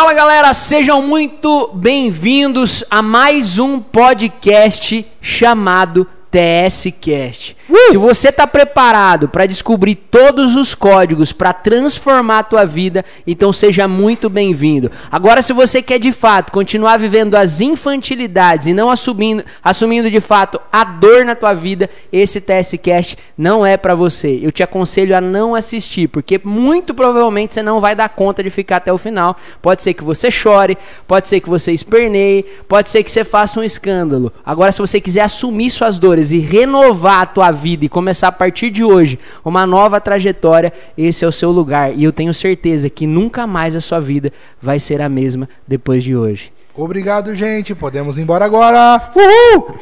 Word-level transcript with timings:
Fala 0.00 0.14
galera, 0.14 0.54
sejam 0.54 1.02
muito 1.02 1.72
bem-vindos 1.74 2.82
a 2.90 3.02
mais 3.02 3.58
um 3.58 3.78
podcast 3.78 5.06
chamado 5.20 6.06
TSCast. 6.30 7.56
Uh! 7.68 7.90
Se 7.90 7.96
você 7.96 8.28
está 8.28 8.46
preparado 8.46 9.28
para 9.28 9.46
descobrir 9.46 9.96
todos 9.96 10.54
os 10.54 10.74
códigos 10.74 11.32
para 11.32 11.52
transformar 11.52 12.38
a 12.38 12.44
tua 12.44 12.64
vida, 12.64 13.04
então 13.26 13.52
seja 13.52 13.88
muito 13.88 14.30
bem-vindo. 14.30 14.90
Agora, 15.10 15.42
se 15.42 15.52
você 15.52 15.82
quer 15.82 15.98
de 15.98 16.12
fato 16.12 16.52
continuar 16.52 16.98
vivendo 16.98 17.34
as 17.34 17.60
infantilidades 17.60 18.68
e 18.68 18.74
não 18.74 18.90
assumindo, 18.90 19.44
assumindo 19.62 20.10
de 20.10 20.20
fato 20.20 20.60
a 20.72 20.84
dor 20.84 21.24
na 21.24 21.34
tua 21.34 21.52
vida, 21.52 21.90
esse 22.12 22.40
TSCast 22.40 23.16
não 23.36 23.66
é 23.66 23.76
para 23.76 23.94
você. 23.94 24.38
Eu 24.40 24.52
te 24.52 24.62
aconselho 24.62 25.16
a 25.16 25.20
não 25.20 25.54
assistir, 25.54 26.08
porque 26.08 26.40
muito 26.44 26.94
provavelmente 26.94 27.54
você 27.54 27.62
não 27.62 27.80
vai 27.80 27.96
dar 27.96 28.08
conta 28.08 28.42
de 28.42 28.50
ficar 28.50 28.76
até 28.76 28.92
o 28.92 28.98
final. 28.98 29.36
Pode 29.60 29.82
ser 29.82 29.94
que 29.94 30.04
você 30.04 30.30
chore, 30.30 30.78
pode 31.08 31.26
ser 31.26 31.40
que 31.40 31.48
você 31.48 31.72
esperneie, 31.72 32.44
pode 32.68 32.88
ser 32.88 33.02
que 33.02 33.10
você 33.10 33.24
faça 33.24 33.58
um 33.58 33.64
escândalo. 33.64 34.32
Agora, 34.44 34.70
se 34.70 34.78
você 34.78 35.00
quiser 35.00 35.22
assumir 35.22 35.70
suas 35.70 35.98
dores, 35.98 36.19
e 36.30 36.38
renovar 36.38 37.22
a 37.22 37.26
tua 37.26 37.50
vida 37.50 37.84
e 37.84 37.88
começar 37.88 38.28
a 38.28 38.32
partir 38.32 38.70
de 38.70 38.84
hoje 38.84 39.18
uma 39.44 39.66
nova 39.66 40.00
trajetória, 40.00 40.72
esse 40.96 41.24
é 41.24 41.28
o 41.28 41.32
seu 41.32 41.50
lugar. 41.50 41.96
E 41.96 42.04
eu 42.04 42.12
tenho 42.12 42.34
certeza 42.34 42.90
que 42.90 43.06
nunca 43.06 43.46
mais 43.46 43.74
a 43.74 43.80
sua 43.80 44.00
vida 44.00 44.30
vai 44.60 44.78
ser 44.78 45.00
a 45.00 45.08
mesma 45.08 45.48
depois 45.66 46.04
de 46.04 46.14
hoje. 46.14 46.52
Obrigado, 46.74 47.34
gente. 47.34 47.74
Podemos 47.74 48.18
ir 48.18 48.22
embora 48.22 48.44
agora. 48.44 49.12
Uhul! 49.14 49.74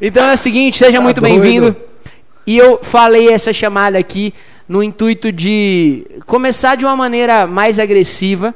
Então 0.00 0.24
é 0.30 0.32
o 0.32 0.36
seguinte, 0.36 0.78
seja 0.78 0.96
tá 0.96 1.00
muito 1.00 1.20
bem-vindo. 1.20 1.76
E 2.46 2.58
eu 2.58 2.80
falei 2.82 3.28
essa 3.28 3.52
chamada 3.52 3.96
aqui 3.96 4.34
no 4.68 4.82
intuito 4.82 5.30
de 5.30 6.04
começar 6.26 6.76
de 6.76 6.84
uma 6.84 6.96
maneira 6.96 7.46
mais 7.46 7.78
agressiva, 7.78 8.54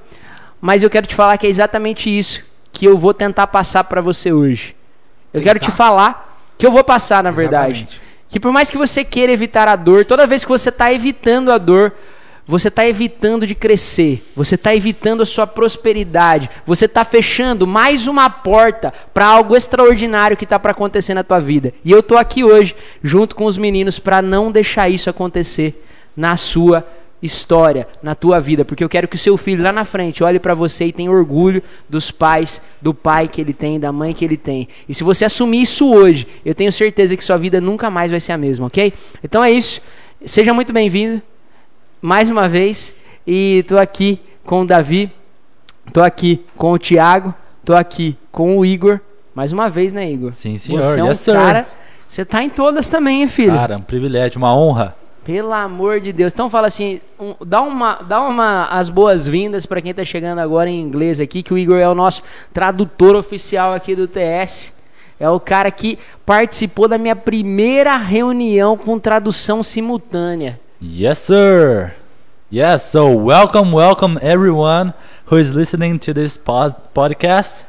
mas 0.60 0.82
eu 0.82 0.90
quero 0.90 1.06
te 1.06 1.14
falar 1.14 1.38
que 1.38 1.46
é 1.46 1.50
exatamente 1.50 2.10
isso 2.10 2.42
que 2.72 2.84
eu 2.84 2.98
vou 2.98 3.14
tentar 3.14 3.46
passar 3.46 3.84
para 3.84 4.00
você 4.00 4.32
hoje. 4.32 4.74
Eu 5.32 5.40
tentar. 5.40 5.44
quero 5.44 5.58
te 5.60 5.70
falar 5.70 6.25
que 6.58 6.66
eu 6.66 6.70
vou 6.70 6.84
passar, 6.84 7.22
na 7.22 7.30
Exatamente. 7.30 7.50
verdade. 7.50 8.00
Que 8.28 8.40
por 8.40 8.52
mais 8.52 8.70
que 8.70 8.78
você 8.78 9.04
queira 9.04 9.32
evitar 9.32 9.68
a 9.68 9.76
dor, 9.76 10.04
toda 10.04 10.26
vez 10.26 10.44
que 10.44 10.50
você 10.50 10.68
está 10.68 10.92
evitando 10.92 11.52
a 11.52 11.58
dor, 11.58 11.92
você 12.46 12.68
está 12.68 12.86
evitando 12.86 13.46
de 13.46 13.54
crescer, 13.54 14.24
você 14.34 14.54
está 14.54 14.74
evitando 14.74 15.22
a 15.22 15.26
sua 15.26 15.46
prosperidade, 15.46 16.48
você 16.64 16.84
está 16.86 17.04
fechando 17.04 17.66
mais 17.66 18.06
uma 18.06 18.30
porta 18.30 18.92
para 19.12 19.26
algo 19.26 19.56
extraordinário 19.56 20.36
que 20.36 20.44
está 20.44 20.58
para 20.58 20.70
acontecer 20.70 21.14
na 21.14 21.24
tua 21.24 21.40
vida. 21.40 21.72
E 21.84 21.90
eu 21.90 22.00
estou 22.00 22.16
aqui 22.16 22.44
hoje, 22.44 22.74
junto 23.02 23.34
com 23.34 23.46
os 23.46 23.58
meninos, 23.58 23.98
para 23.98 24.22
não 24.22 24.52
deixar 24.52 24.88
isso 24.88 25.10
acontecer 25.10 25.84
na 26.16 26.36
sua 26.36 26.80
vida 26.80 26.95
história 27.22 27.88
na 28.02 28.14
tua 28.14 28.38
vida, 28.40 28.64
porque 28.64 28.84
eu 28.84 28.88
quero 28.88 29.08
que 29.08 29.16
o 29.16 29.18
seu 29.18 29.36
filho 29.36 29.62
lá 29.62 29.72
na 29.72 29.84
frente 29.84 30.22
olhe 30.22 30.38
para 30.38 30.54
você 30.54 30.86
e 30.86 30.92
tenha 30.92 31.10
orgulho 31.10 31.62
dos 31.88 32.10
pais, 32.10 32.60
do 32.80 32.92
pai 32.92 33.26
que 33.28 33.40
ele 33.40 33.52
tem, 33.52 33.80
da 33.80 33.90
mãe 33.90 34.12
que 34.12 34.24
ele 34.24 34.36
tem. 34.36 34.68
E 34.88 34.94
se 34.94 35.02
você 35.02 35.24
assumir 35.24 35.62
isso 35.62 35.92
hoje, 35.92 36.26
eu 36.44 36.54
tenho 36.54 36.70
certeza 36.70 37.16
que 37.16 37.24
sua 37.24 37.36
vida 37.36 37.60
nunca 37.60 37.90
mais 37.90 38.10
vai 38.10 38.20
ser 38.20 38.32
a 38.32 38.38
mesma, 38.38 38.66
ok? 38.66 38.92
Então 39.24 39.42
é 39.42 39.50
isso. 39.50 39.80
Seja 40.24 40.52
muito 40.52 40.72
bem-vindo 40.72 41.22
mais 42.00 42.30
uma 42.30 42.48
vez. 42.48 42.94
E 43.26 43.64
tô 43.66 43.76
aqui 43.76 44.20
com 44.44 44.60
o 44.60 44.66
Davi, 44.66 45.10
tô 45.92 46.00
aqui 46.00 46.44
com 46.56 46.72
o 46.72 46.78
Thiago, 46.78 47.34
tô 47.64 47.74
aqui 47.74 48.16
com 48.30 48.56
o 48.56 48.64
Igor. 48.64 49.00
Mais 49.34 49.50
uma 49.50 49.68
vez, 49.68 49.92
né, 49.92 50.08
Igor? 50.10 50.32
Sim, 50.32 50.56
senhor. 50.56 50.82
Você 50.82 51.00
é 51.00 51.04
um 51.04 51.08
yes, 51.08 51.24
cara. 51.26 51.68
Você 52.08 52.24
tá 52.24 52.42
em 52.42 52.48
todas 52.48 52.88
também, 52.88 53.22
hein, 53.22 53.28
filho? 53.28 53.52
Cara, 53.52 53.76
um 53.76 53.82
privilégio, 53.82 54.38
uma 54.38 54.56
honra. 54.56 54.94
Pelo 55.26 55.52
amor 55.52 55.98
de 55.98 56.12
Deus. 56.12 56.32
Então 56.32 56.48
fala 56.48 56.68
assim, 56.68 57.00
um, 57.18 57.34
dá 57.44 57.60
uma, 57.60 57.96
dá 57.96 58.20
uma 58.20 58.66
as 58.66 58.88
boas-vindas 58.88 59.66
para 59.66 59.80
quem 59.80 59.90
está 59.90 60.04
chegando 60.04 60.38
agora 60.38 60.70
em 60.70 60.80
inglês 60.80 61.20
aqui, 61.20 61.42
que 61.42 61.52
o 61.52 61.58
Igor 61.58 61.78
é 61.78 61.88
o 61.88 61.96
nosso 61.96 62.22
tradutor 62.54 63.16
oficial 63.16 63.74
aqui 63.74 63.96
do 63.96 64.06
TS. 64.06 64.72
É 65.18 65.28
o 65.28 65.40
cara 65.40 65.68
que 65.72 65.98
participou 66.24 66.86
da 66.86 66.96
minha 66.96 67.16
primeira 67.16 67.96
reunião 67.96 68.76
com 68.76 69.00
tradução 69.00 69.64
simultânea. 69.64 70.60
Yes, 70.80 71.18
sir. 71.18 71.96
Yes, 72.52 72.82
so 72.82 73.08
welcome, 73.08 73.74
welcome 73.74 74.20
everyone 74.22 74.94
who 75.28 75.38
is 75.40 75.50
listening 75.50 75.98
to 75.98 76.14
this 76.14 76.36
pod 76.36 76.72
podcast. 76.94 77.64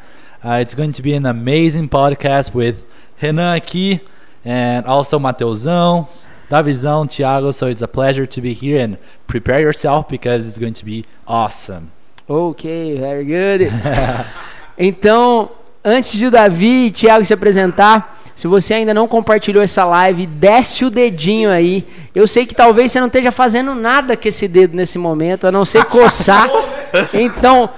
Uh, 0.46 0.62
it's 0.62 0.76
going 0.76 0.92
to 0.92 1.02
be 1.02 1.16
an 1.16 1.26
amazing 1.26 1.88
podcast 1.88 2.56
with 2.56 2.84
Renan 3.20 3.56
aqui 3.56 4.00
and 4.46 4.86
also 4.86 5.18
Mateusão. 5.18 6.08
Da 6.50 6.62
visão, 6.62 7.06
Thiago. 7.06 7.52
So 7.52 7.70
it's 7.70 7.82
a 7.82 7.88
pleasure 7.88 8.28
to 8.28 8.42
be 8.42 8.54
here 8.54 8.84
and 8.84 8.98
prepare 9.26 9.62
yourself 9.62 10.10
because 10.10 10.48
it's 10.48 10.58
going 10.58 10.74
to 10.74 10.86
be 10.86 11.06
awesome. 11.26 11.92
Ok, 12.28 12.98
very 13.00 13.24
good. 13.24 13.72
então, 14.78 15.50
antes 15.84 16.12
de 16.14 16.26
o 16.26 16.32
Davi 16.32 16.88
e 16.88 16.92
Thiago 16.92 17.24
se 17.24 17.34
apresentar, 17.34 18.18
se 18.36 18.48
você 18.48 18.76
ainda 18.76 18.94
não 18.94 19.08
compartilhou 19.08 19.64
essa 19.64 19.84
live, 19.86 20.28
desce 20.28 20.86
o 20.86 20.90
dedinho 20.90 21.50
aí. 21.50 21.88
Eu 22.14 22.28
sei 22.28 22.46
que 22.46 22.54
talvez 22.54 22.92
você 22.92 23.00
não 23.00 23.08
esteja 23.08 23.32
fazendo 23.32 23.74
nada 23.74 24.16
com 24.16 24.28
esse 24.28 24.48
dedo 24.48 24.76
nesse 24.76 25.00
momento, 25.00 25.48
a 25.48 25.52
não 25.52 25.66
ser 25.66 25.86
coçar. 25.86 26.50
Então, 27.14 27.70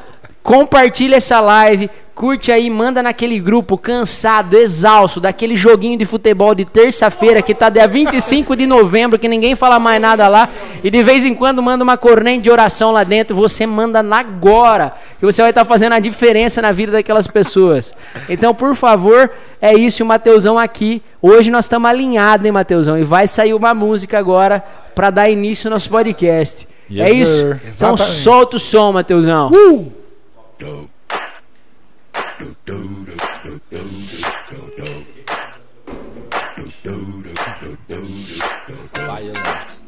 compartilha 0.43 1.15
essa 1.15 1.41
live, 1.41 1.89
Curte 2.19 2.51
aí, 2.51 2.69
manda 2.69 3.01
naquele 3.01 3.39
grupo 3.39 3.77
cansado, 3.77 4.57
exausto, 4.57 5.21
daquele 5.21 5.55
joguinho 5.55 5.97
de 5.97 6.05
futebol 6.05 6.53
de 6.53 6.65
terça-feira 6.65 7.41
que 7.41 7.55
tá 7.55 7.69
dia 7.69 7.87
25 7.87 8.57
de 8.57 8.67
novembro, 8.67 9.17
que 9.17 9.29
ninguém 9.29 9.55
fala 9.55 9.79
mais 9.79 10.01
nada 10.01 10.27
lá, 10.27 10.49
e 10.83 10.91
de 10.91 11.01
vez 11.01 11.23
em 11.23 11.33
quando 11.33 11.63
manda 11.63 11.81
uma 11.81 11.95
corrente 11.95 12.41
de 12.41 12.51
oração 12.51 12.91
lá 12.91 13.05
dentro, 13.05 13.33
você 13.33 13.65
manda 13.65 14.01
agora, 14.01 14.91
que 15.17 15.25
você 15.25 15.41
vai 15.41 15.51
estar 15.51 15.63
tá 15.63 15.65
fazendo 15.65 15.93
a 15.93 15.99
diferença 15.99 16.61
na 16.61 16.73
vida 16.73 16.91
daquelas 16.91 17.25
pessoas. 17.25 17.95
Então, 18.27 18.53
por 18.53 18.75
favor, 18.75 19.31
é 19.61 19.73
isso, 19.73 20.03
o 20.03 20.05
Mateusão 20.05 20.59
aqui. 20.59 21.01
Hoje 21.21 21.49
nós 21.49 21.63
estamos 21.63 21.89
alinhados, 21.89 22.45
hein, 22.45 22.51
Mateusão? 22.51 22.97
E 22.97 23.03
vai 23.05 23.27
sair 23.27 23.53
uma 23.53 23.73
música 23.73 24.19
agora 24.19 24.61
para 24.93 25.09
dar 25.09 25.29
início 25.29 25.69
ao 25.69 25.71
nosso 25.71 25.89
podcast. 25.89 26.67
Yes, 26.91 26.99
é 26.99 27.11
isso? 27.13 27.37
Sir. 27.37 27.61
Então 27.73 27.95
solta 27.95 28.57
o 28.57 28.59
som, 28.59 28.91
Mateusão. 28.91 29.49
Uh! 29.51 30.88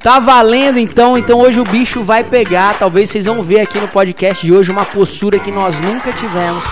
Tá 0.01 0.19
valendo 0.19 0.79
então, 0.79 1.17
então 1.17 1.39
hoje 1.39 1.59
o 1.59 1.63
bicho 1.63 2.03
vai 2.03 2.23
pegar. 2.23 2.77
Talvez 2.77 3.09
vocês 3.09 3.25
vão 3.25 3.41
ver 3.41 3.61
aqui 3.61 3.79
no 3.79 3.87
podcast 3.87 4.45
de 4.45 4.51
hoje 4.51 4.71
uma 4.71 4.83
postura 4.83 5.39
que 5.39 5.51
nós 5.51 5.79
nunca 5.79 6.11
tivemos. 6.11 6.63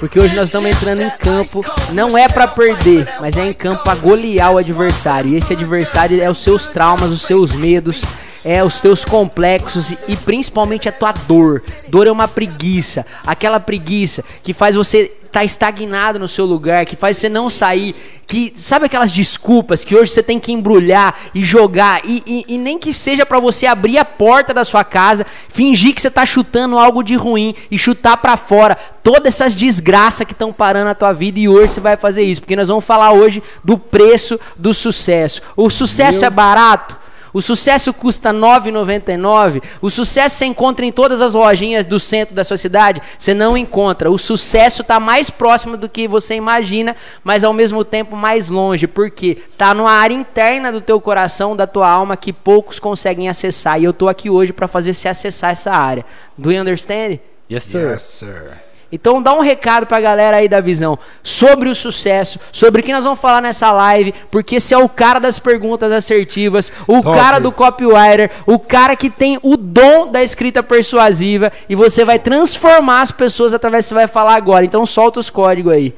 Porque 0.00 0.18
hoje 0.18 0.34
nós 0.34 0.46
estamos 0.46 0.68
entrando 0.68 1.00
em 1.00 1.10
campo, 1.10 1.64
não 1.92 2.18
é 2.18 2.28
para 2.28 2.48
perder, 2.48 3.08
mas 3.20 3.36
é 3.36 3.46
em 3.46 3.52
campo 3.52 3.84
para 3.84 3.94
golear 3.94 4.52
o 4.52 4.58
adversário. 4.58 5.30
E 5.30 5.36
esse 5.36 5.52
adversário 5.52 6.20
é 6.20 6.28
os 6.28 6.42
seus 6.42 6.66
traumas, 6.66 7.12
os 7.12 7.22
seus 7.22 7.52
medos, 7.52 8.02
é 8.44 8.64
os 8.64 8.80
teus 8.80 9.04
complexos 9.04 9.92
e 10.08 10.16
principalmente 10.16 10.88
a 10.88 10.92
tua 10.92 11.12
dor. 11.12 11.62
Dor 11.88 12.08
é 12.08 12.10
uma 12.10 12.26
preguiça, 12.26 13.06
aquela 13.24 13.60
preguiça 13.60 14.24
que 14.42 14.52
faz 14.52 14.74
você 14.74 15.12
tá 15.32 15.42
estagnado 15.42 16.18
no 16.18 16.28
seu 16.28 16.44
lugar, 16.44 16.84
que 16.84 16.94
faz 16.94 17.16
você 17.16 17.28
não 17.28 17.48
sair, 17.48 17.96
que 18.26 18.52
sabe 18.54 18.84
aquelas 18.84 19.10
desculpas 19.10 19.82
que 19.82 19.96
hoje 19.96 20.12
você 20.12 20.22
tem 20.22 20.38
que 20.38 20.52
embrulhar 20.52 21.16
e 21.34 21.42
jogar 21.42 22.02
e, 22.04 22.22
e, 22.26 22.54
e 22.54 22.58
nem 22.58 22.78
que 22.78 22.92
seja 22.92 23.24
para 23.24 23.40
você 23.40 23.66
abrir 23.66 23.96
a 23.96 24.04
porta 24.04 24.52
da 24.52 24.62
sua 24.62 24.84
casa, 24.84 25.26
fingir 25.48 25.94
que 25.94 26.02
você 26.02 26.10
tá 26.10 26.26
chutando 26.26 26.78
algo 26.78 27.02
de 27.02 27.16
ruim 27.16 27.54
e 27.70 27.78
chutar 27.78 28.18
para 28.18 28.36
fora 28.36 28.76
todas 29.02 29.34
essas 29.34 29.54
desgraças 29.54 30.26
que 30.26 30.34
estão 30.34 30.52
parando 30.52 30.90
a 30.90 30.94
tua 30.94 31.12
vida 31.12 31.40
e 31.40 31.48
hoje 31.48 31.72
você 31.72 31.80
vai 31.80 31.96
fazer 31.96 32.22
isso, 32.22 32.42
porque 32.42 32.54
nós 32.54 32.68
vamos 32.68 32.84
falar 32.84 33.12
hoje 33.12 33.42
do 33.64 33.78
preço 33.78 34.38
do 34.56 34.74
sucesso. 34.74 35.40
O 35.56 35.70
sucesso 35.70 36.20
Meu... 36.20 36.26
é 36.26 36.30
barato? 36.30 37.01
O 37.32 37.40
sucesso 37.40 37.92
custa 37.94 38.30
R$ 38.30 38.38
9,99. 38.38 39.62
O 39.80 39.88
sucesso 39.88 40.36
você 40.36 40.44
encontra 40.44 40.84
em 40.84 40.92
todas 40.92 41.20
as 41.20 41.34
lojinhas 41.34 41.86
do 41.86 41.98
centro 41.98 42.34
da 42.34 42.44
sua 42.44 42.56
cidade? 42.56 43.00
Você 43.18 43.32
não 43.32 43.56
encontra. 43.56 44.10
O 44.10 44.18
sucesso 44.18 44.82
está 44.82 45.00
mais 45.00 45.30
próximo 45.30 45.76
do 45.76 45.88
que 45.88 46.06
você 46.06 46.34
imagina, 46.34 46.94
mas 47.24 47.44
ao 47.44 47.52
mesmo 47.52 47.84
tempo 47.84 48.16
mais 48.16 48.48
longe. 48.50 48.86
Porque 48.86 49.38
está 49.50 49.72
numa 49.72 49.92
área 49.92 50.14
interna 50.14 50.70
do 50.70 50.80
teu 50.80 51.00
coração, 51.00 51.56
da 51.56 51.66
tua 51.66 51.88
alma, 51.88 52.16
que 52.16 52.32
poucos 52.32 52.78
conseguem 52.78 53.28
acessar. 53.28 53.80
E 53.80 53.84
eu 53.84 53.90
estou 53.90 54.08
aqui 54.08 54.28
hoje 54.28 54.52
para 54.52 54.68
fazer 54.68 54.92
você 54.92 55.08
acessar 55.08 55.52
essa 55.52 55.72
área. 55.72 56.04
Do 56.36 56.52
you 56.52 56.60
understand? 56.60 57.18
Yes, 57.50 57.64
sir. 57.64 57.92
Yes, 57.92 58.02
sir. 58.02 58.71
Então 58.92 59.22
dá 59.22 59.32
um 59.32 59.40
recado 59.40 59.86
pra 59.86 60.00
galera 60.00 60.36
aí 60.36 60.48
da 60.48 60.60
visão 60.60 60.98
sobre 61.22 61.70
o 61.70 61.74
sucesso, 61.74 62.38
sobre 62.52 62.82
o 62.82 62.84
que 62.84 62.92
nós 62.92 63.04
vamos 63.04 63.18
falar 63.18 63.40
nessa 63.40 63.72
live, 63.72 64.12
porque 64.30 64.56
esse 64.56 64.74
é 64.74 64.78
o 64.78 64.88
cara 64.88 65.18
das 65.18 65.38
perguntas 65.38 65.90
assertivas, 65.90 66.70
o 66.86 67.00
Top. 67.00 67.16
cara 67.16 67.38
do 67.38 67.50
copywriter, 67.50 68.30
o 68.46 68.58
cara 68.58 68.94
que 68.94 69.08
tem 69.08 69.38
o 69.42 69.56
dom 69.56 70.10
da 70.10 70.22
escrita 70.22 70.62
persuasiva 70.62 71.50
e 71.68 71.74
você 71.74 72.04
vai 72.04 72.18
transformar 72.18 73.00
as 73.00 73.10
pessoas 73.10 73.54
através 73.54 73.84
do 73.84 73.86
que 73.86 73.88
você 73.88 73.94
vai 73.94 74.06
falar 74.06 74.34
agora. 74.34 74.64
Então 74.64 74.84
solta 74.84 75.18
os 75.18 75.30
códigos 75.30 75.72
aí. 75.72 75.94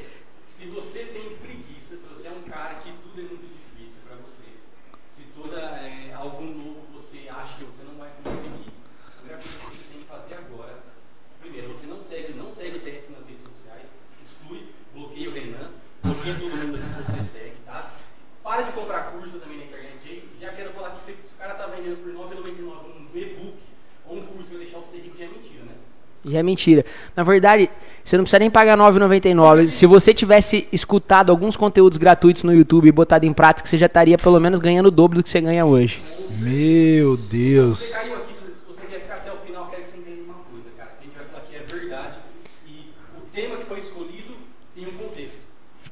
E 26.24 26.36
é 26.38 26.42
mentira. 26.42 26.84
Na 27.14 27.22
verdade, 27.22 27.70
você 28.02 28.16
não 28.16 28.24
precisa 28.24 28.38
nem 28.38 28.50
pagar 28.50 28.78
R$ 28.78 28.84
9,99. 28.84 29.68
Se 29.68 29.84
você 29.84 30.14
tivesse 30.14 30.66
escutado 30.72 31.30
alguns 31.30 31.54
conteúdos 31.54 31.98
gratuitos 31.98 32.42
no 32.44 32.54
YouTube 32.54 32.88
e 32.88 32.92
botado 32.92 33.26
em 33.26 33.32
prática, 33.32 33.68
você 33.68 33.76
já 33.76 33.86
estaria 33.86 34.16
pelo 34.16 34.40
menos 34.40 34.58
ganhando 34.58 34.86
o 34.86 34.90
dobro 34.90 35.18
do 35.18 35.22
que 35.22 35.28
você 35.28 35.40
ganha 35.40 35.66
hoje. 35.66 36.00
Meu 36.40 37.16
Deus. 37.16 37.80
Você 37.80 37.92
caiu 37.92 38.16
aqui, 38.16 38.32
se 38.32 38.40
se 38.40 38.64
você 38.66 38.86
quer 38.86 39.00
ficar 39.00 39.16
até 39.16 39.32
o 39.32 39.36
final, 39.36 39.66
quero 39.68 39.82
que 39.82 39.88
você 39.88 39.98
entenda 39.98 40.22
uma 40.22 40.40
coisa, 40.50 40.70
cara. 40.78 40.92
O 40.96 41.02
que 41.02 41.02
a 41.02 41.10
gente 41.10 41.16
vai 41.18 41.26
falar 41.26 41.42
aqui 41.42 41.56
é 41.56 41.78
verdade. 41.78 42.18
E 42.66 42.92
o 43.18 43.20
tema 43.30 43.56
que 43.56 43.64
foi 43.64 43.78
escolhido 43.80 44.34
tem 44.74 44.86
um 44.88 44.92
contexto. 44.92 45.38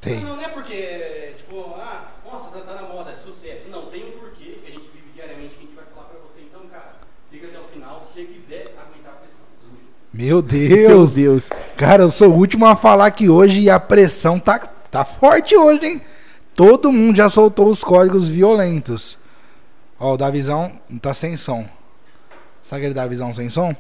Tem. 0.01 0.21
Não, 0.21 0.37
não 0.37 0.43
é 0.43 0.49
porque, 0.49 1.35
tipo, 1.37 1.75
ah, 1.77 2.13
nossa, 2.25 2.49
tá, 2.49 2.61
tá 2.61 2.81
na 2.81 2.89
moda, 2.89 3.11
é 3.11 3.17
sucesso. 3.17 3.69
Não, 3.69 3.87
tem 3.87 4.03
um 4.09 4.13
porquê 4.13 4.59
que 4.65 4.67
a 4.67 4.71
gente 4.71 4.89
vive 4.95 5.13
diariamente 5.15 5.55
que 5.57 5.59
a 5.59 5.67
gente 5.67 5.77
vai 5.77 5.85
falar 5.95 6.07
pra 6.07 6.19
você. 6.21 6.41
Então, 6.41 6.63
cara, 6.69 6.95
fica 7.31 7.49
até 7.49 7.61
o 7.61 7.65
final, 7.65 8.03
se 8.03 8.15
você 8.15 8.25
quiser 8.25 8.75
aguentar 8.81 9.13
a 9.13 9.17
pressão. 9.17 9.43
Meu 10.13 10.43
Deus. 10.43 11.15
Deus. 11.15 11.51
Cara, 11.77 12.03
eu 12.03 12.11
sou 12.11 12.31
o 12.31 12.37
último 12.37 12.67
a 12.67 12.77
falar 12.77 13.11
que 13.13 13.29
hoje 13.29 13.71
a 13.71 13.81
pressão 13.81 14.39
tá, 14.39 14.59
tá 14.91 15.05
forte 15.05 15.57
hoje, 15.57 15.87
hein? 15.87 16.03
Todo 16.55 16.93
mundo 16.93 17.17
já 17.17 17.31
soltou 17.31 17.69
os 17.69 17.83
códigos 17.83 18.29
violentos. 18.29 19.19
Ó, 19.99 20.15
o 20.15 20.17
Davizão 20.17 20.73
tá 21.01 21.15
sem 21.15 21.37
som. 21.37 21.65
Sabe 22.63 22.83
aquele 22.83 22.95
Davizão 22.95 23.33
sem 23.33 23.49
som? 23.49 23.75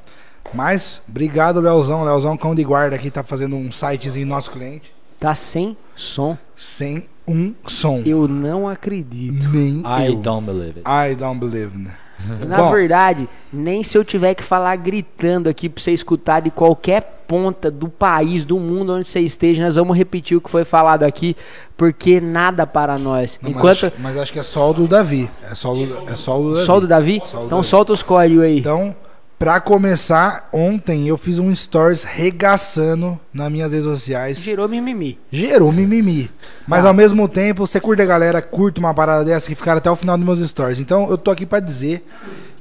Mas, 0.55 1.00
obrigado, 1.08 1.61
Leozão. 1.61 2.02
Leozão, 2.05 2.37
cão 2.37 2.55
de 2.55 2.64
guarda 2.64 2.96
aqui, 2.96 3.11
tá 3.11 3.23
fazendo 3.23 3.56
um 3.56 3.70
sitezinho 3.70 4.26
nosso 4.26 4.50
cliente. 4.50 4.93
Tá 5.20 5.34
sem 5.34 5.76
som. 5.94 6.37
Sem 6.56 7.05
um 7.29 7.55
som. 7.67 8.02
Eu 8.05 8.26
não 8.26 8.69
acredito. 8.69 9.49
Nem 9.50 9.81
I 9.81 10.06
eu. 10.06 10.17
don't 10.17 10.44
believe 10.44 10.81
it. 10.81 10.88
I 10.88 11.14
don't 11.14 11.38
believe. 11.38 11.76
né? 11.79 11.94
Na 12.46 12.56
Bom. 12.58 12.70
verdade, 12.72 13.28
nem 13.52 13.82
se 13.82 13.96
eu 13.96 14.04
tiver 14.04 14.34
que 14.34 14.42
falar 14.42 14.74
gritando 14.76 15.48
aqui 15.48 15.69
pra 15.69 15.82
você 15.82 15.92
escutar 15.92 16.40
de 16.40 16.50
qualquer 16.50 17.24
ponta 17.26 17.70
do 17.70 17.88
país, 17.88 18.44
do 18.44 18.58
mundo 18.60 18.92
onde 18.94 19.06
você 19.08 19.20
esteja, 19.20 19.64
nós 19.64 19.76
vamos 19.76 19.96
repetir 19.96 20.36
o 20.36 20.40
que 20.40 20.50
foi 20.50 20.64
falado 20.64 21.02
aqui, 21.04 21.34
porque 21.76 22.20
nada 22.20 22.66
para 22.66 22.98
nós. 22.98 23.38
Não, 23.40 23.50
mas 23.50 23.58
Enquanto 23.58 23.86
acho- 23.86 23.96
mas, 23.98 24.16
acho 24.19 24.32
que 24.32 24.38
é 24.38 24.42
só 24.42 24.70
o 24.70 24.74
do 24.74 24.86
Davi. 24.86 25.30
É 25.50 25.54
só 25.54 25.72
o 25.72 25.86
do, 25.86 26.10
é 26.10 26.14
só 26.14 26.38
o 26.38 26.42
do 26.42 26.52
Davi. 26.54 26.64
Sol 26.66 26.80
do 26.80 26.86
Davi, 26.86 27.22
Só 27.24 27.38
do 27.38 27.46
então 27.46 27.58
Davi. 27.58 27.69
solta 27.69 27.92
os 27.92 28.02
códigos 28.02 28.44
aí. 28.44 28.58
Então, 28.58 28.94
pra 29.42 29.58
começar, 29.58 30.48
ontem 30.52 31.08
eu 31.08 31.18
fiz 31.18 31.40
um 31.40 31.52
stories 31.52 32.04
regaçando 32.04 33.18
nas 33.34 33.50
minhas 33.50 33.72
redes 33.72 33.88
sociais. 33.88 34.38
Gerou 34.38 34.68
mimimi. 34.68 35.18
Gerou 35.32 35.72
mimimi. 35.72 36.30
Mas 36.64 36.84
ao 36.84 36.94
mesmo 36.94 37.28
tempo, 37.28 37.66
você 37.66 37.80
curte 37.80 38.00
a 38.02 38.06
galera, 38.06 38.40
curte 38.40 38.78
uma 38.78 38.94
parada 38.94 39.24
dessa 39.24 39.48
que 39.48 39.56
ficaram 39.56 39.78
até 39.78 39.90
o 39.90 39.96
final 39.96 40.16
dos 40.16 40.24
meus 40.24 40.48
stories. 40.48 40.78
Então 40.78 41.10
eu 41.10 41.18
tô 41.18 41.32
aqui 41.32 41.44
pra 41.44 41.58
dizer 41.58 42.06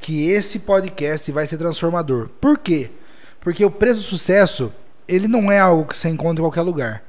que 0.02 0.28
esse 0.32 0.58
podcast 0.58 1.32
vai 1.32 1.46
ser 1.46 1.60
transformador. 1.60 2.30
Por 2.42 2.58
quê? 2.58 2.90
Porque 3.40 3.64
o 3.64 3.70
preço 3.70 4.00
do 4.00 4.06
sucesso, 4.06 4.74
ele 5.08 5.28
não 5.28 5.52
é 5.52 5.60
algo 5.60 5.86
que 5.86 5.96
você 5.96 6.10
encontra 6.10 6.42
em 6.42 6.46
qualquer 6.46 6.64
lugar. 6.64 7.04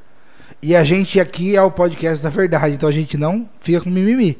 E 0.60 0.76
a 0.76 0.84
gente 0.84 1.18
aqui 1.18 1.56
é 1.56 1.62
o 1.62 1.70
podcast 1.70 2.22
da 2.22 2.28
verdade, 2.28 2.74
então 2.74 2.90
a 2.90 2.92
gente 2.92 3.16
não 3.16 3.48
fica 3.58 3.80
com 3.80 3.88
mimimi. 3.88 4.38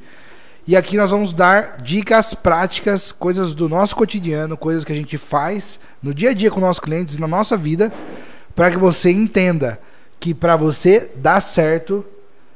E 0.65 0.77
aqui 0.77 0.97
nós 0.97 1.11
vamos 1.11 1.33
dar 1.33 1.79
dicas 1.83 2.35
práticas, 2.35 3.11
coisas 3.11 3.53
do 3.53 3.69
nosso 3.69 3.97
cotidiano, 3.97 4.57
coisas 4.57 4.85
que 4.85 4.93
a 4.93 4.95
gente 4.95 5.19
faz 5.19 5.81
no 6.01 6.15
dia 6.15 6.31
a 6.31 6.35
dia 6.35 6.53
com 6.53 6.61
nossos 6.61 6.79
clientes, 6.79 7.17
na 7.17 7.27
nossa 7.27 7.57
vida, 7.57 7.93
para 8.55 8.71
que 8.71 8.77
você 8.77 9.11
entenda 9.11 9.81
que 10.21 10.33
para 10.33 10.55
você 10.55 11.11
dar 11.17 11.41
certo 11.41 12.05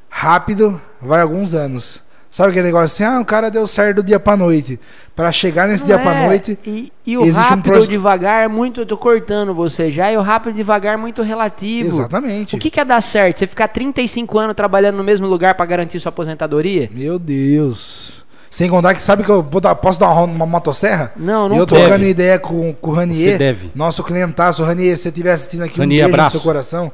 rápido 0.08 0.81
vai 1.03 1.20
alguns 1.20 1.53
anos. 1.53 2.00
Sabe 2.37 2.50
aquele 2.50 2.67
negócio 2.67 2.85
assim, 2.85 3.03
ah, 3.03 3.19
o 3.19 3.25
cara 3.25 3.50
deu 3.50 3.67
certo 3.67 3.97
do 3.97 4.03
dia 4.03 4.21
pra 4.21 4.37
noite. 4.37 4.79
Para 5.15 5.33
chegar 5.33 5.67
nesse 5.67 5.85
Não 5.85 5.87
dia 5.87 5.94
é, 5.97 5.99
pra 5.99 6.27
noite, 6.27 6.59
E, 6.67 6.93
e 7.06 7.17
o 7.17 7.23
um 7.25 7.33
rápido 7.33 7.62
proce- 7.62 7.81
ou 7.81 7.87
devagar 7.87 8.44
é 8.44 8.49
muito. 8.49 8.83
Eu 8.83 8.85
tô 8.87 8.99
cortando 8.99 9.55
você 9.55 9.91
já, 9.91 10.12
e 10.12 10.19
o 10.19 10.21
rápido 10.21 10.53
e 10.53 10.56
devagar 10.56 10.93
é 10.93 10.97
muito 10.99 11.23
relativo. 11.23 11.88
exatamente. 11.88 12.55
O 12.55 12.59
que, 12.59 12.69
que 12.69 12.79
é 12.79 12.85
dar 12.85 13.00
certo? 13.00 13.38
Você 13.38 13.47
ficar 13.47 13.69
35 13.69 14.38
anos 14.38 14.55
trabalhando 14.55 14.97
no 14.97 15.03
mesmo 15.03 15.27
lugar 15.27 15.55
pra 15.55 15.65
garantir 15.65 15.99
sua 15.99 16.11
aposentadoria? 16.11 16.91
Meu 16.93 17.19
Deus. 17.19 18.23
Sem 18.50 18.69
contar 18.69 18.94
que 18.94 19.03
sabe 19.03 19.25
que 19.25 19.31
eu 19.31 19.43
vou 19.43 19.61
dar- 19.62 19.75
posso 19.75 19.99
dar 19.99 20.11
uma, 20.11 20.25
uma 20.25 20.44
motosserra? 20.47 21.12
Não, 21.17 21.47
E 21.47 21.49
não 21.49 21.56
eu 21.56 21.67
pode. 21.67 21.81
trocando 21.81 22.05
ideia 22.05 22.39
com, 22.39 22.75
com 22.75 22.91
o 22.91 22.93
Ranier, 22.93 23.31
Você 23.32 23.39
deve. 23.39 23.71
nosso 23.75 24.05
clientaço, 24.05 24.62
Ranier, 24.62 24.94
se 24.99 25.05
você 25.05 25.09
estiver 25.09 25.32
assistindo 25.32 25.62
aqui, 25.65 25.79
Ranier, 25.79 26.03
um 26.05 26.09
beijo 26.09 26.15
abraço. 26.15 26.37
no 26.37 26.43
seu 26.43 26.47
coração. 26.50 26.93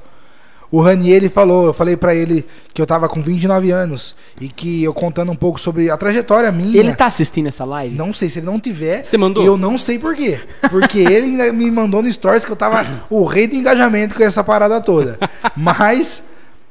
O 0.73 0.81
Ranier, 0.81 1.17
ele 1.17 1.29
falou, 1.29 1.67
eu 1.67 1.75
falei 1.75 1.99
pra 1.99 2.15
ele 2.15 2.47
que 2.73 2.81
eu 2.81 2.87
tava 2.87 3.07
com 3.07 3.23
29 3.23 3.71
anos 3.71 4.17
e 4.41 4.49
que 4.49 4.83
eu 4.83 4.95
contando 4.95 5.31
um 5.31 5.37
pouco 5.37 5.61
sobre 5.61 5.91
a 5.91 5.97
trajetória 5.99 6.51
minha. 6.51 6.81
Ele 6.81 6.95
tá 6.95 7.05
assistindo 7.05 7.47
essa 7.49 7.63
live? 7.63 7.95
Não 7.95 8.11
sei, 8.11 8.31
se 8.31 8.39
ele 8.39 8.47
não 8.47 8.59
tiver, 8.59 9.05
Você 9.05 9.19
mandou? 9.19 9.45
eu 9.45 9.59
não 9.59 9.77
sei 9.77 9.99
por 9.99 10.17
quê. 10.17 10.41
Porque 10.71 11.01
ele 11.05 11.27
ainda 11.27 11.53
me 11.53 11.71
mandou 11.71 12.03
no 12.03 12.11
stories 12.11 12.47
que 12.47 12.51
eu 12.51 12.57
tava 12.57 13.05
o 13.11 13.23
rei 13.25 13.47
do 13.47 13.55
engajamento 13.55 14.15
com 14.15 14.23
essa 14.23 14.43
parada 14.43 14.81
toda. 14.81 15.19
Mas 15.55 16.23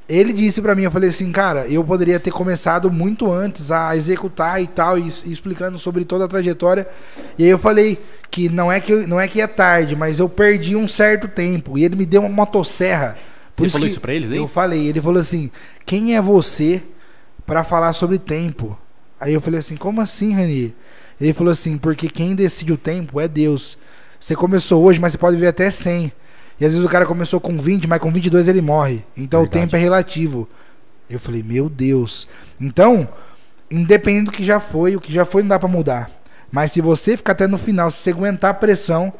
ele 0.09 0.33
disse 0.33 0.61
pra 0.61 0.73
mim, 0.73 0.83
eu 0.83 0.91
falei 0.91 1.09
assim, 1.09 1.31
cara, 1.31 1.67
eu 1.67 1.83
poderia 1.83 2.19
ter 2.19 2.31
começado 2.31 2.91
muito 2.91 3.31
antes 3.31 3.71
a 3.71 3.95
executar 3.95 4.61
e 4.61 4.67
tal, 4.67 4.97
e, 4.97 5.03
e 5.03 5.31
explicando 5.31 5.77
sobre 5.77 6.05
toda 6.05 6.25
a 6.25 6.27
trajetória. 6.27 6.87
E 7.37 7.43
aí 7.43 7.49
eu 7.49 7.59
falei 7.59 7.99
que 8.31 8.49
não 8.49 8.71
é 8.71 8.79
que 8.79 9.05
não 9.05 9.19
é 9.21 9.27
que 9.27 9.39
é 9.39 9.47
tarde, 9.47 9.95
mas 9.95 10.19
eu 10.19 10.27
perdi 10.27 10.75
um 10.75 10.87
certo 10.87 11.27
tempo. 11.27 11.77
E 11.77 11.85
ele 11.85 11.95
me 11.95 12.05
deu 12.05 12.21
uma 12.21 12.29
motosserra. 12.29 13.15
Você 13.55 13.69
falou 13.69 13.87
isso 13.87 14.01
pra 14.01 14.13
eles, 14.13 14.31
hein? 14.31 14.37
Eu 14.37 14.47
falei, 14.47 14.87
ele 14.87 15.01
falou 15.01 15.19
assim: 15.19 15.51
quem 15.85 16.15
é 16.15 16.21
você 16.21 16.81
pra 17.45 17.63
falar 17.63 17.93
sobre 17.93 18.17
tempo? 18.17 18.77
Aí 19.19 19.33
eu 19.33 19.41
falei 19.41 19.59
assim: 19.59 19.75
como 19.75 20.01
assim, 20.01 20.33
Rani? 20.33 20.75
Ele 21.19 21.33
falou 21.33 21.51
assim: 21.51 21.77
porque 21.77 22.09
quem 22.09 22.33
decide 22.35 22.73
o 22.73 22.77
tempo 22.77 23.19
é 23.19 23.27
Deus. 23.27 23.77
Você 24.19 24.35
começou 24.35 24.83
hoje, 24.83 24.99
mas 24.99 25.13
você 25.13 25.17
pode 25.17 25.35
viver 25.35 25.47
até 25.47 25.69
100. 25.69 26.11
E 26.59 26.65
às 26.65 26.73
vezes 26.73 26.85
o 26.85 26.89
cara 26.89 27.05
começou 27.05 27.39
com 27.39 27.57
20, 27.57 27.87
mas 27.87 27.99
com 27.99 28.11
22 28.11 28.47
ele 28.47 28.61
morre. 28.61 29.03
Então 29.17 29.41
Verdade. 29.41 29.57
o 29.57 29.61
tempo 29.61 29.75
é 29.75 29.79
relativo. 29.79 30.47
Eu 31.09 31.19
falei: 31.19 31.43
meu 31.43 31.69
Deus. 31.69 32.27
Então, 32.59 33.07
independente 33.69 34.25
do 34.25 34.31
que 34.31 34.45
já 34.45 34.59
foi, 34.59 34.95
o 34.95 34.99
que 34.99 35.11
já 35.11 35.25
foi 35.25 35.41
não 35.41 35.49
dá 35.49 35.59
pra 35.59 35.67
mudar. 35.67 36.09
Mas 36.51 36.71
se 36.71 36.81
você 36.81 37.15
ficar 37.15 37.31
até 37.31 37.47
no 37.47 37.57
final, 37.57 37.89
se 37.89 37.97
você 37.97 38.11
aguentar 38.11 38.51
a 38.51 38.53
pressão, 38.53 39.13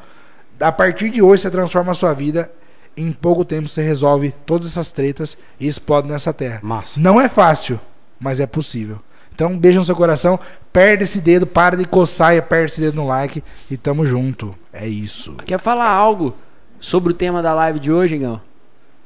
a 0.60 0.70
partir 0.70 1.10
de 1.10 1.22
hoje 1.22 1.42
você 1.42 1.50
transforma 1.50 1.92
a 1.92 1.94
sua 1.94 2.12
vida. 2.12 2.50
Em 2.96 3.12
pouco 3.12 3.44
tempo 3.44 3.68
você 3.68 3.82
resolve 3.82 4.34
todas 4.44 4.66
essas 4.66 4.90
tretas 4.90 5.36
e 5.58 5.66
explode 5.66 6.08
nessa 6.08 6.32
terra. 6.32 6.60
Massa. 6.62 7.00
Não 7.00 7.20
é 7.20 7.28
fácil, 7.28 7.80
mas 8.20 8.40
é 8.40 8.46
possível. 8.46 8.98
Então, 9.34 9.52
um 9.52 9.58
beijo 9.58 9.78
no 9.78 9.84
seu 9.84 9.96
coração, 9.96 10.38
perde 10.72 11.04
esse 11.04 11.20
dedo, 11.20 11.46
para 11.46 11.76
de 11.76 11.86
coçar 11.86 12.34
e 12.34 12.38
aperta 12.38 12.72
esse 12.72 12.80
dedo 12.82 12.96
no 12.96 13.06
like 13.06 13.42
e 13.70 13.76
tamo 13.76 14.04
junto. 14.04 14.54
É 14.72 14.86
isso. 14.86 15.34
Quer 15.46 15.58
falar 15.58 15.88
algo 15.88 16.34
sobre 16.78 17.12
o 17.12 17.16
tema 17.16 17.40
da 17.40 17.54
live 17.54 17.80
de 17.80 17.90
hoje, 17.90 18.18
Gão? 18.18 18.40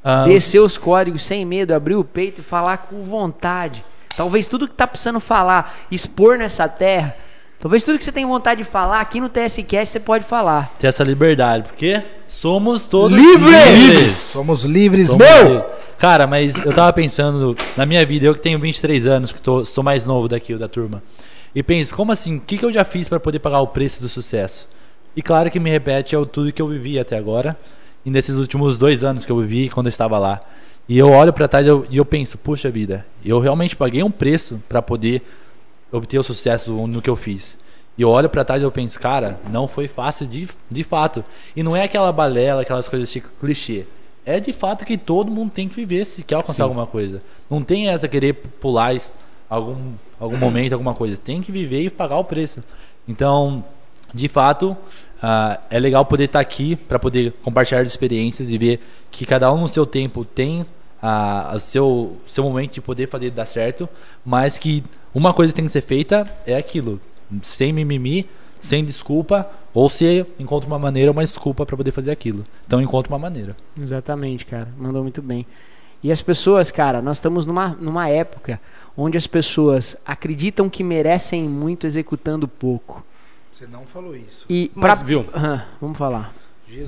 Ah, 0.03 0.25
Descer 0.25 0.59
os 0.59 0.77
códigos 0.77 1.25
sem 1.25 1.45
medo, 1.45 1.73
abrir 1.73 1.95
o 1.95 2.03
peito 2.03 2.41
e 2.41 2.43
falar 2.43 2.77
com 2.77 3.01
vontade. 3.01 3.83
Talvez 4.15 4.47
tudo 4.47 4.67
que 4.67 4.73
tá 4.73 4.87
precisando 4.87 5.19
falar, 5.19 5.77
expor 5.89 6.37
nessa 6.37 6.67
terra. 6.67 7.15
Talvez 7.59 7.83
tudo 7.83 7.97
que 7.97 8.03
você 8.03 8.11
tem 8.11 8.25
vontade 8.25 8.63
de 8.63 8.69
falar, 8.69 9.01
aqui 9.01 9.19
no 9.19 9.29
TSCast 9.29 9.87
você 9.93 9.99
pode 9.99 10.23
falar. 10.23 10.73
ter 10.77 10.87
essa 10.87 11.03
liberdade, 11.03 11.63
porque 11.63 12.03
somos 12.27 12.85
todos 12.85 13.17
Livres! 13.17 14.15
Somos 14.15 14.63
livres, 14.63 15.07
Somos 15.07 15.25
meu! 15.27 15.49
livres. 15.53 15.63
Cara, 15.97 16.27
mas 16.27 16.55
eu 16.63 16.71
tava 16.71 16.93
pensando 16.93 17.55
na 17.75 17.83
minha 17.83 18.05
vida, 18.05 18.27
eu 18.27 18.35
que 18.35 18.41
tenho 18.41 18.59
23 18.59 19.07
anos, 19.07 19.31
que 19.31 19.41
tô, 19.41 19.65
sou 19.65 19.83
mais 19.83 20.05
novo 20.05 20.27
daqui 20.27 20.53
da 20.55 20.67
turma. 20.67 21.01
E 21.55 21.63
penso, 21.63 21.95
como 21.95 22.11
assim? 22.11 22.37
O 22.37 22.41
que, 22.41 22.59
que 22.59 22.63
eu 22.65 22.71
já 22.71 22.83
fiz 22.83 23.07
pra 23.07 23.19
poder 23.19 23.39
pagar 23.39 23.59
o 23.61 23.67
preço 23.67 23.99
do 24.03 24.07
sucesso? 24.07 24.67
E 25.15 25.21
claro 25.23 25.49
que 25.49 25.59
me 25.59 25.71
repete 25.71 26.13
é 26.13 26.17
o 26.19 26.27
tudo 26.27 26.51
que 26.51 26.61
eu 26.61 26.67
vivi 26.67 26.99
até 26.99 27.17
agora. 27.17 27.57
E 28.05 28.11
nesses 28.11 28.37
últimos 28.37 28.77
dois 28.77 29.03
anos 29.03 29.25
que 29.25 29.31
eu 29.31 29.39
vivi, 29.39 29.67
quando 29.67 29.87
eu 29.87 29.89
estava 29.89 30.19
lá. 30.19 30.39
E 30.87 30.95
eu 30.95 31.09
olho 31.09 31.33
pra 31.33 31.47
trás 31.47 31.65
e 31.65 31.69
eu, 31.69 31.87
e 31.89 31.97
eu 31.97 32.05
penso, 32.05 32.37
puxa 32.37 32.69
vida, 32.69 33.03
eu 33.25 33.39
realmente 33.39 33.75
paguei 33.75 34.03
um 34.03 34.11
preço 34.11 34.61
pra 34.69 34.81
poder 34.83 35.23
obter 35.91 36.19
o 36.19 36.23
sucesso 36.23 36.71
no 36.71 37.01
que 37.01 37.09
eu 37.09 37.15
fiz. 37.15 37.57
E 37.97 38.01
eu 38.03 38.09
olho 38.09 38.29
pra 38.29 38.45
trás 38.45 38.61
e 38.61 38.65
eu 38.65 38.71
penso, 38.71 38.99
cara, 38.99 39.39
não 39.51 39.67
foi 39.67 39.87
fácil 39.87 40.27
de, 40.27 40.47
de 40.69 40.83
fato. 40.83 41.25
E 41.55 41.63
não 41.63 41.75
é 41.75 41.83
aquela 41.83 42.11
balela, 42.11 42.61
aquelas 42.61 42.87
coisas 42.87 43.11
clichê. 43.39 43.85
É 44.23 44.39
de 44.39 44.53
fato 44.53 44.85
que 44.85 44.97
todo 44.97 45.31
mundo 45.31 45.51
tem 45.51 45.67
que 45.67 45.75
viver 45.75 46.05
se 46.05 46.21
quer 46.21 46.35
alcançar 46.35 46.55
Sim. 46.55 46.63
alguma 46.63 46.85
coisa. 46.85 47.21
Não 47.49 47.63
tem 47.63 47.89
essa 47.89 48.07
querer 48.07 48.33
pular 48.33 48.95
algum, 49.49 49.93
algum 50.19 50.37
momento, 50.37 50.73
alguma 50.73 50.93
coisa. 50.93 51.19
Tem 51.19 51.41
que 51.41 51.51
viver 51.51 51.81
e 51.81 51.89
pagar 51.89 52.17
o 52.17 52.23
preço. 52.23 52.63
Então, 53.07 53.63
de 54.13 54.27
fato, 54.27 54.77
ah, 55.21 55.59
é 55.69 55.79
legal 55.79 56.05
poder 56.05 56.25
estar 56.25 56.39
aqui 56.39 56.75
para 56.75 56.99
poder 56.99 57.33
compartilhar 57.43 57.81
experiências 57.81 58.51
e 58.51 58.57
ver 58.57 58.81
que 59.09 59.25
cada 59.25 59.51
um 59.51 59.61
no 59.61 59.67
seu 59.67 59.85
tempo 59.85 60.23
tem 60.23 60.65
ah, 61.01 61.53
o 61.55 61.59
seu, 61.59 62.17
seu 62.27 62.43
momento 62.43 62.73
de 62.73 62.81
poder 62.81 63.07
fazer 63.07 63.31
dar 63.31 63.45
certo, 63.45 63.87
mas 64.25 64.59
que 64.59 64.83
uma 65.17 65.33
coisa 65.33 65.51
que 65.51 65.55
tem 65.55 65.65
que 65.65 65.71
ser 65.71 65.81
feita 65.81 66.23
é 66.45 66.55
aquilo, 66.55 66.99
sem 67.41 67.73
mimimi, 67.73 68.29
sem 68.61 68.83
desculpa, 68.85 69.49
ou 69.73 69.89
se 69.89 70.25
encontra 70.39 70.67
uma 70.67 70.79
maneira, 70.79 71.11
uma 71.11 71.23
desculpa 71.23 71.65
para 71.65 71.75
poder 71.75 71.91
fazer 71.91 72.11
aquilo. 72.11 72.45
Então 72.65 72.81
encontra 72.81 73.11
uma 73.11 73.19
maneira. 73.19 73.55
Exatamente, 73.81 74.45
cara. 74.45 74.67
Mandou 74.77 75.01
muito 75.03 75.21
bem. 75.21 75.45
E 76.03 76.11
as 76.11 76.21
pessoas, 76.21 76.69
cara, 76.69 77.01
nós 77.01 77.17
estamos 77.17 77.45
numa, 77.45 77.69
numa 77.79 78.07
época 78.07 78.59
onde 78.95 79.17
as 79.17 79.25
pessoas 79.25 79.97
acreditam 80.05 80.69
que 80.69 80.83
merecem 80.83 81.43
muito 81.49 81.87
executando 81.87 82.47
pouco. 82.47 83.03
Você 83.51 83.65
não 83.65 83.85
falou 83.85 84.15
isso. 84.15 84.45
E 84.49 84.71
Mas, 84.75 84.99
pra- 84.99 85.03
viu? 85.07 85.25
Aham, 85.33 85.63
vamos 85.81 85.97
falar. 85.97 86.33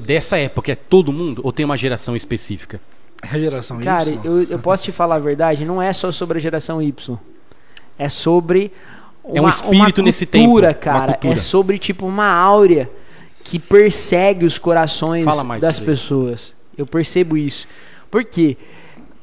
dessa 0.05 0.37
época 0.37 0.71
é 0.71 0.75
todo 0.75 1.11
mundo 1.11 1.41
ou 1.43 1.51
tem 1.51 1.65
uma 1.65 1.77
geração 1.77 2.15
específica? 2.15 2.79
A 3.23 3.37
geração 3.37 3.79
Cara, 3.79 4.09
Y. 4.09 4.21
eu, 4.23 4.43
eu 4.43 4.59
posso 4.59 4.83
te 4.83 4.91
falar 4.91 5.15
a 5.15 5.19
verdade, 5.19 5.65
não 5.65 5.81
é 5.81 5.91
só 5.91 6.11
sobre 6.11 6.37
a 6.37 6.41
geração 6.41 6.81
Y. 6.81 7.17
É 7.99 8.07
sobre 8.09 8.71
É 9.31 9.39
um 9.41 9.47
espírito 9.49 9.99
uma 9.99 10.05
nesse 10.05 10.25
tempo, 10.25 10.45
uma 10.69 10.73
cara. 10.73 11.19
É 11.33 11.35
sobre 11.37 11.77
tipo 11.77 12.05
uma 12.07 12.27
áurea 12.31 12.89
que 13.43 13.59
persegue 13.59 14.45
os 14.45 14.57
corações 14.57 15.25
das 15.61 15.79
pessoas. 15.85 16.53
Eu 16.77 16.87
percebo 16.87 17.35
isso. 17.37 17.67
Por 18.09 18.23
quê? 18.23 18.57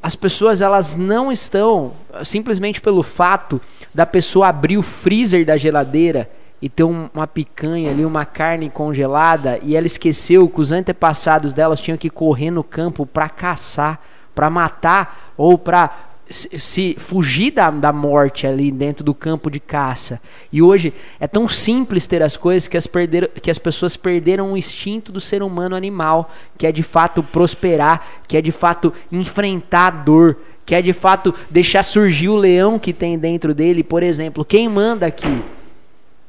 As 0.03 0.15
pessoas 0.15 0.61
elas 0.61 0.95
não 0.95 1.33
estão 1.33 1.95
simplesmente 2.23 2.81
pelo 2.81 3.03
fato 3.03 3.61
da 3.95 4.07
pessoa 4.07 4.49
abrir 4.49 4.77
o 4.79 4.83
freezer 4.83 5.45
da 5.45 5.57
geladeira 5.57 6.31
e 6.63 6.69
ter 6.69 6.85
um- 6.85 7.09
uma 7.13 7.27
picanha 7.27 7.91
ali, 7.91 8.05
uma 8.05 8.25
carne 8.25 8.71
congelada 8.71 9.59
e 9.63 9.75
ela 9.75 9.87
esqueceu 9.87 10.49
que 10.49 10.61
os 10.61 10.71
antepassados 10.71 11.53
delas 11.53 11.81
tinham 11.81 11.99
que 11.99 12.09
correr 12.11 12.51
no 12.51 12.63
campo 12.63 13.05
para 13.05 13.29
caçar, 13.29 14.01
para 14.35 14.49
matar 14.49 15.33
ou 15.37 15.59
para 15.59 15.91
se, 16.29 16.97
fugir 16.99 17.53
da, 17.53 17.71
da 17.71 17.93
morte 17.93 18.47
ali 18.47 18.71
dentro 18.71 19.05
do 19.05 19.15
campo 19.15 19.51
de 19.51 19.61
caça. 19.61 20.21
E 20.53 20.61
hoje 20.61 20.93
é 21.21 21.27
tão 21.27 21.47
simples 21.47 22.07
ter 22.07 22.23
as 22.23 22.37
coisas 22.37 22.69
que 22.69 22.77
as, 22.77 22.87
perderam, 22.87 23.29
que 23.41 23.51
as 23.51 23.59
pessoas 23.59 23.97
perderam 23.97 24.53
o 24.53 24.57
instinto 24.57 25.13
do 25.13 25.21
ser 25.21 25.43
humano 25.43 25.77
animal, 25.77 26.31
que 26.59 26.67
é 26.67 26.73
de 26.73 26.83
fato 26.83 27.23
prosperar, 27.23 28.07
que 28.27 28.37
é 28.37 28.43
de 28.43 28.51
fato 28.51 28.93
enfrentar 29.11 29.87
a 29.87 29.91
dor, 29.91 30.37
que 30.65 30.75
é 30.75 30.83
de 30.83 30.93
fato 30.93 31.33
deixar 31.49 31.85
surgir 31.85 32.29
o 32.29 32.37
leão 32.37 32.79
que 32.79 32.93
tem 32.93 33.17
dentro 33.17 33.55
dele. 33.55 33.85
Por 33.85 34.03
exemplo, 34.03 34.45
quem 34.45 34.69
manda 34.69 35.07
aqui? 35.07 35.43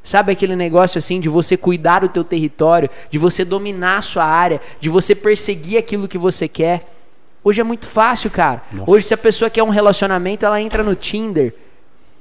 Sabe 0.04 0.32
aquele 0.32 0.56
negócio 0.56 1.00
assim 1.00 1.20
de 1.20 1.28
você 1.28 1.58
cuidar 1.58 2.00
do 2.00 2.08
teu 2.08 2.24
território, 2.24 2.90
de 3.10 3.18
você 3.18 3.44
dominar 3.44 3.98
a 3.98 4.02
sua 4.02 4.24
área, 4.24 4.62
de 4.80 4.90
você 4.90 5.14
perseguir 5.14 5.78
aquilo 5.78 6.08
que 6.08 6.18
você 6.18 6.48
quer? 6.48 6.97
Hoje 7.48 7.62
é 7.62 7.64
muito 7.64 7.88
fácil, 7.88 8.30
cara. 8.30 8.62
Nossa. 8.74 8.92
Hoje 8.92 9.06
se 9.06 9.14
a 9.14 9.18
pessoa 9.18 9.50
quer 9.50 9.64
um 9.64 9.70
relacionamento, 9.70 10.46
ela 10.46 10.60
entra 10.60 10.84
no 10.84 10.94
Tinder. 10.96 11.54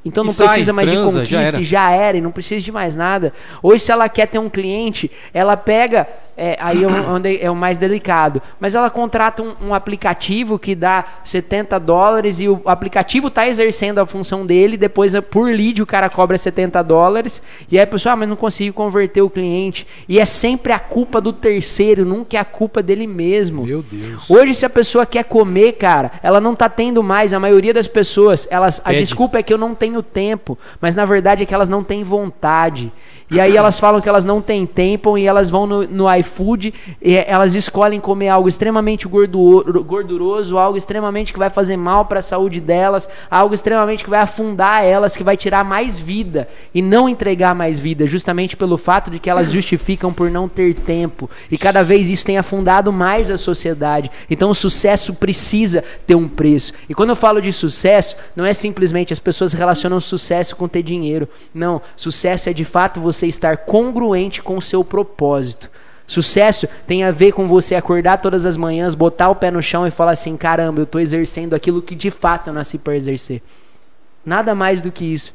Então 0.04 0.22
E 0.22 0.28
não 0.28 0.32
sai, 0.32 0.46
precisa 0.46 0.72
mais 0.72 0.88
de 0.88 0.94
transa, 0.94 1.24
já 1.24 1.36
conquista 1.36 1.56
era. 1.56 1.60
e 1.60 1.64
já 1.64 1.90
era, 1.90 2.16
e 2.16 2.20
não 2.20 2.30
precisa 2.30 2.64
de 2.64 2.70
mais 2.70 2.94
nada. 2.96 3.32
Hoje 3.60 3.82
se 3.82 3.90
ela 3.90 4.08
quer 4.08 4.26
ter 4.26 4.38
um 4.38 4.48
cliente, 4.48 5.10
ela 5.34 5.56
pega, 5.56 6.06
é, 6.36 6.56
aí 6.60 6.82
é 6.84 6.86
o- 6.86 7.10
onde 7.14 7.38
é 7.42 7.50
o 7.50 7.56
mais 7.56 7.78
delicado, 7.78 8.42
mas 8.60 8.74
ela 8.74 8.90
contrata 8.90 9.42
um, 9.42 9.54
um 9.68 9.74
aplicativo 9.74 10.58
que 10.58 10.74
dá 10.74 11.04
70 11.24 11.78
dólares 11.78 12.40
e 12.40 12.48
o 12.48 12.60
aplicativo 12.66 13.28
está 13.28 13.46
exercendo 13.48 13.98
a 13.98 14.06
função 14.06 14.44
dele, 14.44 14.76
depois 14.76 15.14
é 15.14 15.20
por 15.20 15.50
lead 15.50 15.80
o 15.82 15.86
cara 15.86 16.08
cobra 16.10 16.36
70 16.36 16.82
dólares, 16.82 17.40
e 17.70 17.78
aí 17.78 17.84
a 17.84 17.86
pessoa, 17.86 18.12
ah, 18.12 18.16
mas 18.16 18.28
não 18.28 18.36
consegui 18.36 18.72
converter 18.72 19.22
o 19.22 19.30
cliente. 19.30 19.86
E 20.08 20.18
é 20.20 20.24
sempre 20.24 20.72
a 20.72 20.78
culpa 20.78 21.20
do 21.20 21.32
terceiro, 21.32 22.04
nunca 22.04 22.36
é 22.36 22.40
a 22.40 22.44
culpa 22.44 22.82
dele 22.82 23.06
mesmo. 23.06 23.64
Meu 23.64 23.82
Deus. 23.82 24.28
Hoje, 24.28 24.54
se 24.54 24.66
a 24.66 24.70
pessoa 24.70 25.06
quer 25.06 25.24
comer, 25.24 25.72
cara, 25.72 26.10
ela 26.22 26.40
não 26.40 26.54
tá 26.54 26.68
tendo 26.68 27.02
mais. 27.02 27.32
A 27.32 27.40
maioria 27.40 27.72
das 27.72 27.86
pessoas, 27.86 28.46
elas. 28.50 28.80
A 28.84 28.90
Pede. 28.90 29.00
desculpa 29.00 29.38
é 29.38 29.42
que 29.42 29.52
eu 29.52 29.58
não 29.58 29.74
tenho 29.74 30.02
tempo. 30.02 30.58
Mas 30.80 30.94
na 30.94 31.04
verdade 31.04 31.42
é 31.42 31.46
que 31.46 31.54
elas 31.54 31.68
não 31.68 31.82
têm 31.82 32.02
vontade. 32.04 32.92
E 33.30 33.40
aí 33.40 33.56
elas 33.56 33.80
falam 33.80 34.00
que 34.00 34.08
elas 34.08 34.24
não 34.24 34.40
têm 34.40 34.64
tempo 34.66 35.18
e 35.18 35.26
elas 35.26 35.50
vão 35.50 35.66
no, 35.66 35.82
no 35.84 36.14
iFood 36.16 36.25
e 37.00 37.16
elas 37.16 37.54
escolhem 37.54 38.00
comer 38.00 38.28
algo 38.28 38.48
extremamente 38.48 39.08
gordu- 39.08 39.84
gorduroso, 39.84 40.58
algo 40.58 40.76
extremamente 40.76 41.32
que 41.32 41.38
vai 41.38 41.48
fazer 41.48 41.76
mal 41.76 42.04
para 42.04 42.18
a 42.18 42.22
saúde 42.22 42.60
delas, 42.60 43.08
algo 43.30 43.54
extremamente 43.54 44.04
que 44.04 44.10
vai 44.10 44.20
afundar 44.20 44.84
elas, 44.84 45.16
que 45.16 45.24
vai 45.24 45.36
tirar 45.36 45.64
mais 45.64 45.98
vida 45.98 46.48
e 46.74 46.82
não 46.82 47.08
entregar 47.08 47.54
mais 47.54 47.78
vida, 47.78 48.06
justamente 48.06 48.56
pelo 48.56 48.76
fato 48.76 49.10
de 49.10 49.18
que 49.18 49.30
elas 49.30 49.50
justificam 49.50 50.12
por 50.12 50.30
não 50.30 50.48
ter 50.48 50.74
tempo. 50.74 51.30
E 51.50 51.56
cada 51.56 51.82
vez 51.82 52.10
isso 52.10 52.26
tem 52.26 52.38
afundado 52.38 52.92
mais 52.92 53.30
a 53.30 53.38
sociedade. 53.38 54.10
Então 54.28 54.50
o 54.50 54.54
sucesso 54.54 55.14
precisa 55.14 55.82
ter 56.06 56.14
um 56.14 56.28
preço. 56.28 56.72
E 56.88 56.94
quando 56.94 57.10
eu 57.10 57.16
falo 57.16 57.40
de 57.40 57.52
sucesso, 57.52 58.16
não 58.34 58.44
é 58.44 58.52
simplesmente 58.52 59.12
as 59.12 59.18
pessoas 59.18 59.52
relacionam 59.52 60.00
sucesso 60.00 60.56
com 60.56 60.68
ter 60.68 60.82
dinheiro. 60.82 61.28
Não, 61.54 61.80
sucesso 61.96 62.48
é 62.48 62.52
de 62.52 62.64
fato 62.64 63.00
você 63.00 63.26
estar 63.26 63.58
congruente 63.58 64.42
com 64.42 64.56
o 64.56 64.62
seu 64.62 64.84
propósito. 64.84 65.70
Sucesso 66.06 66.68
tem 66.86 67.02
a 67.02 67.10
ver 67.10 67.32
com 67.32 67.48
você 67.48 67.74
acordar 67.74 68.18
todas 68.18 68.46
as 68.46 68.56
manhãs, 68.56 68.94
botar 68.94 69.28
o 69.28 69.34
pé 69.34 69.50
no 69.50 69.62
chão 69.62 69.86
e 69.86 69.90
falar 69.90 70.12
assim: 70.12 70.36
caramba, 70.36 70.80
eu 70.80 70.84
estou 70.84 71.00
exercendo 71.00 71.54
aquilo 71.54 71.82
que 71.82 71.94
de 71.94 72.10
fato 72.10 72.48
eu 72.48 72.54
nasci 72.54 72.78
para 72.78 72.96
exercer. 72.96 73.42
Nada 74.24 74.54
mais 74.54 74.80
do 74.80 74.92
que 74.92 75.04
isso. 75.04 75.34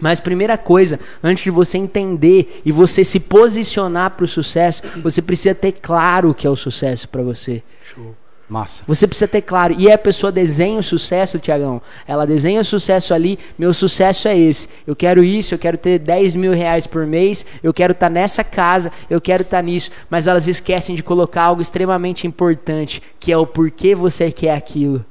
Mas 0.00 0.18
primeira 0.18 0.56
coisa, 0.56 0.98
antes 1.22 1.44
de 1.44 1.50
você 1.50 1.76
entender 1.76 2.62
e 2.64 2.72
você 2.72 3.04
se 3.04 3.20
posicionar 3.20 4.12
para 4.12 4.24
o 4.24 4.28
sucesso, 4.28 4.82
você 5.02 5.20
precisa 5.20 5.54
ter 5.54 5.72
claro 5.72 6.30
o 6.30 6.34
que 6.34 6.46
é 6.46 6.50
o 6.50 6.56
sucesso 6.56 7.08
para 7.08 7.22
você. 7.22 7.62
Show. 7.82 8.16
Massa. 8.50 8.82
Você 8.84 9.06
precisa 9.06 9.28
ter 9.28 9.42
claro. 9.42 9.76
E 9.78 9.90
a 9.90 9.96
pessoa 9.96 10.32
desenha 10.32 10.80
o 10.80 10.82
sucesso, 10.82 11.38
Tiagão. 11.38 11.80
Ela 12.04 12.26
desenha 12.26 12.60
o 12.60 12.64
sucesso 12.64 13.14
ali. 13.14 13.38
Meu 13.56 13.72
sucesso 13.72 14.26
é 14.26 14.36
esse. 14.36 14.68
Eu 14.84 14.96
quero 14.96 15.22
isso, 15.22 15.54
eu 15.54 15.58
quero 15.58 15.78
ter 15.78 16.00
10 16.00 16.34
mil 16.34 16.52
reais 16.52 16.84
por 16.84 17.06
mês, 17.06 17.46
eu 17.62 17.72
quero 17.72 17.92
estar 17.92 18.10
nessa 18.10 18.42
casa, 18.42 18.90
eu 19.08 19.20
quero 19.20 19.42
estar 19.42 19.62
nisso. 19.62 19.92
Mas 20.10 20.26
elas 20.26 20.48
esquecem 20.48 20.96
de 20.96 21.02
colocar 21.02 21.44
algo 21.44 21.62
extremamente 21.62 22.26
importante, 22.26 23.00
que 23.20 23.30
é 23.30 23.38
o 23.38 23.46
porquê 23.46 23.94
você 23.94 24.32
quer 24.32 24.56
aquilo. 24.56 25.04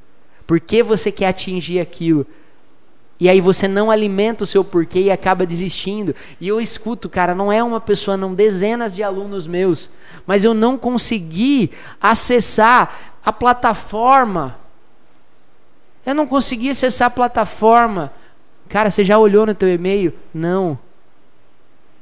Por 0.46 0.60
que 0.60 0.84
você 0.84 1.10
quer 1.10 1.28
atingir 1.28 1.80
aquilo? 1.80 2.28
E 3.20 3.28
aí 3.28 3.42
você 3.42 3.68
não 3.68 3.92
alimenta 3.92 4.46
o 4.46 4.48
seu 4.48 4.64
porquê 4.64 5.02
e 5.02 5.12
acaba 5.12 5.46
desistindo. 5.46 6.16
E 6.40 6.48
eu 6.48 6.62
escuto, 6.62 7.10
cara, 7.10 7.36
não 7.36 7.52
é 7.52 7.62
uma 7.62 7.82
pessoa, 7.82 8.16
não 8.16 8.34
dezenas 8.34 8.96
de 8.96 9.04
alunos 9.04 9.46
meus, 9.46 9.90
mas 10.26 10.46
eu 10.46 10.54
não 10.54 10.78
consegui 10.78 11.70
acessar 12.00 13.09
a 13.24 13.32
plataforma. 13.32 14.58
Eu 16.06 16.16
não 16.16 16.26
consegui 16.26 16.70
acessar 16.70 17.08
a 17.08 17.12
plataforma. 17.12 18.12
Cara, 18.68 18.90
você 18.90 19.04
já 19.04 19.18
olhou 19.18 19.46
no 19.46 19.54
teu 19.54 19.70
e-mail? 19.70 20.14
Não. 20.34 20.78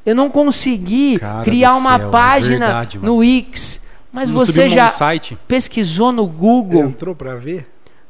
Eu 0.05 0.15
não 0.15 0.29
consegui 0.29 1.19
Cara 1.19 1.43
criar 1.43 1.75
uma 1.75 1.97
céu, 1.97 2.07
é 2.07 2.11
página 2.11 2.65
verdade, 2.67 2.99
no 2.99 3.17
Wix. 3.17 3.81
Mas 4.11 4.29
Não 4.29 4.37
você 4.37 4.69
já 4.69 4.89
site? 4.89 5.37
pesquisou 5.47 6.11
no 6.11 6.25
Google? 6.25 6.85
Entrou 6.85 7.13
pra 7.13 7.35
ver? 7.35 7.67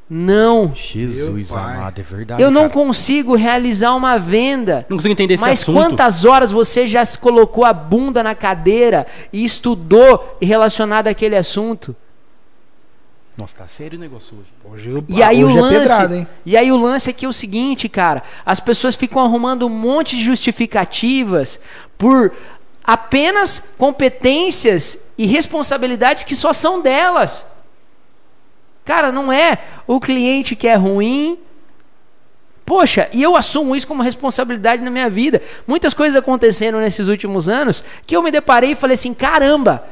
Não. 0.09 0.71
Jesus 0.73 1.51
amado, 1.51 1.99
é 1.99 2.03
verdade. 2.03 2.41
Eu 2.41 2.49
não 2.49 2.69
cara. 2.69 2.73
consigo 2.73 3.35
realizar 3.35 3.93
uma 3.93 4.17
venda. 4.17 4.85
Não 4.87 4.97
consigo 4.97 5.11
entender 5.11 5.33
esse 5.33 5.43
Mas 5.43 5.61
assunto. 5.61 5.75
quantas 5.75 6.23
horas 6.23 6.49
você 6.51 6.87
já 6.87 7.03
se 7.03 7.19
colocou 7.19 7.65
a 7.65 7.73
bunda 7.73 8.23
na 8.23 8.33
cadeira 8.33 9.05
e 9.33 9.43
estudou 9.43 10.37
relacionado 10.41 11.07
àquele 11.07 11.35
assunto? 11.35 11.95
Nossa, 13.37 13.55
tá 13.57 13.67
sério 13.67 13.97
o 13.97 14.01
negócio 14.01 14.35
hoje. 14.37 14.49
Hoje, 14.65 14.89
eu- 14.89 15.05
E 15.07 15.21
aí 15.21 15.43
hoje 15.45 15.55
o 15.55 15.57
é 15.59 15.61
lance, 15.61 15.79
pedrada, 15.79 16.17
hein? 16.17 16.27
e 16.45 16.57
aí 16.57 16.71
o 16.71 16.77
lance 16.77 17.09
aqui 17.09 17.25
é 17.25 17.29
o 17.29 17.33
seguinte, 17.33 17.87
cara, 17.87 18.23
as 18.45 18.59
pessoas 18.59 18.95
ficam 18.95 19.21
arrumando 19.23 19.67
um 19.67 19.69
monte 19.69 20.15
de 20.15 20.23
justificativas 20.23 21.59
por 21.99 22.33
apenas 22.83 23.61
competências 23.77 24.97
e 25.17 25.27
responsabilidades 25.27 26.23
que 26.23 26.35
só 26.35 26.51
são 26.51 26.81
delas. 26.81 27.45
Cara, 28.83 29.11
não 29.11 29.31
é 29.31 29.59
o 29.85 29.99
cliente 29.99 30.55
que 30.55 30.67
é 30.67 30.75
ruim. 30.75 31.37
Poxa, 32.65 33.07
e 33.13 33.21
eu 33.21 33.35
assumo 33.35 33.75
isso 33.75 33.87
como 33.87 34.01
responsabilidade 34.01 34.81
na 34.83 34.89
minha 34.89 35.09
vida. 35.09 35.41
Muitas 35.67 35.93
coisas 35.93 36.17
aconteceram 36.17 36.79
nesses 36.79 37.07
últimos 37.07 37.47
anos 37.47 37.83
que 38.05 38.15
eu 38.15 38.23
me 38.23 38.31
deparei 38.31 38.71
e 38.71 38.75
falei 38.75 38.95
assim: 38.95 39.13
caramba, 39.13 39.85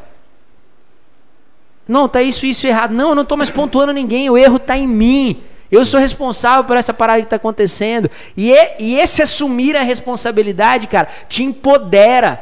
não, 1.88 2.08
tá 2.08 2.22
isso, 2.22 2.46
isso 2.46 2.66
errado. 2.68 2.94
Não, 2.94 3.10
eu 3.10 3.16
não 3.16 3.26
tô 3.26 3.38
mais 3.38 3.50
pontuando 3.50 3.94
ninguém, 3.94 4.30
o 4.30 4.38
erro 4.38 4.58
tá 4.60 4.76
em 4.78 4.88
mim. 4.88 5.44
Eu 5.72 5.84
sou 5.84 6.00
responsável 6.00 6.64
por 6.64 6.78
essa 6.78 6.94
parada 6.94 7.22
que 7.22 7.28
tá 7.30 7.36
acontecendo. 7.36 8.10
E, 8.38 8.52
e- 8.52 8.76
e 8.80 9.00
esse 9.00 9.22
assumir 9.22 9.76
a 9.76 9.82
responsabilidade, 9.82 10.88
cara, 10.88 11.08
te 11.28 11.44
empodera. 11.44 12.42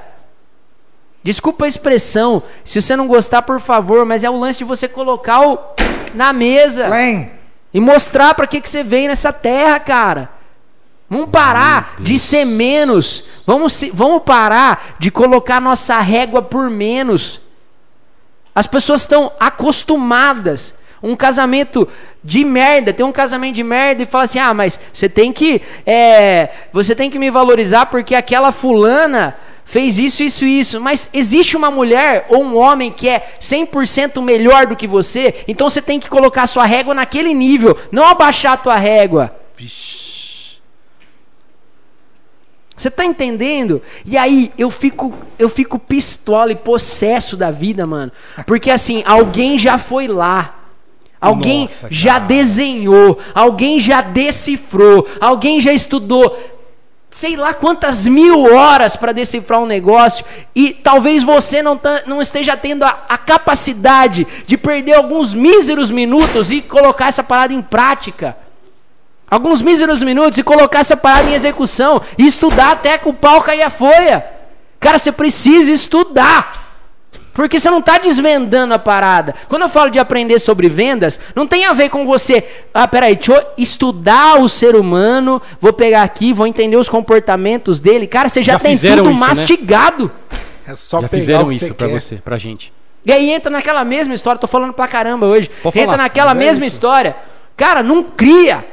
Desculpa 1.23 1.65
a 1.65 1.67
expressão. 1.67 2.43
Se 2.65 2.81
você 2.81 2.95
não 2.95 3.07
gostar, 3.07 3.41
por 3.43 3.59
favor, 3.59 4.05
mas 4.05 4.23
é 4.23 4.29
o 4.29 4.37
lance 4.37 4.59
de 4.59 4.65
você 4.65 4.87
colocar 4.87 5.47
o 5.47 5.57
na 6.13 6.31
mesa 6.33 6.87
Len, 6.89 7.31
e 7.73 7.79
mostrar 7.79 8.33
pra 8.35 8.45
que, 8.45 8.59
que 8.61 8.69
você 8.69 8.83
veio 8.83 9.07
nessa 9.07 9.31
terra, 9.33 9.79
cara. 9.79 10.29
Vamos 11.09 11.29
parar 11.29 11.95
de 11.99 12.19
ser 12.19 12.45
menos. 12.45 13.23
Vamos, 13.45 13.73
se- 13.73 13.89
vamos 13.91 14.21
parar 14.23 14.95
de 14.99 15.09
colocar 15.09 15.61
nossa 15.61 15.99
régua 15.99 16.41
por 16.41 16.69
menos. 16.69 17.39
As 18.53 18.67
pessoas 18.67 19.01
estão 19.01 19.31
acostumadas. 19.39 20.73
Um 21.01 21.17
casamento 21.17 21.85
de 22.23 22.45
merda, 22.45 22.93
tem 22.93 23.05
um 23.05 23.11
casamento 23.11 23.55
de 23.55 23.63
merda 23.63 24.03
e 24.03 24.05
fala 24.05 24.23
assim: 24.23 24.39
ah, 24.39 24.53
mas 24.53 24.79
você 24.93 25.09
tem 25.09 25.33
que. 25.33 25.61
é, 25.85 26.49
você 26.71 26.95
tem 26.95 27.09
que 27.09 27.19
me 27.19 27.29
valorizar 27.29 27.87
porque 27.87 28.15
aquela 28.15 28.53
fulana 28.53 29.35
fez 29.65 29.97
isso, 29.97 30.23
isso, 30.23 30.45
isso. 30.45 30.79
Mas 30.79 31.09
existe 31.13 31.57
uma 31.57 31.69
mulher 31.69 32.25
ou 32.29 32.43
um 32.43 32.57
homem 32.57 32.91
que 32.91 33.09
é 33.09 33.21
100% 33.39 34.21
melhor 34.21 34.65
do 34.65 34.75
que 34.75 34.87
você, 34.87 35.43
então 35.47 35.69
você 35.69 35.81
tem 35.81 35.99
que 35.99 36.09
colocar 36.09 36.47
sua 36.47 36.65
régua 36.65 36.93
naquele 36.93 37.33
nível, 37.33 37.77
não 37.91 38.07
abaixar 38.07 38.53
a 38.53 38.57
tua 38.57 38.75
régua. 38.75 39.35
Você 42.75 42.89
tá 42.89 43.05
entendendo? 43.05 43.81
E 44.05 44.17
aí 44.17 44.51
eu 44.57 44.69
fico 44.71 45.13
eu 45.37 45.49
fico 45.49 45.77
pistola 45.77 46.51
e 46.51 46.55
possesso 46.55 47.37
da 47.37 47.51
vida, 47.51 47.85
mano. 47.85 48.11
Porque 48.47 48.71
assim, 48.71 49.03
alguém 49.05 49.59
já 49.59 49.77
foi 49.77 50.07
lá. 50.07 50.59
Alguém 51.21 51.63
Nossa, 51.63 51.87
já 51.89 52.19
desenhou, 52.19 53.17
alguém 53.33 53.79
já 53.79 54.01
decifrou, 54.01 55.07
alguém 55.21 55.61
já 55.61 55.71
estudou 55.71 56.37
sei 57.13 57.35
lá 57.35 57.53
quantas 57.53 58.07
mil 58.07 58.51
horas 58.55 58.95
para 58.95 59.11
decifrar 59.11 59.61
um 59.61 59.67
negócio 59.67 60.25
e 60.55 60.71
talvez 60.71 61.21
você 61.21 61.61
não, 61.61 61.77
tá- 61.77 62.01
não 62.07 62.19
esteja 62.19 62.57
tendo 62.57 62.83
a, 62.83 63.05
a 63.07 63.19
capacidade 63.19 64.25
de 64.47 64.57
perder 64.57 64.93
alguns 64.93 65.31
míseros 65.33 65.91
minutos 65.91 66.49
e 66.49 66.59
colocar 66.59 67.07
essa 67.07 67.23
parada 67.23 67.53
em 67.53 67.61
prática. 67.61 68.35
Alguns 69.33 69.63
míseros 69.63 70.03
minutos 70.03 70.37
e 70.37 70.43
colocar 70.43 70.81
essa 70.81 70.95
parada 70.95 71.27
em 71.27 71.33
execução 71.33 71.99
e 72.19 72.25
estudar 72.25 72.73
até 72.73 72.99
que 72.99 73.09
o 73.09 73.13
pau 73.13 73.41
cair 73.41 73.63
a 73.63 73.69
folha. 73.71 74.23
Cara, 74.79 74.99
você 74.99 75.11
precisa 75.11 75.71
estudar. 75.71 76.61
Porque 77.33 77.59
você 77.59 77.67
não 77.71 77.79
está 77.79 77.97
desvendando 77.97 78.75
a 78.75 78.77
parada. 78.77 79.33
Quando 79.49 79.63
eu 79.63 79.69
falo 79.69 79.89
de 79.89 79.97
aprender 79.97 80.37
sobre 80.37 80.69
vendas, 80.69 81.19
não 81.35 81.47
tem 81.47 81.65
a 81.65 81.73
ver 81.73 81.89
com 81.89 82.05
você. 82.05 82.43
Ah, 82.71 82.87
peraí, 82.87 83.15
deixa 83.15 83.33
eu 83.33 83.43
estudar 83.57 84.39
o 84.39 84.47
ser 84.47 84.75
humano, 84.75 85.41
vou 85.59 85.73
pegar 85.73 86.03
aqui, 86.03 86.31
vou 86.31 86.45
entender 86.45 86.77
os 86.77 86.87
comportamentos 86.87 87.79
dele. 87.79 88.05
Cara, 88.05 88.29
você 88.29 88.43
já, 88.43 88.53
Já 88.53 88.59
tem 88.59 88.77
tudo 88.77 89.01
isso, 89.01 89.03
né? 89.13 89.17
mastigado. 89.17 90.11
É 90.67 90.75
só 90.75 91.01
Já 91.01 91.09
pegar 91.09 91.19
fizeram 91.19 91.45
o 91.45 91.49
que 91.49 91.55
isso 91.55 91.73
quer. 91.73 91.87
você, 91.87 92.15
pra 92.17 92.37
gente. 92.37 92.71
E 93.03 93.11
aí 93.11 93.31
entra 93.31 93.49
naquela 93.49 93.83
mesma 93.83 94.13
história, 94.13 94.39
tô 94.39 94.45
falando 94.45 94.73
pra 94.73 94.87
caramba 94.87 95.25
hoje. 95.25 95.49
Entra 95.73 95.97
naquela 95.97 96.33
é 96.33 96.35
mesma 96.35 96.63
isso. 96.67 96.75
história. 96.75 97.15
Cara, 97.57 97.81
não 97.81 98.03
cria. 98.03 98.63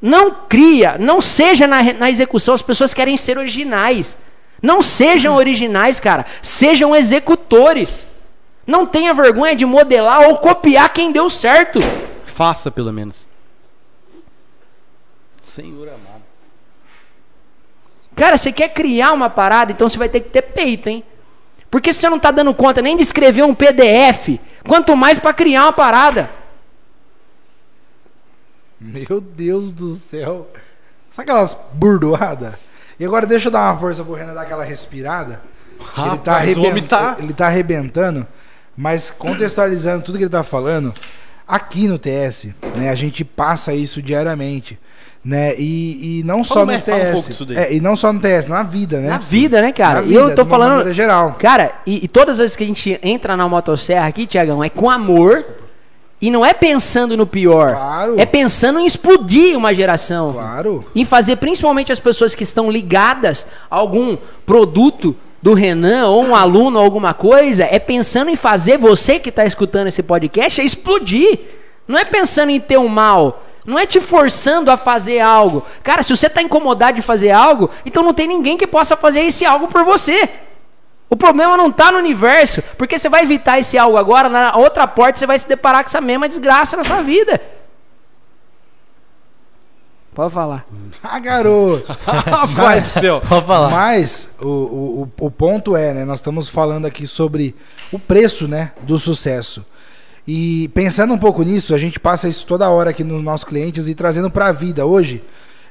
Não 0.00 0.30
cria. 0.30 0.96
Não 0.98 1.20
seja 1.20 1.66
na, 1.66 1.82
na 1.94 2.10
execução. 2.10 2.54
As 2.54 2.62
pessoas 2.62 2.92
querem 2.92 3.16
ser 3.16 3.38
originais. 3.38 4.16
Não 4.62 4.82
sejam 4.82 5.34
originais, 5.36 5.98
cara. 6.00 6.24
Sejam 6.42 6.94
executores. 6.94 8.06
Não 8.66 8.86
tenha 8.86 9.12
vergonha 9.12 9.54
de 9.54 9.66
modelar 9.66 10.22
ou 10.22 10.38
copiar 10.38 10.92
quem 10.92 11.12
deu 11.12 11.28
certo. 11.28 11.78
Faça 12.24 12.70
pelo 12.70 12.92
menos. 12.92 13.26
Senhor 15.42 15.88
amado. 15.88 16.24
Cara, 18.16 18.36
você 18.36 18.52
quer 18.52 18.68
criar 18.68 19.12
uma 19.12 19.28
parada, 19.28 19.72
então 19.72 19.88
você 19.88 19.98
vai 19.98 20.08
ter 20.08 20.20
que 20.20 20.30
ter 20.30 20.42
peito, 20.42 20.88
hein? 20.88 21.04
Porque 21.70 21.92
se 21.92 22.00
você 22.00 22.08
não 22.08 22.18
tá 22.18 22.30
dando 22.30 22.54
conta 22.54 22.80
nem 22.80 22.96
de 22.96 23.02
escrever 23.02 23.42
um 23.42 23.54
PDF, 23.54 24.38
quanto 24.66 24.96
mais 24.96 25.18
pra 25.18 25.32
criar 25.32 25.64
uma 25.64 25.72
parada. 25.72 26.30
Meu 28.84 29.20
Deus 29.20 29.72
do 29.72 29.96
céu. 29.96 30.46
Sabe 31.10 31.30
aquelas 31.30 31.56
burdoadas? 31.72 32.54
E 32.98 33.04
agora 33.04 33.26
deixa 33.26 33.48
eu 33.48 33.52
dar 33.52 33.72
uma 33.72 33.80
força 33.80 34.04
pro 34.04 34.14
Renan 34.14 34.34
dar 34.34 34.42
aquela 34.42 34.64
respirada. 34.64 35.40
ele, 35.96 36.18
tá 36.18 36.32
Rapaz, 36.32 36.48
o 36.56 36.60
homem 36.60 36.70
arrebent- 36.70 36.88
tá- 36.88 37.16
ele 37.18 37.32
tá 37.32 37.46
arrebentando, 37.46 38.26
mas 38.76 39.10
contextualizando 39.10 40.04
tudo 40.04 40.18
que 40.18 40.24
ele 40.24 40.30
tá 40.30 40.44
falando, 40.44 40.92
aqui 41.46 41.88
no 41.88 41.98
TS, 41.98 42.48
né, 42.76 42.90
a 42.90 42.94
gente 42.94 43.24
passa 43.24 43.72
isso 43.74 44.00
diariamente. 44.02 44.78
Né? 45.24 45.54
E, 45.56 46.20
e 46.20 46.22
não 46.22 46.44
só 46.44 46.54
Fala 46.54 46.66
no 46.66 46.72
mais, 46.72 46.82
um 46.82 47.22
TS. 47.22 47.46
daí. 47.46 47.56
É, 47.56 47.72
e 47.74 47.80
não 47.80 47.96
só 47.96 48.12
no 48.12 48.20
TS, 48.20 48.46
na 48.46 48.62
vida, 48.62 49.00
né? 49.00 49.08
Na 49.08 49.16
vida, 49.16 49.62
né, 49.62 49.72
cara? 49.72 50.00
Na 50.00 50.02
E 50.02 50.08
vida, 50.08 50.20
eu 50.20 50.28
tô 50.28 50.34
de 50.34 50.40
uma 50.42 50.44
falando. 50.50 50.92
geral. 50.92 51.34
Cara, 51.38 51.72
e, 51.86 52.04
e 52.04 52.08
todas 52.08 52.34
as 52.34 52.40
vezes 52.40 52.56
que 52.56 52.62
a 52.62 52.66
gente 52.66 53.00
entra 53.02 53.34
na 53.34 53.48
motosserra 53.48 54.06
aqui, 54.06 54.26
Tiagão, 54.26 54.62
é 54.62 54.68
com 54.68 54.90
amor. 54.90 55.42
E 56.20 56.30
não 56.30 56.44
é 56.44 56.54
pensando 56.54 57.16
no 57.16 57.26
pior. 57.26 57.74
Claro. 57.74 58.14
É 58.18 58.24
pensando 58.24 58.78
em 58.78 58.86
explodir 58.86 59.56
uma 59.56 59.74
geração. 59.74 60.32
Claro. 60.32 60.84
Em 60.94 61.04
fazer 61.04 61.36
principalmente 61.36 61.92
as 61.92 62.00
pessoas 62.00 62.34
que 62.34 62.42
estão 62.42 62.70
ligadas 62.70 63.46
a 63.70 63.76
algum 63.76 64.16
produto 64.46 65.16
do 65.42 65.52
Renan 65.52 66.06
ou 66.08 66.24
um 66.24 66.34
aluno 66.34 66.78
ou 66.78 66.84
alguma 66.84 67.12
coisa, 67.12 67.68
é 67.70 67.78
pensando 67.78 68.30
em 68.30 68.36
fazer 68.36 68.78
você 68.78 69.18
que 69.18 69.28
está 69.28 69.44
escutando 69.44 69.88
esse 69.88 70.02
podcast 70.02 70.60
é 70.60 70.64
explodir. 70.64 71.38
Não 71.86 71.98
é 71.98 72.04
pensando 72.04 72.50
em 72.50 72.58
ter 72.58 72.78
um 72.78 72.88
mal. 72.88 73.44
Não 73.66 73.78
é 73.78 73.84
te 73.84 74.00
forçando 74.00 74.70
a 74.70 74.76
fazer 74.76 75.20
algo. 75.20 75.62
Cara, 75.82 76.02
se 76.02 76.16
você 76.16 76.28
está 76.28 76.40
incomodado 76.40 76.96
de 76.96 77.02
fazer 77.02 77.30
algo, 77.30 77.68
então 77.84 78.02
não 78.02 78.14
tem 78.14 78.26
ninguém 78.26 78.56
que 78.56 78.66
possa 78.66 78.96
fazer 78.96 79.20
esse 79.20 79.44
algo 79.44 79.68
por 79.68 79.84
você. 79.84 80.28
O 81.08 81.16
problema 81.16 81.56
não 81.56 81.68
está 81.68 81.92
no 81.92 81.98
universo, 81.98 82.62
porque 82.76 82.98
você 82.98 83.08
vai 83.08 83.22
evitar 83.22 83.58
esse 83.58 83.76
algo 83.78 83.96
agora, 83.96 84.28
na 84.28 84.56
outra 84.56 84.86
porta 84.86 85.18
você 85.18 85.26
vai 85.26 85.38
se 85.38 85.48
deparar 85.48 85.82
com 85.82 85.88
essa 85.88 86.00
mesma 86.00 86.28
desgraça 86.28 86.76
na 86.76 86.84
sua 86.84 87.02
vida. 87.02 87.40
Pode 90.14 90.32
falar. 90.32 90.64
Ah, 91.06 91.18
garoto. 91.18 91.84
Rapaz 92.06 92.84
do 92.84 93.00
céu. 93.00 93.20
Pode 93.28 93.46
falar. 93.46 93.68
Mas 93.68 94.30
o, 94.40 94.46
o, 94.46 95.10
o 95.20 95.26
o 95.26 95.30
ponto 95.30 95.76
é, 95.76 95.92
né? 95.92 96.04
Nós 96.04 96.18
estamos 96.18 96.48
falando 96.48 96.86
aqui 96.86 97.06
sobre 97.06 97.54
o 97.92 97.98
preço, 97.98 98.48
né? 98.48 98.72
Do 98.82 98.98
sucesso. 98.98 99.64
E 100.26 100.68
pensando 100.68 101.12
um 101.12 101.18
pouco 101.18 101.42
nisso, 101.42 101.74
a 101.74 101.78
gente 101.78 102.00
passa 102.00 102.26
isso 102.28 102.46
toda 102.46 102.70
hora 102.70 102.90
aqui 102.90 103.04
nos 103.04 103.22
nossos 103.22 103.44
clientes 103.44 103.86
e 103.86 103.94
trazendo 103.94 104.30
para 104.30 104.46
a 104.46 104.52
vida. 104.52 104.86
Hoje, 104.86 105.22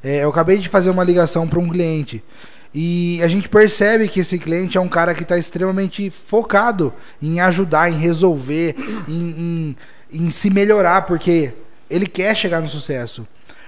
é, 0.03 0.23
eu 0.23 0.29
acabei 0.29 0.59
de 0.59 0.69
fazer 0.69 0.91
uma 0.91 1.03
ligação 1.03 1.47
para 1.47 1.57
um 1.57 1.67
cliente 1.69 2.23
e 2.73 3.21
a 3.21 3.27
gente 3.27 3.47
percebe 3.47 4.07
que 4.07 4.19
esse 4.19 4.39
cliente 4.39 4.77
é 4.77 4.81
um 4.81 4.87
cara 4.87 5.13
que 5.13 5.23
está 5.23 5.37
extremamente 5.37 6.09
focado 6.09 6.91
em 7.21 7.39
ajudar, 7.39 7.89
em 7.89 7.97
resolver, 7.97 8.75
em, 9.07 9.75
em, 10.11 10.21
em 10.25 10.29
se 10.31 10.49
melhorar, 10.49 11.03
porque 11.03 11.53
ele 11.89 12.07
quer 12.07 12.35
chegar 12.35 12.61
no 12.61 12.67
sucesso. 12.67 13.27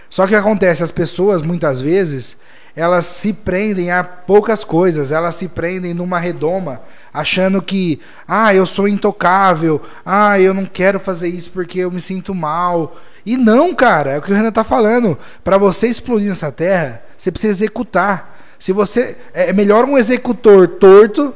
Só 0.10 0.26
que 0.26 0.34
acontece, 0.34 0.82
as 0.82 0.92
pessoas 0.92 1.44
muitas 1.44 1.82
vezes 1.82 2.38
elas 2.76 3.06
se 3.06 3.32
prendem 3.32 3.90
a 3.90 4.04
poucas 4.04 4.64
coisas, 4.64 5.12
elas 5.12 5.36
se 5.36 5.48
prendem 5.48 5.94
numa 5.94 6.20
redoma, 6.20 6.82
achando 7.14 7.62
que, 7.62 8.02
ah, 8.28 8.54
eu 8.54 8.66
sou 8.66 8.88
intocável, 8.88 9.82
ah, 10.06 10.38
eu 10.40 10.54
não 10.54 10.66
quero 10.66 11.00
fazer 11.00 11.30
isso 11.30 11.52
porque 11.52 11.80
eu 11.80 11.92
me 11.92 12.02
sinto 12.02 12.36
mal. 12.36 12.98
E 13.26 13.38
não, 13.38 13.74
cara, 13.74 14.12
é 14.12 14.18
o 14.18 14.22
que 14.22 14.32
o 14.32 14.36
Renan 14.36 14.52
tá 14.52 14.64
falando. 14.64 15.18
Para 15.44 15.58
você 15.58 15.88
explodir 15.88 16.28
nessa 16.28 16.52
terra, 16.52 17.02
você 17.18 17.32
precisa 17.32 17.54
executar. 17.54 18.35
Se 18.60 18.72
você 18.72 19.18
é 19.34 19.52
melhor 19.54 19.86
um 19.86 19.98
executor 19.98 20.68
torto 20.68 21.34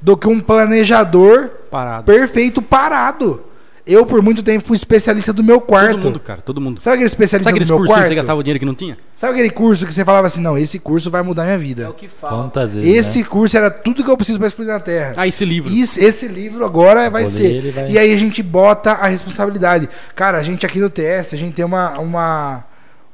do 0.00 0.16
que 0.16 0.28
um 0.28 0.40
planejador 0.40 1.50
Parado. 1.70 2.04
perfeito 2.04 2.60
parado. 2.62 3.40
Eu 3.86 4.06
por 4.06 4.22
muito 4.22 4.42
tempo 4.42 4.66
fui 4.66 4.76
especialista 4.78 5.30
do 5.30 5.44
meu 5.44 5.60
quarto. 5.60 5.96
Todo 5.96 6.04
mundo, 6.06 6.20
cara, 6.20 6.40
todo 6.40 6.58
mundo. 6.58 6.80
Sabe 6.80 6.94
aquele 6.94 7.08
especialista 7.08 7.50
Sabe 7.50 7.58
aqueles 7.58 7.68
do 7.68 7.78
meu 7.78 7.86
quarto? 7.86 8.08
você 8.08 8.14
gastava 8.14 8.40
o 8.40 8.42
dinheiro 8.42 8.58
que 8.58 8.64
não 8.64 8.74
tinha? 8.74 8.96
Sabe 9.14 9.34
aquele 9.34 9.50
curso 9.50 9.84
que 9.84 9.92
você 9.92 10.02
falava 10.06 10.26
assim, 10.26 10.40
não, 10.40 10.56
esse 10.56 10.78
curso 10.78 11.10
vai 11.10 11.22
mudar 11.22 11.44
minha 11.44 11.58
vida. 11.58 11.82
É 11.82 11.88
o 11.90 11.92
que 11.92 12.08
fala. 12.08 12.44
Quantas 12.44 12.72
vezes, 12.74 12.94
Esse 12.96 13.18
né? 13.18 13.24
curso 13.28 13.54
era 13.58 13.70
tudo 13.70 14.02
que 14.02 14.10
eu 14.10 14.16
preciso 14.16 14.38
para 14.38 14.48
explodir 14.48 14.72
na 14.72 14.80
Terra. 14.80 15.12
Ah, 15.18 15.26
esse 15.26 15.44
livro. 15.44 15.70
Isso, 15.70 16.00
esse 16.00 16.26
livro 16.26 16.64
agora 16.64 17.10
vai 17.10 17.26
ser. 17.26 17.72
vai- 17.72 17.90
E 17.90 17.98
aí 17.98 18.10
a 18.10 18.16
gente 18.16 18.42
bota 18.42 18.92
a 18.92 19.06
responsabilidade. 19.06 19.86
Cara, 20.14 20.38
a 20.38 20.42
gente 20.42 20.64
aqui 20.64 20.78
no 20.80 20.88
TS, 20.88 21.34
a 21.34 21.36
gente 21.36 21.52
tem 21.52 21.64
uma, 21.64 21.98
uma, 21.98 22.64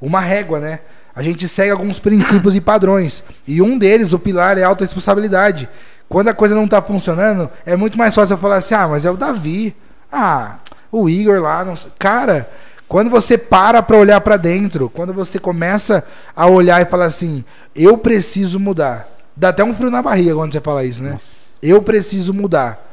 uma 0.00 0.20
régua, 0.20 0.60
né? 0.60 0.78
A 1.14 1.22
gente 1.22 1.48
segue 1.48 1.70
alguns 1.70 1.98
princípios 1.98 2.54
e 2.54 2.60
padrões. 2.60 3.24
E 3.46 3.60
um 3.60 3.76
deles, 3.78 4.12
o 4.12 4.18
pilar, 4.18 4.58
é 4.58 4.62
a 4.62 4.68
autorresponsabilidade. 4.68 5.68
Quando 6.08 6.28
a 6.28 6.34
coisa 6.34 6.54
não 6.54 6.66
tá 6.66 6.80
funcionando, 6.82 7.48
é 7.64 7.76
muito 7.76 7.96
mais 7.96 8.14
fácil 8.14 8.34
eu 8.34 8.38
falar 8.38 8.56
assim: 8.56 8.74
ah, 8.74 8.88
mas 8.88 9.04
é 9.04 9.10
o 9.10 9.16
Davi. 9.16 9.74
Ah, 10.10 10.56
o 10.90 11.08
Igor 11.08 11.40
lá. 11.40 11.64
Não... 11.64 11.76
sei." 11.76 11.90
Cara, 11.98 12.48
quando 12.88 13.08
você 13.08 13.38
para 13.38 13.82
pra 13.82 13.96
olhar 13.96 14.20
pra 14.20 14.36
dentro, 14.36 14.90
quando 14.90 15.12
você 15.12 15.38
começa 15.38 16.04
a 16.34 16.46
olhar 16.46 16.82
e 16.82 16.86
falar 16.86 17.04
assim: 17.04 17.44
eu 17.74 17.96
preciso 17.96 18.58
mudar. 18.58 19.08
Dá 19.36 19.50
até 19.50 19.62
um 19.62 19.72
frio 19.72 19.90
na 19.90 20.02
barriga 20.02 20.34
quando 20.34 20.52
você 20.52 20.60
fala 20.60 20.84
isso, 20.84 21.02
né? 21.02 21.16
Eu 21.62 21.80
preciso 21.82 22.34
mudar. 22.34 22.89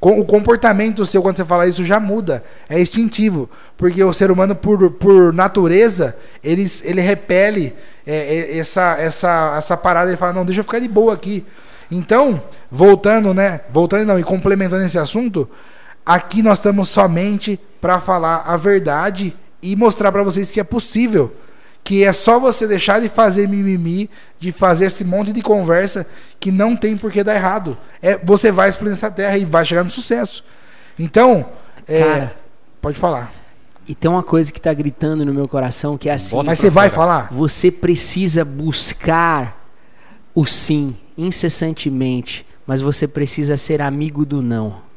O 0.00 0.24
comportamento 0.24 1.04
seu, 1.04 1.20
quando 1.20 1.36
você 1.36 1.44
fala 1.44 1.66
isso, 1.66 1.84
já 1.84 2.00
muda. 2.00 2.42
É 2.70 2.80
instintivo. 2.80 3.50
Porque 3.76 4.02
o 4.02 4.12
ser 4.14 4.30
humano, 4.30 4.54
por, 4.56 4.90
por 4.92 5.32
natureza, 5.32 6.16
ele, 6.42 6.66
ele 6.84 7.02
repele 7.02 7.74
é, 8.06 8.14
é, 8.16 8.58
essa, 8.58 8.96
essa, 8.98 9.54
essa 9.58 9.76
parada. 9.76 10.08
Ele 10.08 10.16
fala, 10.16 10.32
não, 10.32 10.44
deixa 10.44 10.60
eu 10.60 10.64
ficar 10.64 10.78
de 10.78 10.88
boa 10.88 11.12
aqui. 11.12 11.44
Então, 11.90 12.42
voltando, 12.70 13.34
né? 13.34 13.60
Voltando 13.70 14.06
não, 14.06 14.18
e 14.18 14.22
complementando 14.22 14.84
esse 14.84 14.98
assunto, 14.98 15.46
aqui 16.06 16.42
nós 16.42 16.58
estamos 16.58 16.88
somente 16.88 17.60
para 17.78 18.00
falar 18.00 18.44
a 18.46 18.56
verdade 18.56 19.36
e 19.62 19.76
mostrar 19.76 20.10
para 20.10 20.22
vocês 20.22 20.50
que 20.50 20.60
é 20.60 20.64
possível. 20.64 21.34
Que 21.82 22.04
é 22.04 22.12
só 22.12 22.38
você 22.38 22.66
deixar 22.66 23.00
de 23.00 23.08
fazer 23.08 23.48
mimimi, 23.48 24.10
de 24.38 24.52
fazer 24.52 24.86
esse 24.86 25.04
monte 25.04 25.32
de 25.32 25.42
conversa 25.42 26.06
que 26.38 26.52
não 26.52 26.76
tem 26.76 26.96
por 26.96 27.10
que 27.10 27.24
dar 27.24 27.34
errado. 27.34 27.76
É, 28.02 28.18
você 28.18 28.52
vai 28.52 28.68
explodir 28.68 28.96
essa 28.96 29.10
terra 29.10 29.36
e 29.36 29.44
vai 29.44 29.64
chegar 29.64 29.82
no 29.82 29.90
sucesso. 29.90 30.44
Então, 30.98 31.46
é, 31.88 32.00
Cara. 32.00 32.36
pode 32.80 32.98
falar. 32.98 33.32
E 33.88 33.94
tem 33.94 34.10
uma 34.10 34.22
coisa 34.22 34.52
que 34.52 34.60
tá 34.60 34.72
gritando 34.72 35.24
no 35.24 35.34
meu 35.34 35.48
coração 35.48 35.98
que 35.98 36.08
é 36.08 36.12
assim. 36.12 36.40
Mas 36.44 36.58
você 36.58 36.70
vai 36.70 36.90
falar? 36.90 37.28
Você 37.32 37.70
precisa 37.70 38.44
buscar 38.44 39.60
o 40.34 40.44
sim 40.44 40.96
incessantemente, 41.18 42.46
mas 42.66 42.80
você 42.80 43.08
precisa 43.08 43.56
ser 43.56 43.82
amigo 43.82 44.24
do 44.24 44.40
não. 44.40 44.89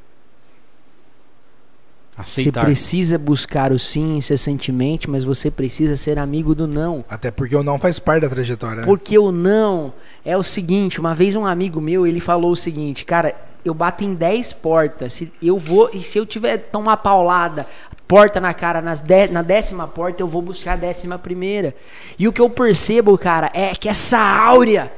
Você 2.16 2.42
Aceitar. 2.42 2.66
precisa 2.66 3.18
buscar 3.18 3.72
o 3.72 3.80
sim 3.80 4.18
incessantemente, 4.18 5.10
mas 5.10 5.24
você 5.24 5.50
precisa 5.50 5.96
ser 5.96 6.20
amigo 6.20 6.54
do 6.54 6.68
não. 6.68 7.04
Até 7.10 7.32
porque 7.32 7.56
o 7.56 7.64
não 7.64 7.80
faz 7.80 7.98
parte 7.98 8.22
da 8.22 8.30
trajetória, 8.30 8.82
né? 8.82 8.86
Porque 8.86 9.18
o 9.18 9.32
não 9.32 9.92
é 10.24 10.38
o 10.38 10.44
seguinte, 10.44 11.00
uma 11.00 11.16
vez 11.16 11.36
um 11.36 11.46
amigo 11.46 11.82
meu, 11.82 12.06
ele 12.06 12.20
falou 12.20 12.52
o 12.52 12.56
seguinte, 12.56 13.04
cara, 13.04 13.34
eu 13.66 13.74
bato 13.74 14.04
em 14.04 14.14
10 14.14 14.54
portas, 14.54 15.14
se 15.14 15.32
eu 15.42 15.58
vou, 15.58 15.90
e 15.92 16.04
se 16.04 16.20
eu 16.20 16.26
tiver 16.26 16.58
tomar 16.58 16.98
paulada, 16.98 17.66
porta 18.08 18.40
na 18.40 18.54
cara, 18.54 18.80
nas 18.80 19.02
de- 19.02 19.30
na 19.30 19.42
décima 19.42 19.88
porta, 19.88 20.22
eu 20.22 20.28
vou 20.28 20.42
buscar 20.42 20.74
a 20.74 20.76
décima 20.76 21.18
primeira. 21.18 21.74
E 22.20 22.28
o 22.28 22.34
que 22.34 22.42
eu 22.42 22.50
percebo, 22.50 23.18
cara, 23.18 23.50
é 23.56 23.74
que 23.74 23.90
essa 23.90 24.20
áurea 24.20 24.92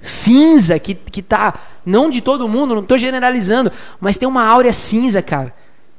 cinza 0.00 0.78
que, 0.78 0.94
que 0.94 1.22
tá, 1.22 1.54
não 1.84 2.08
de 2.10 2.20
todo 2.20 2.48
mundo, 2.48 2.74
não 2.74 2.82
tô 2.82 2.96
generalizando, 2.98 3.70
mas 4.00 4.16
tem 4.16 4.28
uma 4.28 4.44
áurea 4.44 4.72
cinza, 4.72 5.20
cara, 5.22 5.52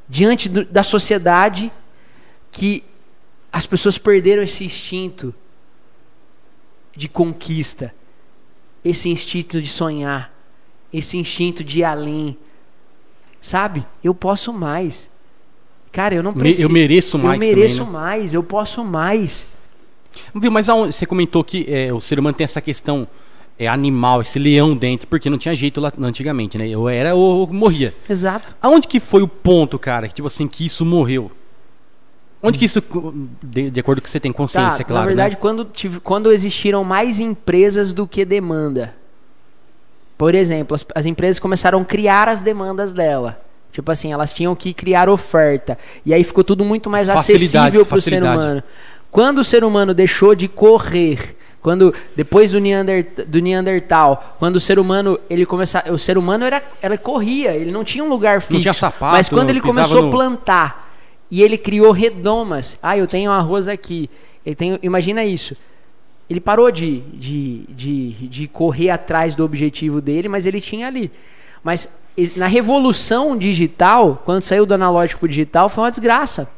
diante 0.09 0.49
do- 0.49 0.65
da 0.65 0.81
sociedade 0.83 1.71
que 2.51 2.83
as 3.51 3.65
pessoas 3.67 3.97
perderam 3.97 4.41
esse 4.43 4.63
instinto 4.65 5.33
de 6.95 7.07
conquista, 7.07 7.93
esse 8.83 9.09
instinto 9.09 9.61
de 9.61 9.67
sonhar, 9.67 10.33
esse 10.91 11.17
instinto 11.17 11.63
de 11.63 11.79
ir 11.79 11.83
além. 11.83 12.37
Sabe? 13.41 13.85
Eu 14.03 14.13
posso 14.13 14.51
mais. 14.51 15.09
Cara, 15.91 16.13
eu 16.15 16.21
não 16.23 16.33
preciso. 16.33 16.65
eu 16.67 16.69
mereço 16.71 17.17
mais 17.17 17.41
Eu 17.41 17.47
mereço 17.47 17.77
também, 17.77 17.93
né? 17.93 17.99
mais, 17.99 18.33
eu 18.33 18.43
posso 18.43 18.83
mais. 18.83 19.47
Viu, 20.35 20.51
mas 20.51 20.67
aonde- 20.69 20.93
você 20.93 21.05
comentou 21.05 21.43
que 21.43 21.65
é, 21.67 21.93
o 21.93 22.01
ser 22.01 22.19
humano 22.19 22.35
tem 22.35 22.43
essa 22.43 22.59
questão 22.61 23.07
é, 23.59 23.67
animal, 23.67 24.21
esse 24.21 24.39
leão 24.39 24.75
dentro, 24.75 25.05
porque 25.07 25.29
não 25.29 25.37
tinha 25.37 25.53
jeito 25.53 25.81
lá 25.81 25.91
antigamente, 26.01 26.57
né? 26.57 26.67
Eu 26.67 26.87
era 26.87 27.13
ou 27.13 27.45
morria. 27.53 27.93
Exato. 28.09 28.55
Aonde 28.61 28.87
que 28.87 28.99
foi 28.99 29.21
o 29.21 29.27
ponto, 29.27 29.77
cara, 29.77 30.07
que 30.07 30.13
tipo 30.15 30.27
assim, 30.27 30.47
que 30.47 30.65
isso 30.65 30.85
morreu? 30.85 31.29
Onde 32.41 32.57
que 32.57 32.63
isso, 32.63 32.81
de, 33.43 33.69
de 33.69 33.79
acordo 33.81 33.99
com 33.99 34.05
que 34.05 34.09
você 34.09 34.19
tem 34.19 34.31
consciência, 34.31 34.77
Tá, 34.77 34.83
claro, 34.85 35.01
na 35.01 35.07
verdade, 35.07 35.35
né? 35.35 35.41
quando, 35.41 35.65
tive- 35.65 35.99
quando 35.99 36.31
existiram 36.31 36.85
mais 36.85 37.19
empresas 37.19 37.91
do 37.91 38.07
que 38.07 38.23
demanda. 38.23 38.95
Por 40.17 40.33
exemplo, 40.33 40.73
as, 40.75 40.85
as 40.95 41.05
empresas 41.05 41.37
começaram 41.37 41.81
a 41.81 41.85
criar 41.85 42.29
as 42.29 42.41
demandas 42.41 42.93
dela. 42.93 43.41
Tipo 43.73 43.91
assim, 43.91 44.11
elas 44.13 44.33
tinham 44.33 44.55
que 44.55 44.73
criar 44.73 45.09
oferta. 45.09 45.77
E 46.05 46.13
aí 46.13 46.23
ficou 46.23 46.43
tudo 46.43 46.63
muito 46.65 46.89
mais 46.89 47.07
acessível 47.09 47.85
para 47.85 47.97
o 47.97 48.01
ser 48.01 48.23
humano. 48.23 48.63
Quando 49.11 49.39
o 49.39 49.43
ser 49.43 49.63
humano 49.65 49.93
deixou 49.93 50.33
de 50.33 50.47
correr, 50.47 51.35
quando 51.61 51.93
depois 52.15 52.51
do, 52.51 52.59
Neandert, 52.59 53.25
do 53.27 53.39
Neandertal, 53.39 54.35
quando 54.39 54.55
o 54.55 54.59
ser 54.59 54.79
humano 54.79 55.19
ele 55.29 55.45
começar, 55.45 55.91
o 55.91 55.97
ser 55.97 56.17
humano 56.17 56.45
era, 56.45 56.63
era 56.81 56.97
corria, 56.97 57.51
ele 57.53 57.71
não 57.71 57.83
tinha 57.83 58.03
um 58.03 58.09
lugar 58.09 58.41
fixo. 58.41 58.61
tinha 58.61 58.73
sapato, 58.73 59.13
mas 59.13 59.27
quando 59.29 59.49
ele 59.49 59.59
começou 59.61 60.01
no- 60.03 60.07
a 60.07 60.11
plantar 60.11 60.93
e 61.29 61.41
ele 61.43 61.57
criou 61.57 61.91
redomas. 61.91 62.77
Ah, 62.81 62.97
eu 62.97 63.05
tenho 63.07 63.29
arroz 63.31 63.67
aqui. 63.67 64.09
Eu 64.45 64.55
tenho, 64.55 64.79
imagina 64.81 65.23
isso. 65.25 65.55
Ele 66.29 66.39
parou 66.39 66.71
de, 66.71 66.99
de, 67.13 67.65
de, 67.69 68.11
de 68.27 68.47
correr 68.47 68.89
atrás 68.91 69.35
do 69.35 69.43
objetivo 69.43 69.99
dele, 69.99 70.27
mas 70.29 70.45
ele 70.45 70.61
tinha 70.61 70.87
ali. 70.87 71.11
Mas 71.63 71.99
na 72.35 72.47
revolução 72.47 73.37
digital, 73.37 74.21
quando 74.25 74.41
saiu 74.43 74.65
do 74.65 74.73
analógico 74.73 75.19
pro 75.21 75.27
digital, 75.29 75.69
foi 75.69 75.83
uma 75.83 75.89
desgraça. 75.89 76.49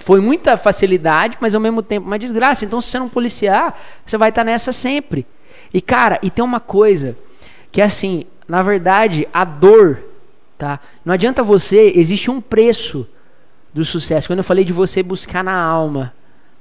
Foi 0.00 0.20
muita 0.20 0.56
facilidade, 0.56 1.36
mas 1.40 1.54
ao 1.54 1.60
mesmo 1.60 1.82
tempo 1.82 2.06
uma 2.06 2.18
desgraça. 2.18 2.64
Então, 2.64 2.80
se 2.80 2.90
você 2.90 2.98
não 2.98 3.08
policiar, 3.08 3.78
você 4.04 4.16
vai 4.16 4.30
estar 4.30 4.42
nessa 4.42 4.72
sempre. 4.72 5.26
E, 5.72 5.80
cara, 5.80 6.18
e 6.22 6.30
tem 6.30 6.44
uma 6.44 6.58
coisa 6.58 7.16
que 7.70 7.80
é 7.80 7.84
assim, 7.84 8.24
na 8.48 8.62
verdade, 8.62 9.28
a 9.32 9.44
dor, 9.44 10.02
tá? 10.58 10.80
Não 11.04 11.14
adianta 11.14 11.42
você, 11.42 11.92
existe 11.94 12.30
um 12.30 12.40
preço 12.40 13.06
do 13.72 13.84
sucesso. 13.84 14.26
Quando 14.26 14.38
eu 14.38 14.44
falei 14.44 14.64
de 14.64 14.72
você 14.72 15.02
buscar 15.02 15.44
na 15.44 15.54
alma, 15.54 16.12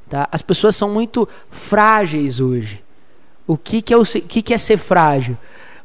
tá? 0.07 0.27
As 0.31 0.41
pessoas 0.41 0.75
são 0.75 0.89
muito 0.89 1.27
frágeis 1.49 2.39
hoje. 2.39 2.83
O 3.47 3.57
que 3.57 3.81
que 3.81 3.93
é, 3.93 3.97
o, 3.97 4.01
o 4.01 4.05
que 4.05 4.41
que 4.41 4.53
é 4.53 4.57
ser 4.57 4.77
frágil? 4.77 5.35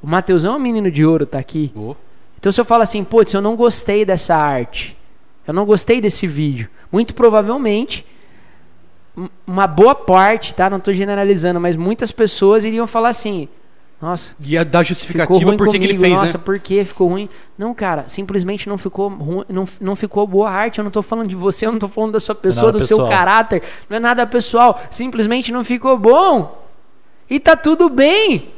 O 0.03 0.07
Mateusão 0.07 0.55
é 0.55 0.57
um 0.57 0.61
menino 0.61 0.91
de 0.91 1.05
ouro, 1.05 1.25
tá 1.25 1.39
aqui. 1.39 1.73
Ô, 1.75 1.97
Então 2.39 2.53
se 2.53 2.61
eu 2.61 2.65
falo 2.65 2.83
assim, 2.83 3.03
putz, 3.03 3.33
eu 3.33 3.41
não 3.41 3.57
gostei 3.57 4.05
dessa 4.05 4.37
arte, 4.37 4.95
eu 5.47 5.53
não 5.55 5.65
gostei 5.65 6.01
desse 6.01 6.27
vídeo, 6.27 6.69
muito 6.91 7.15
provavelmente, 7.15 8.05
um- 9.17 9.29
uma 9.47 9.67
boa 9.67 9.95
parte, 9.95 10.55
tá? 10.55 10.69
Não 10.71 10.81
tô 10.81 10.93
generalizando, 10.93 11.61
mas 11.61 11.77
muitas 11.77 12.11
pessoas 12.11 12.65
iriam 12.65 12.87
falar 12.87 13.11
assim, 13.11 13.49
nossa, 14.03 14.35
Ia 14.41 14.65
dar 14.65 14.83
justificativa 14.83 15.45
ruim 15.49 15.57
por 15.57 15.69
que 15.69 15.79
que 15.79 15.85
ele 15.85 15.99
fez, 15.99 16.13
nossa, 16.13 16.37
né? 16.37 16.45
por 16.45 16.59
que 16.59 16.85
ficou 16.85 17.09
ruim? 17.09 17.27
Não, 17.57 17.73
cara, 17.73 18.05
simplesmente 18.07 18.69
não 18.69 18.77
ficou 18.77 19.09
ruim, 19.09 19.45
não, 19.49 19.65
não 19.81 19.97
ficou 19.97 20.27
boa 20.27 20.51
arte. 20.51 20.79
Eu 20.79 20.85
não 20.85 20.91
tô 20.91 21.01
falando 21.01 21.29
de 21.29 21.37
você, 21.37 21.65
eu 21.67 21.73
não 21.73 21.79
tô 21.79 21.89
falando 21.89 22.13
da 22.13 22.21
sua 22.21 22.35
pessoa, 22.35 22.67
nada 22.67 22.79
do 22.81 22.85
seu 22.87 22.99
pessoal. 22.99 23.19
caráter, 23.19 23.63
não 23.89 23.97
é 23.97 24.01
nada 24.01 24.27
pessoal. 24.27 24.79
Simplesmente 24.91 25.51
não 25.53 25.65
ficou 25.65 25.97
bom. 25.97 26.63
E 27.31 27.41
tá 27.41 27.57
tudo 27.57 27.89
bem. 27.89 28.51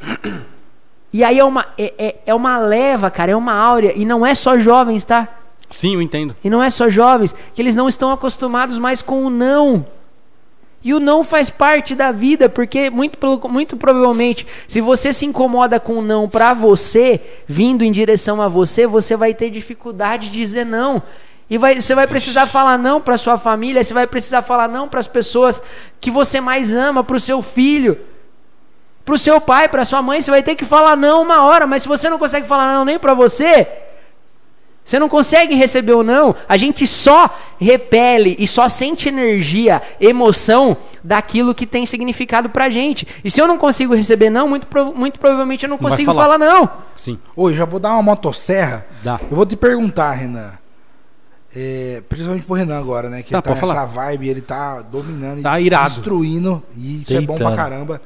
E 1.13 1.23
aí 1.23 1.39
é 1.39 1.45
uma, 1.45 1.67
é, 1.79 1.95
é, 1.97 2.17
é 2.27 2.35
uma 2.35 2.59
leva, 2.59 3.09
cara, 3.11 3.31
é 3.31 3.37
uma 3.37 3.53
áurea. 3.53 3.93
E 3.95 4.05
não 4.05 4.27
é 4.27 4.35
só 4.35 4.59
jovens, 4.59 5.05
tá? 5.05 5.29
Sim, 5.71 5.95
eu 5.95 6.03
entendo. 6.03 6.37
E 6.43 6.51
não 6.51 6.63
é 6.63 6.71
só 6.71 6.89
jovens, 6.89 7.35
que 7.55 7.61
eles 7.61 7.77
não 7.77 7.89
estão 7.89 8.11
acostumados 8.13 8.79
mais 8.79 9.03
com 9.03 9.25
o 9.25 9.31
não. 9.31 9.87
E 10.83 10.95
o 10.95 11.01
não 11.01 11.25
faz 11.25 11.51
parte 11.51 11.97
da 11.97 12.13
vida, 12.13 12.49
porque 12.49 12.91
muito, 12.91 13.19
muito 13.49 13.77
provavelmente, 13.77 14.47
se 14.69 14.81
você 14.81 15.13
se 15.13 15.27
incomoda 15.27 15.81
com 15.81 15.99
o 15.99 16.03
não 16.03 16.29
pra 16.29 16.53
você, 16.53 17.21
vindo 17.47 17.83
em 17.83 17.91
direção 17.91 18.41
a 18.41 18.47
você, 18.47 18.87
você 18.87 19.17
vai 19.17 19.35
ter 19.35 19.51
dificuldade 19.51 20.31
de 20.31 20.39
dizer 20.39 20.65
não. 20.65 21.03
E 21.51 21.59
vai, 21.59 21.81
você 21.81 21.95
vai 21.95 22.07
precisar 22.07 22.47
falar 22.47 22.79
não 22.79 23.01
pra 23.01 23.17
sua 23.17 23.37
família, 23.37 23.83
você 23.83 23.95
vai 23.95 24.07
precisar 24.07 24.43
falar 24.43 24.69
não 24.69 24.89
para 24.89 25.01
as 25.01 25.09
pessoas 25.09 25.61
que 26.01 26.11
você 26.11 26.41
mais 26.41 26.75
ama, 26.75 27.03
pro 27.03 27.19
seu 27.19 27.43
filho, 27.43 27.99
pro 29.05 29.19
seu 29.19 29.41
pai, 29.41 29.69
pra 29.69 29.85
sua 29.85 30.03
mãe, 30.03 30.21
você 30.21 30.31
vai 30.31 30.43
ter 30.43 30.57
que 30.57 30.65
falar 30.65 30.97
não 30.97 31.23
uma 31.23 31.43
hora, 31.43 31.67
mas 31.67 31.83
se 31.83 31.89
você 31.89 32.11
não 32.11 32.19
consegue 32.19 32.47
falar 32.47 32.75
não 32.75 32.85
nem 32.85 32.99
pra 32.99 33.15
você, 33.15 33.67
você 34.87 34.99
não 35.01 35.09
consegue 35.09 35.55
receber 35.57 35.93
o 35.95 36.03
não. 36.05 36.35
A 36.49 36.57
gente 36.57 36.87
só 36.87 37.29
repele 37.61 38.37
e 38.39 38.47
só 38.47 38.69
sente 38.69 39.09
energia, 39.09 39.83
emoção 40.01 40.77
daquilo 41.03 41.53
que 41.55 41.67
tem 41.67 41.85
significado 41.85 42.49
pra 42.49 42.71
gente. 42.71 43.07
E 43.25 43.31
se 43.31 43.41
eu 43.43 43.49
não 43.49 43.59
consigo 43.59 43.95
receber 43.95 44.31
não, 44.31 44.47
muito, 44.49 44.67
pro- 44.69 44.95
muito 44.95 45.19
provavelmente 45.19 45.65
eu 45.65 45.69
não 45.69 45.77
consigo 45.77 46.15
falar. 46.15 46.35
falar. 46.35 46.39
não. 46.39 46.71
Sim. 46.97 47.19
Oi, 47.35 47.55
já 47.57 47.65
vou 47.65 47.81
dar 47.81 47.93
uma 47.95 48.03
motosserra. 48.03 48.87
Dá. 49.03 49.19
Eu 49.29 49.37
vou 49.37 49.45
te 49.45 49.57
perguntar, 49.57 50.13
Renan. 50.13 50.53
É, 51.55 52.03
principalmente 52.09 52.45
pro 52.45 52.55
Renan 52.55 52.79
agora, 52.79 53.09
né? 53.09 53.23
Que 53.23 53.31
Tá, 53.33 53.39
ele 53.39 53.43
tá 53.43 53.51
nessa 53.55 53.67
falar. 53.67 53.85
vibe, 53.87 54.29
ele 54.29 54.41
tá 54.43 54.83
dominando 54.83 55.43
Tá 55.43 55.59
e 55.59 55.65
irado. 55.67 55.89
destruindo. 55.91 56.63
E 56.77 57.01
isso 57.01 57.17
é 57.17 57.21
bom 57.21 57.35
pra 57.37 57.47
Deitando. 57.49 57.57
caramba. 57.57 58.03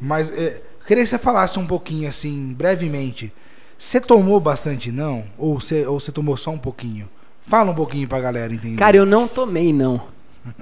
Mas 0.00 0.36
é, 0.36 0.62
eu 0.80 0.86
queria 0.86 1.04
que 1.04 1.10
você 1.10 1.18
falasse 1.18 1.58
um 1.58 1.66
pouquinho, 1.66 2.08
assim, 2.08 2.54
brevemente. 2.56 3.32
Você 3.78 4.00
tomou 4.00 4.40
bastante 4.40 4.90
não? 4.90 5.24
Ou 5.38 5.60
você, 5.60 5.86
ou 5.86 6.00
você 6.00 6.10
tomou 6.10 6.36
só 6.36 6.50
um 6.50 6.58
pouquinho? 6.58 7.08
Fala 7.42 7.70
um 7.70 7.74
pouquinho 7.74 8.06
pra 8.08 8.20
galera 8.20 8.52
entender. 8.52 8.76
Cara, 8.76 8.96
eu 8.96 9.06
não 9.06 9.26
tomei 9.28 9.72
não. 9.72 10.02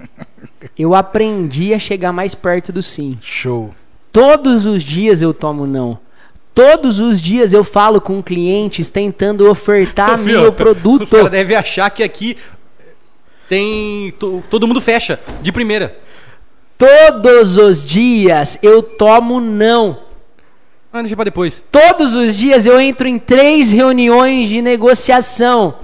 Eu 0.79 0.95
aprendi 0.95 1.73
a 1.73 1.79
chegar 1.79 2.13
mais 2.13 2.35
perto 2.35 2.73
do 2.73 2.83
sim. 2.83 3.19
Show. 3.23 3.75
Todos 4.13 4.67
os 4.67 4.83
dias 4.83 5.23
eu 5.23 5.33
tomo 5.33 5.67
não. 5.67 5.99
Todos 6.55 7.01
os 7.01 7.21
dias 7.21 7.53
eu 7.53 7.63
falo 7.65 8.01
com 8.01 8.23
clientes 8.23 8.89
tentando 8.91 9.49
ofertar 9.51 10.15
Ô, 10.17 10.19
filho, 10.19 10.41
meu 10.41 10.51
Os 10.51 10.55
produto. 10.57 11.09
caras 11.11 11.31
devem 11.31 11.57
achar 11.57 11.89
que 11.91 12.03
aqui 12.03 12.37
tem. 13.49 14.13
to- 14.19 14.43
todo 14.51 14.67
mundo 14.67 14.81
fecha 14.81 15.19
de 15.41 15.51
primeira. 15.53 15.97
Todos 16.77 17.57
os 17.57 17.85
dias 17.85 18.59
eu 18.63 18.83
tomo 18.83 19.41
não. 19.41 20.01
Ah, 20.97 21.03
deixa 21.03 21.15
pra 21.15 21.27
depois. 21.27 21.63
Todos 21.71 22.15
os 22.15 22.35
dias 22.35 22.65
eu 22.65 22.81
entro 22.81 23.07
em 23.07 23.19
três 23.19 23.71
reuniões 23.71 24.49
de 24.49 24.63
negociação. 24.63 25.75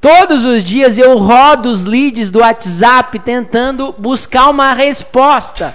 Todos 0.00 0.44
os 0.44 0.64
dias 0.64 0.98
eu 0.98 1.16
rodo 1.16 1.70
os 1.70 1.84
leads 1.84 2.32
do 2.32 2.40
WhatsApp 2.40 3.16
tentando 3.20 3.94
buscar 3.96 4.50
uma 4.50 4.74
resposta. 4.74 5.72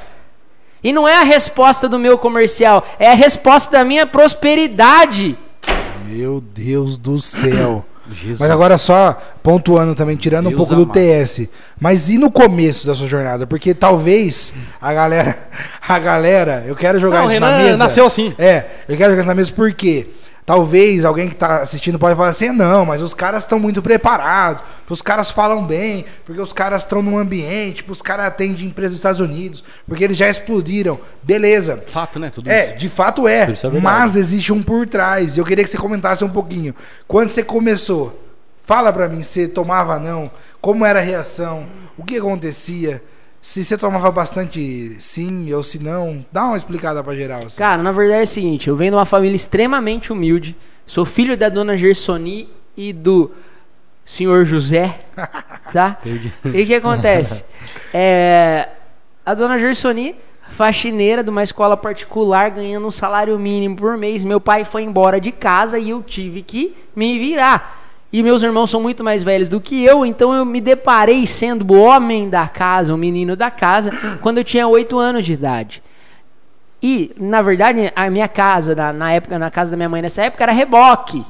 E 0.84 0.92
não 0.92 1.08
é 1.08 1.16
a 1.16 1.24
resposta 1.24 1.88
do 1.88 1.98
meu 1.98 2.18
comercial, 2.18 2.86
é 3.00 3.10
a 3.10 3.14
resposta 3.14 3.72
da 3.72 3.86
minha 3.86 4.06
prosperidade. 4.06 5.38
Meu 6.06 6.42
Deus 6.42 6.98
do 6.98 7.18
céu. 7.22 7.86
Jesus. 8.16 8.40
Mas 8.40 8.50
agora 8.52 8.78
só 8.78 9.20
pontuando 9.44 9.96
também, 9.96 10.16
tirando 10.16 10.48
um 10.48 10.50
Deus 10.50 10.58
pouco 10.58 10.76
do 10.76 10.84
amado. 10.84 10.94
TS. 10.94 11.48
Mas 11.80 12.10
e 12.10 12.18
no 12.18 12.30
começo 12.32 12.86
da 12.88 12.94
sua 12.96 13.08
jornada? 13.08 13.46
Porque 13.48 13.74
talvez 13.74 14.54
a 14.82 14.94
galera. 14.94 15.38
A 15.90 15.98
galera, 15.98 16.64
eu 16.68 16.76
quero 16.76 17.00
jogar 17.00 17.24
Não, 17.24 17.32
isso 17.32 17.40
na 17.40 17.50
Renan 17.50 17.64
mesa. 17.64 17.78
nasceu 17.78 18.06
assim. 18.06 18.32
É, 18.38 18.64
eu 18.88 18.96
quero 18.96 19.10
jogar 19.10 19.22
isso 19.22 19.28
na 19.28 19.34
mesa 19.34 19.52
porque 19.56 20.06
talvez 20.46 21.06
alguém 21.06 21.30
que 21.30 21.36
tá 21.36 21.62
assistindo 21.62 22.00
pode 22.00 22.16
falar 22.16 22.30
assim, 22.30 22.52
não, 22.52 22.86
mas 22.86 23.02
os 23.02 23.14
caras 23.14 23.44
estão 23.44 23.60
muito 23.60 23.82
preparados, 23.82 24.64
os 24.90 25.02
caras 25.02 25.32
falam 25.32 25.64
bem, 25.66 26.06
porque 26.26 26.42
os 26.42 26.52
caras 26.54 26.84
estão 26.84 27.02
num 27.02 27.18
ambiente, 27.18 27.86
os 27.88 28.02
caras 28.02 28.26
atendem 28.28 28.68
empresas 28.68 28.92
dos 28.94 29.00
Estados 29.00 29.20
Unidos, 29.20 29.64
porque 29.88 30.04
eles 30.04 30.18
já 30.18 30.30
explodiram. 30.30 31.00
Beleza. 31.22 31.84
Fato, 31.88 32.20
né? 32.20 32.30
Tudo 32.30 32.50
É, 32.50 32.70
isso. 32.70 32.78
de 32.78 32.90
fato 32.90 33.28
é, 33.28 33.44
é 33.64 33.80
mas 33.82 34.16
existe 34.16 34.52
um 34.52 34.64
por 34.64 34.88
trás. 34.88 35.38
E 35.38 35.40
eu 35.40 35.46
queria 35.46 35.64
que 35.64 35.70
você 35.70 35.78
comentasse 35.78 36.24
um 36.24 36.30
pouquinho. 36.30 36.74
Quando 37.08 37.30
você 37.30 37.44
começou, 37.44 38.26
Fala 38.70 38.94
pra 38.94 39.10
mim, 39.10 39.24
você 39.24 39.48
tomava 39.48 39.98
não? 39.98 40.30
Como 40.62 40.86
era 40.86 41.00
a 41.00 41.02
reação? 41.02 41.66
O 41.98 42.04
que 42.06 42.18
acontecia? 42.18 43.02
Se 43.42 43.64
você 43.64 43.78
tomava 43.78 44.12
bastante 44.12 44.98
sim 45.00 45.52
ou 45.54 45.64
se 45.64 45.80
não, 45.80 46.26
dá 46.32 46.46
uma 46.46 46.58
explicada 46.58 47.04
pra 47.04 47.16
geral. 47.16 47.46
Assim. 47.46 47.58
Cara, 47.58 47.82
na 47.82 47.92
verdade 47.92 48.22
é 48.22 48.24
o 48.24 48.28
seguinte, 48.28 48.68
eu 48.68 48.76
venho 48.76 48.92
de 48.92 48.98
uma 48.98 49.06
família 49.06 49.36
extremamente 49.36 50.12
humilde. 50.12 50.56
Sou 50.86 51.06
filho 51.06 51.38
da 51.38 51.48
dona 51.48 51.78
Gersoni 51.78 52.50
e 52.76 52.92
do 52.92 53.32
senhor 54.04 54.44
José, 54.46 55.00
tá? 55.72 56.00
E 56.44 56.64
o 56.64 56.66
que 56.66 56.76
acontece? 56.76 57.46
É, 57.94 58.70
a 59.26 59.34
dona 59.34 59.58
Gersoni, 59.58 60.16
faxineira 60.50 61.24
de 61.24 61.30
uma 61.30 61.44
escola 61.44 61.78
particular, 61.78 62.50
ganhando 62.50 62.88
um 62.88 62.92
salário 62.92 63.38
mínimo 63.38 63.76
por 63.76 63.96
mês. 63.96 64.26
Meu 64.26 64.42
pai 64.42 64.66
foi 64.66 64.84
embora 64.84 65.22
de 65.22 65.32
casa 65.32 65.80
e 65.80 65.92
eu 65.92 66.02
tive 66.02 66.42
que 66.42 66.76
me 66.96 67.18
virar. 67.20 67.79
E 68.12 68.24
meus 68.24 68.42
irmãos 68.42 68.70
são 68.70 68.82
muito 68.82 69.04
mais 69.04 69.24
velhos 69.24 69.48
do 69.48 69.62
que 69.62 69.84
eu, 69.84 70.06
então 70.06 70.34
eu 70.34 70.44
me 70.44 70.60
deparei 70.60 71.28
sendo 71.28 71.72
o 71.72 71.80
homem 71.80 72.30
da 72.30 72.48
casa, 72.48 72.94
o 72.94 72.98
menino 72.98 73.36
da 73.36 73.52
casa, 73.52 73.92
quando 74.22 74.40
eu 74.40 74.44
tinha 74.44 74.68
8 74.68 74.98
anos 74.98 75.26
de 75.26 75.34
idade. 75.34 75.84
E, 76.82 77.12
na 77.18 77.42
verdade, 77.42 77.92
a 77.96 78.10
minha 78.10 78.28
casa, 78.28 78.74
na, 78.74 78.94
na 78.94 79.12
época, 79.12 79.38
na 79.38 79.52
casa 79.52 79.72
da 79.72 79.78
minha 79.78 79.90
mãe 79.90 80.02
nessa 80.02 80.24
época, 80.24 80.44
era 80.44 80.52
reboque. 80.52 81.24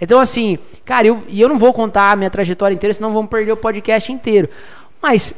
Então, 0.00 0.18
assim, 0.18 0.58
cara, 0.84 1.06
eu, 1.06 1.22
e 1.28 1.40
eu 1.40 1.48
não 1.48 1.58
vou 1.58 1.72
contar 1.72 2.10
a 2.10 2.16
minha 2.16 2.30
trajetória 2.30 2.74
inteira, 2.74 2.94
senão 2.94 3.12
vamos 3.12 3.30
perder 3.30 3.52
o 3.52 3.56
podcast 3.56 4.10
inteiro. 4.10 4.48
Mas 5.00 5.34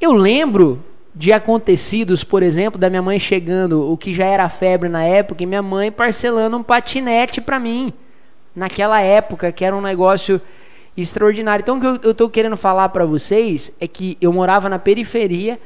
eu 0.00 0.12
lembro 0.12 0.82
de 1.14 1.32
acontecidos, 1.32 2.24
por 2.24 2.42
exemplo, 2.42 2.80
da 2.80 2.88
minha 2.88 3.02
mãe 3.02 3.18
chegando, 3.18 3.90
o 3.90 3.96
que 3.96 4.14
já 4.14 4.24
era 4.24 4.48
febre 4.48 4.88
na 4.88 5.02
época, 5.02 5.42
e 5.42 5.46
minha 5.46 5.62
mãe 5.62 5.90
parcelando 5.90 6.56
um 6.56 6.62
patinete 6.62 7.40
para 7.40 7.58
mim, 7.58 7.92
naquela 8.54 9.00
época, 9.00 9.50
que 9.52 9.64
era 9.64 9.74
um 9.74 9.80
negócio 9.80 10.40
extraordinário. 10.96 11.62
Então, 11.62 11.78
o 11.78 11.98
que 11.98 12.06
eu, 12.06 12.14
tô 12.14 12.28
querendo 12.28 12.56
falar 12.56 12.88
para 12.90 13.04
vocês 13.04 13.72
é 13.80 13.88
que 13.88 14.16
eu 14.20 14.32
morava 14.32 14.68
na 14.68 14.78
periferia 14.78 15.58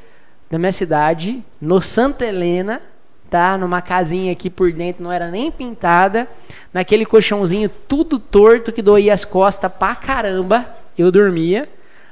da 0.49 0.57
minha 0.57 0.71
cidade, 0.71 1.43
no 1.61 1.81
Santa 1.81 2.25
Helena, 2.25 2.81
tá? 3.29 3.57
Numa 3.57 3.81
casinha 3.81 4.31
aqui 4.31 4.49
por 4.49 4.71
dentro, 4.71 5.03
não 5.03 5.11
era 5.11 5.29
nem 5.29 5.51
pintada, 5.51 6.27
naquele 6.73 7.05
colchãozinho 7.05 7.69
tudo 7.69 8.17
torto 8.17 8.71
que 8.71 8.81
doía 8.81 9.13
as 9.13 9.25
costas 9.25 9.71
pra 9.71 9.95
caramba. 9.95 10.65
Eu 10.97 11.11
dormia, 11.11 11.69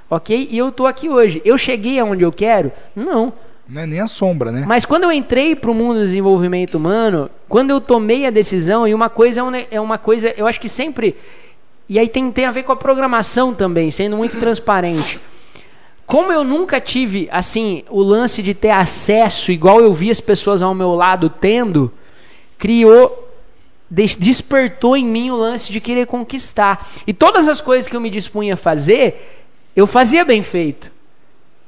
ok? 0.10 0.48
E 0.52 0.58
eu 0.58 0.72
tô 0.72 0.86
aqui 0.86 1.10
hoje. 1.10 1.42
Eu 1.46 1.58
cheguei 1.58 1.98
aonde 2.00 2.24
eu 2.24 2.32
quero? 2.32 2.72
Não. 2.96 3.34
Não 3.68 3.82
é 3.82 3.86
nem 3.88 4.00
a 4.00 4.08
sombra, 4.08 4.52
né? 4.52 4.64
Mas 4.68 4.86
quando 4.86 5.04
eu 5.06 5.12
entrei 5.12 5.56
pro 5.56 5.74
mundo 5.74 5.96
do 6.00 6.06
desenvolvimento 6.06 6.76
humano, 6.76 7.30
quando 7.50 7.72
eu 7.72 7.82
tomei 7.82 8.26
a 8.26 8.30
decisão, 8.30 8.88
e 8.88 8.94
uma 8.94 9.10
coisa 9.10 9.42
é, 9.58 9.68
é 9.72 9.82
uma 9.82 9.98
coisa, 9.98 10.34
eu 10.38 10.46
acho 10.46 10.60
que 10.62 10.70
sempre. 10.70 11.16
E 11.90 11.98
aí 11.98 12.08
tem, 12.08 12.32
tem 12.32 12.46
a 12.46 12.52
ver 12.52 12.64
com 12.64 12.72
a 12.72 12.76
programação 12.76 13.54
também, 13.54 13.90
sendo 13.90 14.16
muito 14.18 14.40
transparente. 14.40 15.20
Como 16.06 16.32
eu 16.32 16.44
nunca 16.44 16.80
tive, 16.80 17.28
assim, 17.32 17.84
o 17.90 18.02
lance 18.04 18.44
de 18.44 18.54
ter 18.54 18.70
acesso, 18.70 19.52
igual 19.52 19.82
eu 19.82 19.92
vi 19.92 20.12
as 20.12 20.20
pessoas 20.22 20.62
ao 20.62 20.76
meu 20.76 20.94
lado 20.94 21.30
tendo, 21.30 21.92
criou, 22.60 23.28
des- 23.90 24.16
despertou 24.16 24.96
em 24.96 25.06
mim 25.06 25.32
o 25.32 25.36
lance 25.36 25.72
de 25.72 25.80
querer 25.80 26.06
conquistar. 26.06 26.88
E 27.08 27.14
todas 27.14 27.48
as 27.48 27.60
coisas 27.62 27.90
que 27.90 27.96
eu 27.96 28.02
me 28.02 28.12
dispunha 28.12 28.54
a 28.54 28.58
fazer, 28.58 29.44
eu 29.76 29.88
fazia 29.88 30.24
bem 30.24 30.44
feito. 30.44 30.92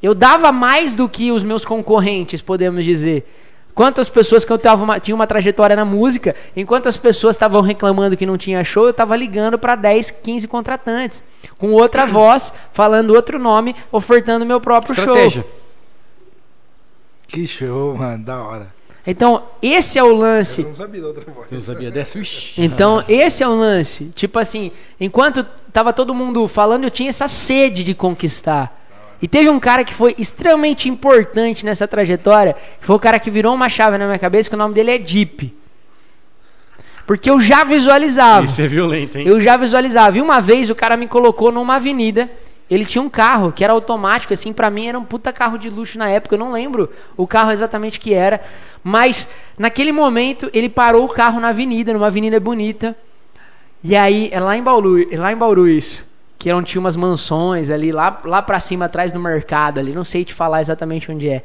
Eu 0.02 0.14
dava 0.14 0.52
mais 0.52 0.96
do 0.96 1.10
que 1.10 1.32
os 1.32 1.44
meus 1.44 1.66
concorrentes, 1.66 2.42
podemos 2.42 2.84
dizer. 2.84 3.26
Quantas 3.74 4.10
pessoas 4.10 4.44
que 4.44 4.52
eu 4.52 4.58
tava 4.58 4.84
uma, 4.84 5.00
tinha 5.00 5.14
uma 5.14 5.28
trajetória 5.28 5.76
na 5.76 5.86
música, 5.86 6.36
enquanto 6.56 6.90
as 6.90 6.98
pessoas 6.98 7.36
estavam 7.36 7.62
reclamando 7.62 8.18
que 8.18 8.26
não 8.26 8.36
tinha 8.36 8.64
show, 8.64 8.86
eu 8.86 8.90
estava 8.90 9.16
ligando 9.16 9.60
para 9.60 9.76
10, 9.76 10.10
15 10.10 10.48
contratantes, 10.48 11.22
com 11.60 11.72
outra 11.74 12.06
voz, 12.08 12.52
falando 12.74 13.14
outro 13.14 13.38
nome, 13.38 13.76
ofertando 13.92 14.46
meu 14.46 14.60
próprio 14.60 14.94
Estratégia. 14.94 15.44
show. 15.44 15.52
Que 17.28 17.46
show, 17.46 17.96
mano, 17.96 18.24
da 18.24 18.42
hora. 18.42 18.78
Então, 19.06 19.44
esse 19.62 20.00
é 20.00 20.04
o 20.04 20.14
lance. 20.14 20.62
Eu 20.62 20.70
não 20.70 20.76
sabia 20.76 21.02
da 21.02 21.08
outra 21.08 21.32
voz. 21.32 21.48
Eu 21.52 21.58
não 21.58 21.64
sabia 21.64 21.92
dessa. 21.92 22.20
Ixi. 22.20 22.62
Então, 22.62 23.04
esse 23.08 23.44
é 23.44 23.48
o 23.48 23.54
lance. 23.54 24.12
Tipo 24.16 24.40
assim, 24.40 24.72
enquanto 25.00 25.46
tava 25.72 25.94
todo 25.94 26.14
mundo 26.16 26.46
falando, 26.48 26.84
eu 26.84 26.90
tinha 26.90 27.10
essa 27.10 27.28
sede 27.28 27.84
de 27.84 27.94
conquistar. 27.94 28.87
E 29.22 29.28
teve 29.28 29.50
um 29.50 29.60
cara 29.60 29.84
que 29.84 29.94
foi 29.94 30.16
extremamente 30.18 30.88
importante 30.88 31.66
nessa 31.66 31.88
trajetória, 31.88 32.54
que 32.54 32.86
foi 32.86 32.96
o 32.96 33.00
cara 33.00 33.20
que 33.20 33.32
virou 33.32 33.54
uma 33.54 33.70
chave 33.70 33.98
na 33.98 34.06
minha 34.06 34.20
cabeça, 34.20 34.50
que 34.50 34.56
o 34.56 34.58
nome 34.58 34.74
dele 34.74 34.92
é 34.92 34.98
Deep. 34.98 35.56
Porque 37.06 37.30
eu 37.30 37.40
já 37.40 37.64
visualizava. 37.64 38.46
Isso 38.46 38.62
é 38.62 38.68
violento, 38.68 39.18
hein? 39.18 39.26
Eu 39.26 39.40
já 39.42 39.56
visualizava. 39.56 40.18
E 40.18 40.22
uma 40.22 40.42
vez 40.42 40.70
o 40.70 40.76
cara 40.76 40.98
me 40.98 41.08
colocou 41.08 41.52
numa 41.52 41.76
avenida. 41.76 42.30
Ele 42.70 42.86
tinha 42.86 43.02
um 43.02 43.08
carro 43.08 43.52
que 43.52 43.64
era 43.64 43.72
automático, 43.72 44.34
assim, 44.34 44.52
pra 44.52 44.70
mim 44.70 44.88
era 44.88 45.00
um 45.00 45.06
puta 45.06 45.32
carro 45.32 45.58
de 45.58 45.70
luxo 45.70 45.98
na 45.98 46.10
época. 46.10 46.36
Eu 46.36 46.40
não 46.40 46.52
lembro 46.52 46.90
o 47.16 47.26
carro 47.26 47.52
exatamente 47.52 47.98
que 47.98 48.14
era. 48.14 48.42
Mas 48.84 49.30
naquele 49.58 49.94
momento 49.94 50.50
ele 50.54 50.68
parou 50.68 51.06
o 51.06 51.10
carro 51.10 51.40
na 51.40 51.48
avenida, 51.48 51.94
numa 51.94 52.08
avenida 52.08 52.40
bonita. 52.42 52.94
E 53.82 53.96
aí, 53.96 54.30
é 54.34 54.40
lá 54.40 54.58
em 54.58 54.62
Bauru, 54.64 55.02
é 55.10 55.18
lá 55.18 55.32
em 55.32 55.38
Bauru 55.38 55.68
isso. 55.68 56.07
Que 56.38 56.52
onde 56.54 56.72
tinha 56.72 56.80
umas 56.80 56.96
mansões 56.96 57.70
ali, 57.70 57.92
lá, 57.92 58.22
lá 58.26 58.42
pra 58.42 58.60
cima, 58.60 58.86
atrás 58.86 59.12
do 59.12 59.20
mercado 59.20 59.80
ali. 59.80 59.94
Não 59.94 60.04
sei 60.04 60.24
te 60.24 60.34
falar 60.34 60.62
exatamente 60.62 61.12
onde 61.12 61.30
é. 61.30 61.44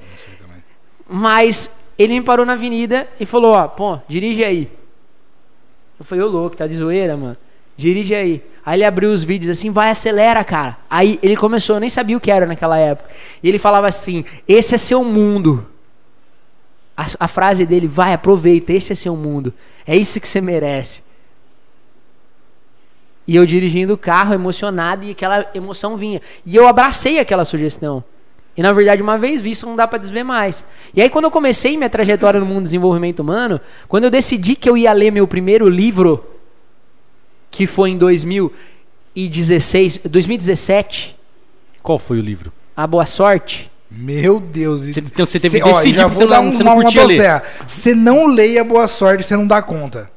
Mas 1.09 1.83
ele 1.99 2.15
me 2.15 2.23
parou 2.23 2.45
na 2.45 2.53
avenida 2.53 3.09
e 3.19 3.27
falou, 3.27 3.53
ó, 3.55 3.69
pô, 3.69 3.99
dirige 4.09 4.45
aí. 4.45 4.71
Eu 5.99 6.05
falei, 6.05 6.25
ô 6.25 6.29
louco, 6.29 6.57
tá 6.57 6.67
de 6.67 6.75
zoeira, 6.75 7.17
mano. 7.17 7.37
Dirige 7.77 8.15
aí. 8.15 8.43
Aí 8.65 8.77
ele 8.77 8.85
abriu 8.85 9.13
os 9.13 9.25
vídeos 9.25 9.59
assim, 9.59 9.71
vai, 9.71 9.91
acelera, 9.91 10.43
cara. 10.45 10.79
Aí 10.89 11.19
ele 11.23 11.37
começou, 11.37 11.77
eu 11.77 11.81
nem 11.81 11.91
sabia 11.91 12.17
o 12.17 12.21
que 12.21 12.31
era 12.31 12.47
naquela 12.47 12.79
época. 12.79 13.11
E 13.43 13.49
ele 13.49 13.59
falava 13.59 13.87
assim: 13.87 14.25
esse 14.47 14.75
é 14.75 14.79
seu 14.79 15.05
mundo. 15.05 15.67
A, 16.97 17.07
a 17.21 17.29
frase 17.29 17.65
dele, 17.65 17.89
vai, 17.89 18.13
aproveita, 18.13 18.73
esse 18.73 18.93
é 18.93 18.97
seu 18.97 19.17
mundo. 19.17 19.53
É 19.87 19.97
isso 19.97 20.21
que 20.21 20.29
você 20.29 20.41
merece. 20.41 21.03
E 23.27 23.37
eu 23.37 23.47
dirigindo 23.47 23.93
o 23.95 23.97
carro, 23.99 24.35
emocionado, 24.35 25.05
e 25.05 25.11
aquela 25.13 25.49
emoção 25.55 25.97
vinha. 25.97 26.21
E 26.45 26.57
eu 26.57 26.67
abracei 26.67 27.19
aquela 27.21 27.45
sugestão. 27.45 28.03
E 28.57 28.63
na 28.63 28.73
verdade, 28.73 29.01
uma 29.01 29.17
vez 29.17 29.41
visto, 29.41 29.65
não 29.65 29.77
dá 29.77 29.87
pra 29.87 29.99
desver 29.99 30.25
mais. 30.25 30.65
E 30.95 31.01
aí, 31.01 31.09
quando 31.09 31.25
eu 31.27 31.31
comecei 31.31 31.77
minha 31.77 31.89
trajetória 31.89 32.39
no 32.41 32.45
mundo 32.47 32.61
do 32.61 32.65
desenvolvimento 32.65 33.21
humano, 33.21 33.61
quando 33.89 34.05
eu 34.05 34.11
decidi 34.11 34.55
que 34.57 34.69
eu 34.69 34.77
ia 34.77 34.93
ler 34.93 35.11
meu 35.11 35.27
primeiro 35.27 35.69
livro, 35.69 36.23
que 37.51 37.67
foi 37.67 37.91
em 37.91 37.97
2016, 39.15 39.99
2017, 40.05 41.17
Qual 41.83 41.99
foi 41.99 42.19
o 42.19 42.23
livro? 42.23 42.53
A 42.77 42.87
Boa 42.87 43.05
Sorte. 43.07 43.71
Meu 43.91 44.39
Deus. 44.41 44.83
Você- 44.87 45.01
então 45.01 45.27
você 45.27 45.39
teve 45.41 45.59
Cê- 45.59 45.63
que 45.63 45.69
ó, 45.69 45.73
decidir 45.73 45.97
já 45.99 46.05
porque 46.05 46.15
vou 46.19 46.23
você 46.25 46.31
dar 46.31 46.43
não- 46.43 46.49
um- 46.49 46.53
você 46.57 46.63
não 46.63 46.73
uma- 46.73 46.77
uma 46.77 46.83
curtia 46.85 47.05
ler. 47.05 47.17
doceia. 47.17 47.43
Você 47.67 47.95
não 47.95 48.27
leia 48.27 48.65
Boa 48.65 48.87
Sorte, 48.89 49.23
você 49.25 49.37
não 49.37 49.47
dá 49.47 49.61
conta. 49.61 50.11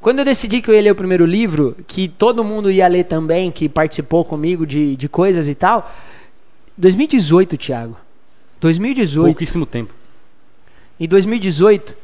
Quando 0.00 0.20
eu 0.20 0.24
decidi 0.24 0.62
que 0.62 0.70
eu 0.70 0.74
ia 0.74 0.82
ler 0.82 0.92
o 0.92 0.94
primeiro 0.94 1.26
livro, 1.26 1.76
que 1.86 2.08
todo 2.08 2.44
mundo 2.44 2.70
ia 2.70 2.86
ler 2.86 3.04
também, 3.04 3.50
que 3.50 3.68
participou 3.68 4.24
comigo 4.24 4.64
de, 4.64 4.94
de 4.94 5.08
coisas 5.08 5.48
e 5.48 5.54
tal, 5.54 5.92
2018, 6.76 7.56
Thiago. 7.56 7.96
2018. 8.60 9.26
Pouquíssimo 9.26 9.66
tempo. 9.66 9.92
Em 11.00 11.08
2018, 11.08 11.96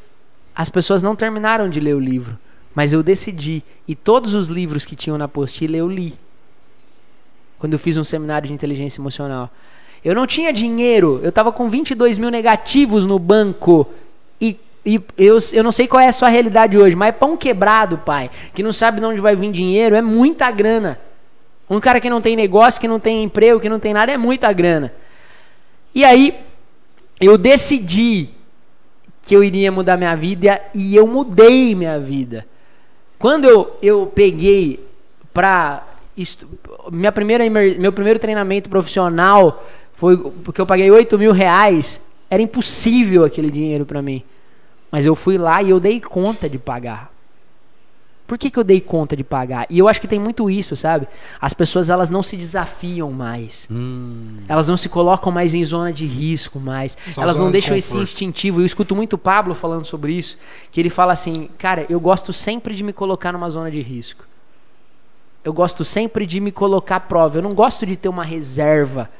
as 0.54 0.68
pessoas 0.68 1.02
não 1.02 1.14
terminaram 1.14 1.68
de 1.68 1.80
ler 1.80 1.94
o 1.94 2.00
livro, 2.00 2.38
mas 2.74 2.92
eu 2.92 3.02
decidi. 3.02 3.62
E 3.86 3.94
todos 3.94 4.34
os 4.34 4.48
livros 4.48 4.84
que 4.84 4.96
tinham 4.96 5.16
na 5.16 5.26
apostila 5.26 5.76
eu 5.76 5.88
li. 5.88 6.14
Quando 7.58 7.72
eu 7.72 7.78
fiz 7.78 7.96
um 7.96 8.04
seminário 8.04 8.48
de 8.48 8.52
inteligência 8.52 9.00
emocional. 9.00 9.50
Eu 10.04 10.14
não 10.14 10.26
tinha 10.26 10.52
dinheiro, 10.52 11.18
eu 11.22 11.32
tava 11.32 11.50
com 11.50 11.70
22 11.70 12.18
mil 12.18 12.30
negativos 12.30 13.06
no 13.06 13.18
banco. 13.18 13.88
E, 14.40 14.56
e 14.84 15.00
eu, 15.16 15.38
eu 15.52 15.64
não 15.64 15.72
sei 15.72 15.88
qual 15.88 16.00
é 16.00 16.08
a 16.08 16.12
sua 16.12 16.28
realidade 16.28 16.76
hoje, 16.76 16.94
mas 16.94 17.14
pão 17.16 17.36
quebrado, 17.36 17.98
pai, 17.98 18.30
que 18.52 18.62
não 18.62 18.72
sabe 18.72 19.00
de 19.00 19.06
onde 19.06 19.20
vai 19.20 19.34
vir 19.34 19.50
dinheiro, 19.50 19.94
é 19.96 20.02
muita 20.02 20.50
grana. 20.50 20.98
Um 21.68 21.80
cara 21.80 22.00
que 22.00 22.10
não 22.10 22.20
tem 22.20 22.36
negócio, 22.36 22.80
que 22.80 22.88
não 22.88 23.00
tem 23.00 23.22
emprego, 23.22 23.60
que 23.60 23.68
não 23.68 23.80
tem 23.80 23.94
nada, 23.94 24.12
é 24.12 24.18
muita 24.18 24.52
grana. 24.52 24.92
E 25.94 26.04
aí, 26.04 26.38
eu 27.20 27.38
decidi 27.38 28.28
que 29.22 29.34
eu 29.34 29.42
iria 29.42 29.72
mudar 29.72 29.96
minha 29.96 30.14
vida 30.14 30.60
e 30.74 30.94
eu 30.94 31.06
mudei 31.06 31.74
minha 31.74 31.98
vida. 31.98 32.46
Quando 33.18 33.46
eu, 33.46 33.76
eu 33.80 34.06
peguei 34.06 34.84
pra. 35.32 35.82
Minha 36.92 37.10
primeira, 37.10 37.48
meu 37.48 37.92
primeiro 37.92 38.18
treinamento 38.18 38.68
profissional 38.68 39.64
foi 39.94 40.18
porque 40.44 40.60
eu 40.60 40.66
paguei 40.66 40.90
8 40.90 41.18
mil 41.18 41.32
reais. 41.32 42.00
Era 42.28 42.42
impossível 42.42 43.24
aquele 43.24 43.50
dinheiro 43.50 43.86
pra 43.86 44.02
mim. 44.02 44.22
Mas 44.94 45.06
eu 45.06 45.16
fui 45.16 45.36
lá 45.36 45.60
e 45.60 45.70
eu 45.70 45.80
dei 45.80 46.00
conta 46.00 46.48
de 46.48 46.56
pagar. 46.56 47.12
Por 48.28 48.38
que, 48.38 48.48
que 48.48 48.56
eu 48.56 48.62
dei 48.62 48.80
conta 48.80 49.16
de 49.16 49.24
pagar? 49.24 49.66
E 49.68 49.76
eu 49.76 49.88
acho 49.88 50.00
que 50.00 50.06
tem 50.06 50.20
muito 50.20 50.48
isso, 50.48 50.76
sabe? 50.76 51.08
As 51.40 51.52
pessoas 51.52 51.90
elas 51.90 52.10
não 52.10 52.22
se 52.22 52.36
desafiam 52.36 53.10
mais. 53.10 53.66
Hum. 53.68 54.36
Elas 54.46 54.68
não 54.68 54.76
se 54.76 54.88
colocam 54.88 55.32
mais 55.32 55.52
em 55.52 55.64
zona 55.64 55.92
de 55.92 56.06
risco 56.06 56.60
mais. 56.60 56.96
Só 57.08 57.22
Elas 57.22 57.36
não 57.36 57.46
de 57.46 57.52
deixam 57.54 57.76
esse 57.76 57.96
instintivo. 57.96 58.60
Eu 58.60 58.64
escuto 58.64 58.94
muito 58.94 59.14
o 59.14 59.18
Pablo 59.18 59.52
falando 59.52 59.84
sobre 59.84 60.12
isso, 60.12 60.38
que 60.70 60.80
ele 60.80 60.90
fala 60.90 61.12
assim, 61.12 61.48
cara, 61.58 61.84
eu 61.90 61.98
gosto 61.98 62.32
sempre 62.32 62.72
de 62.72 62.84
me 62.84 62.92
colocar 62.92 63.32
numa 63.32 63.50
zona 63.50 63.72
de 63.72 63.80
risco. 63.80 64.24
eu 65.42 65.52
gosto 65.52 65.84
sempre 65.84 66.24
de 66.24 66.38
me 66.38 66.52
colocar 66.52 66.96
à 66.96 67.00
prova. 67.00 67.38
Eu 67.38 67.42
não 67.42 67.52
gosto 67.52 67.84
de 67.84 67.96
ter 67.96 68.08
uma 68.08 68.22
reserva 68.22 69.10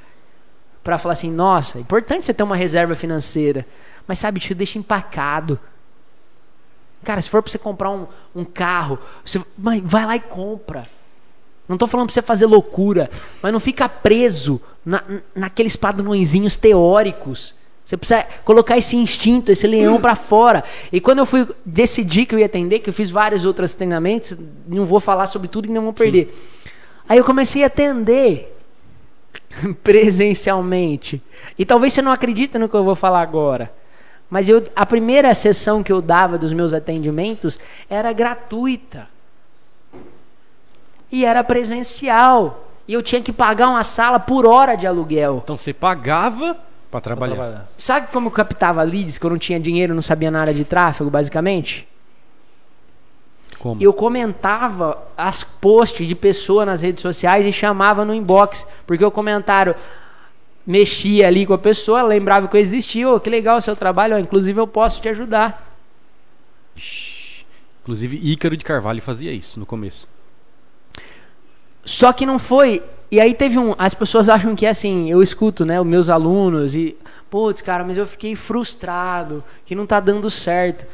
pra 0.84 0.98
falar 0.98 1.14
assim, 1.14 1.32
nossa, 1.32 1.78
é 1.78 1.80
importante 1.80 2.26
você 2.26 2.32
ter 2.32 2.44
uma 2.44 2.54
reserva 2.54 2.94
financeira. 2.94 3.66
Mas 4.06 4.18
sabe, 4.18 4.40
te 4.40 4.54
deixa 4.54 4.78
empacado. 4.78 5.58
Cara, 7.04 7.20
se 7.20 7.28
for 7.28 7.42
pra 7.42 7.50
você 7.50 7.58
comprar 7.58 7.90
um, 7.90 8.06
um 8.34 8.44
carro, 8.44 8.98
você, 9.24 9.40
mãe, 9.56 9.80
vai 9.84 10.06
lá 10.06 10.16
e 10.16 10.20
compra. 10.20 10.88
Não 11.68 11.78
tô 11.78 11.86
falando 11.86 12.08
pra 12.08 12.14
você 12.14 12.22
fazer 12.22 12.46
loucura, 12.46 13.10
mas 13.42 13.52
não 13.52 13.60
fica 13.60 13.88
preso 13.88 14.60
na, 14.84 15.02
naqueles 15.34 15.76
padrõezinhos 15.76 16.56
teóricos. 16.56 17.54
Você 17.84 17.96
precisa 17.96 18.24
colocar 18.44 18.78
esse 18.78 18.96
instinto, 18.96 19.52
esse 19.52 19.66
leão 19.66 20.00
pra 20.00 20.14
fora. 20.14 20.64
E 20.90 21.00
quando 21.00 21.18
eu 21.18 21.26
fui 21.26 21.46
decidir 21.64 22.24
que 22.26 22.34
eu 22.34 22.38
ia 22.38 22.46
atender, 22.46 22.80
que 22.80 22.88
eu 22.88 22.94
fiz 22.94 23.10
vários 23.10 23.44
outros 23.44 23.74
treinamentos, 23.74 24.36
não 24.66 24.86
vou 24.86 25.00
falar 25.00 25.26
sobre 25.26 25.48
tudo 25.48 25.68
e 25.68 25.70
não 25.70 25.82
vou 25.82 25.92
perder. 25.92 26.34
Aí 27.06 27.18
eu 27.18 27.24
comecei 27.24 27.62
a 27.62 27.66
atender 27.66 28.56
presencialmente. 29.84 31.22
E 31.58 31.64
talvez 31.64 31.92
você 31.92 32.00
não 32.00 32.12
acredite 32.12 32.58
no 32.58 32.68
que 32.68 32.74
eu 32.74 32.84
vou 32.84 32.96
falar 32.96 33.20
agora. 33.20 33.70
Mas 34.30 34.48
eu, 34.48 34.66
a 34.74 34.84
primeira 34.84 35.32
sessão 35.34 35.82
que 35.82 35.92
eu 35.92 36.00
dava 36.00 36.36
dos 36.36 36.52
meus 36.52 36.72
atendimentos 36.72 37.58
era 37.88 38.12
gratuita. 38.12 39.06
E 41.10 41.24
era 41.24 41.44
presencial. 41.44 42.68
E 42.86 42.92
eu 42.92 43.02
tinha 43.02 43.22
que 43.22 43.32
pagar 43.32 43.68
uma 43.68 43.82
sala 43.82 44.18
por 44.18 44.44
hora 44.44 44.74
de 44.74 44.86
aluguel. 44.86 45.40
Então 45.42 45.56
você 45.56 45.72
pagava 45.72 46.56
pra 46.90 47.00
trabalhar. 47.00 47.68
Sabe 47.78 48.08
como 48.12 48.28
eu 48.28 48.30
captava 48.30 48.82
leads 48.82 49.18
que 49.18 49.26
eu 49.26 49.30
não 49.30 49.38
tinha 49.38 49.58
dinheiro, 49.58 49.94
não 49.94 50.02
sabia 50.02 50.30
nada 50.30 50.52
de 50.52 50.64
tráfego, 50.64 51.10
basicamente? 51.10 51.88
Como? 53.58 53.82
Eu 53.82 53.92
comentava 53.92 54.98
as 55.16 55.42
posts 55.42 56.06
de 56.06 56.14
pessoa 56.14 56.66
nas 56.66 56.82
redes 56.82 57.00
sociais 57.00 57.46
e 57.46 57.52
chamava 57.52 58.04
no 58.04 58.12
inbox, 58.12 58.66
porque 58.86 59.04
o 59.04 59.10
comentário 59.10 59.74
mexia 60.66 61.26
ali 61.26 61.46
com 61.46 61.52
a 61.52 61.58
pessoa, 61.58 62.02
lembrava 62.02 62.48
que 62.48 62.56
eu 62.56 62.60
existia, 62.60 63.08
ô, 63.08 63.20
que 63.20 63.28
legal 63.28 63.58
o 63.58 63.60
seu 63.60 63.76
trabalho, 63.76 64.16
ó, 64.16 64.18
inclusive 64.18 64.58
eu 64.58 64.66
posso 64.66 65.00
te 65.00 65.08
ajudar. 65.08 65.76
Inclusive, 67.82 68.18
Ícaro 68.22 68.56
de 68.56 68.64
Carvalho 68.64 69.02
fazia 69.02 69.32
isso 69.32 69.60
no 69.60 69.66
começo. 69.66 70.08
Só 71.84 72.12
que 72.12 72.24
não 72.24 72.38
foi. 72.38 72.82
E 73.10 73.20
aí 73.20 73.34
teve 73.34 73.58
um. 73.58 73.74
As 73.76 73.92
pessoas 73.92 74.28
acham 74.28 74.56
que 74.56 74.64
é 74.64 74.70
assim, 74.70 75.10
eu 75.10 75.22
escuto, 75.22 75.66
né, 75.66 75.80
os 75.80 75.86
meus 75.86 76.08
alunos 76.08 76.74
e. 76.74 76.96
Putz, 77.28 77.60
cara, 77.60 77.84
mas 77.84 77.98
eu 77.98 78.06
fiquei 78.06 78.34
frustrado, 78.34 79.44
que 79.66 79.74
não 79.74 79.86
tá 79.86 80.00
dando 80.00 80.30
certo. 80.30 80.86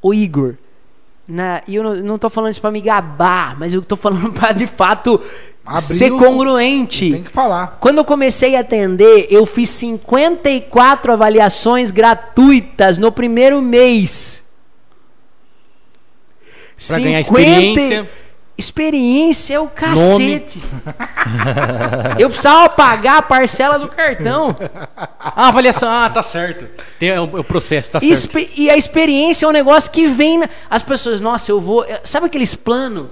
O 0.00 0.14
Igor. 0.14 0.54
Né, 1.28 1.60
e 1.66 1.74
eu 1.74 1.82
não, 1.82 1.96
não 1.96 2.18
tô 2.18 2.30
falando 2.30 2.52
isso 2.52 2.60
pra 2.60 2.70
me 2.70 2.80
gabar, 2.80 3.58
mas 3.58 3.74
eu 3.74 3.82
tô 3.82 3.96
falando 3.96 4.30
pra 4.38 4.52
de 4.52 4.66
fato 4.66 5.20
Abriu- 5.66 5.98
ser 5.98 6.10
congruente. 6.10 7.10
Tem 7.10 7.22
que 7.24 7.30
falar. 7.30 7.78
Quando 7.80 7.98
eu 7.98 8.04
comecei 8.04 8.54
a 8.56 8.60
atender, 8.60 9.26
eu 9.30 9.44
fiz 9.44 9.68
54 9.70 11.12
avaliações 11.12 11.90
gratuitas 11.90 12.98
no 12.98 13.10
primeiro 13.10 13.60
mês. 13.60 14.44
Pra 16.86 16.98
ganhar 16.98 17.20
experiência. 17.20 18.08
Experiência 18.58 19.54
é 19.56 19.60
o 19.60 19.66
cacete. 19.68 20.62
eu 22.18 22.28
precisava 22.30 22.70
pagar 22.70 23.18
a 23.18 23.22
parcela 23.22 23.78
do 23.78 23.86
cartão. 23.86 24.56
Ah, 25.18 25.48
avaliação. 25.48 25.90
Ah, 25.90 26.08
tá 26.08 26.22
certo. 26.22 26.66
Tem 26.98 27.10
é 27.10 27.20
o, 27.20 27.36
é 27.36 27.40
o 27.40 27.44
processo, 27.44 27.90
tá 27.90 28.00
certo. 28.00 28.12
Espe- 28.12 28.50
e 28.56 28.70
a 28.70 28.76
experiência 28.76 29.44
é 29.44 29.48
um 29.48 29.52
negócio 29.52 29.90
que 29.90 30.06
vem. 30.06 30.42
As 30.70 30.82
pessoas, 30.82 31.20
nossa, 31.20 31.50
eu 31.50 31.60
vou. 31.60 31.84
Sabe 32.02 32.26
aqueles 32.26 32.54
planos? 32.54 33.08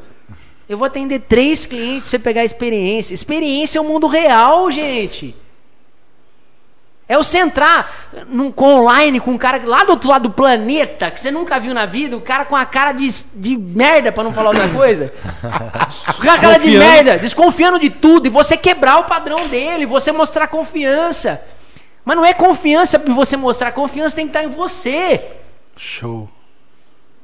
Eu 0.68 0.78
vou 0.78 0.86
atender 0.86 1.20
três 1.20 1.66
clientes 1.66 2.02
pra 2.02 2.10
você 2.10 2.18
pegar 2.18 2.40
a 2.40 2.44
experiência. 2.44 3.12
Experiência 3.12 3.78
é 3.78 3.82
o 3.82 3.84
mundo 3.84 4.06
real, 4.06 4.70
gente. 4.70 5.34
É 7.06 7.18
você 7.18 7.38
entrar 7.38 7.92
num, 8.28 8.50
com 8.50 8.80
online 8.80 9.20
com 9.20 9.32
um 9.32 9.38
cara 9.38 9.60
lá 9.66 9.84
do 9.84 9.90
outro 9.90 10.08
lado 10.08 10.22
do 10.22 10.30
planeta, 10.30 11.10
que 11.10 11.20
você 11.20 11.30
nunca 11.30 11.58
viu 11.58 11.74
na 11.74 11.84
vida, 11.84 12.16
o 12.16 12.20
cara 12.20 12.46
com 12.46 12.56
a 12.56 12.64
cara 12.64 12.92
de, 12.92 13.06
de 13.34 13.58
merda, 13.58 14.10
pra 14.10 14.24
não 14.24 14.32
falar 14.32 14.48
outra 14.48 14.68
coisa. 14.70 15.12
com 16.18 16.30
a 16.30 16.38
cara 16.38 16.58
de 16.58 16.70
merda, 16.70 17.18
desconfiando 17.18 17.78
de 17.78 17.90
tudo, 17.90 18.26
e 18.26 18.30
você 18.30 18.56
quebrar 18.56 19.00
o 19.00 19.04
padrão 19.04 19.46
dele, 19.48 19.84
você 19.84 20.12
mostrar 20.12 20.46
confiança. 20.48 21.42
Mas 22.06 22.16
não 22.16 22.24
é 22.24 22.32
confiança 22.32 22.98
pra 22.98 23.12
você 23.12 23.36
mostrar, 23.36 23.72
confiança 23.72 24.16
tem 24.16 24.26
que 24.26 24.30
estar 24.30 24.42
em 24.42 24.48
você. 24.48 25.22
Show. 25.76 26.30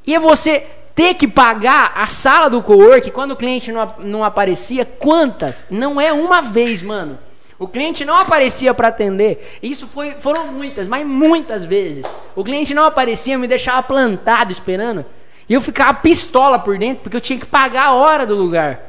E 0.06 0.14
é 0.14 0.18
você 0.18 0.66
ter 0.94 1.14
que 1.14 1.26
pagar 1.26 1.92
a 1.94 2.06
sala 2.06 2.48
do 2.48 2.62
co-work 2.62 3.10
quando 3.10 3.32
o 3.32 3.36
cliente 3.36 3.72
não, 3.72 3.94
não 3.98 4.24
aparecia. 4.24 4.84
Quantas? 4.84 5.64
Não 5.70 6.00
é 6.00 6.12
uma 6.12 6.40
vez, 6.40 6.82
mano. 6.82 7.18
O 7.58 7.68
cliente 7.68 8.06
não 8.06 8.16
aparecia 8.16 8.72
para 8.72 8.88
atender. 8.88 9.58
Isso 9.62 9.86
foi, 9.86 10.12
foram 10.12 10.46
muitas, 10.46 10.88
mas 10.88 11.06
muitas 11.06 11.64
vezes. 11.64 12.06
O 12.34 12.42
cliente 12.42 12.72
não 12.72 12.84
aparecia, 12.84 13.36
me 13.36 13.46
deixava 13.46 13.82
plantado 13.82 14.50
esperando. 14.50 15.04
E 15.46 15.52
eu 15.52 15.60
ficava 15.60 15.92
pistola 15.94 16.58
por 16.58 16.78
dentro, 16.78 17.02
porque 17.02 17.16
eu 17.16 17.20
tinha 17.20 17.38
que 17.38 17.44
pagar 17.44 17.86
a 17.86 17.92
hora 17.92 18.24
do 18.24 18.34
lugar. 18.34 18.80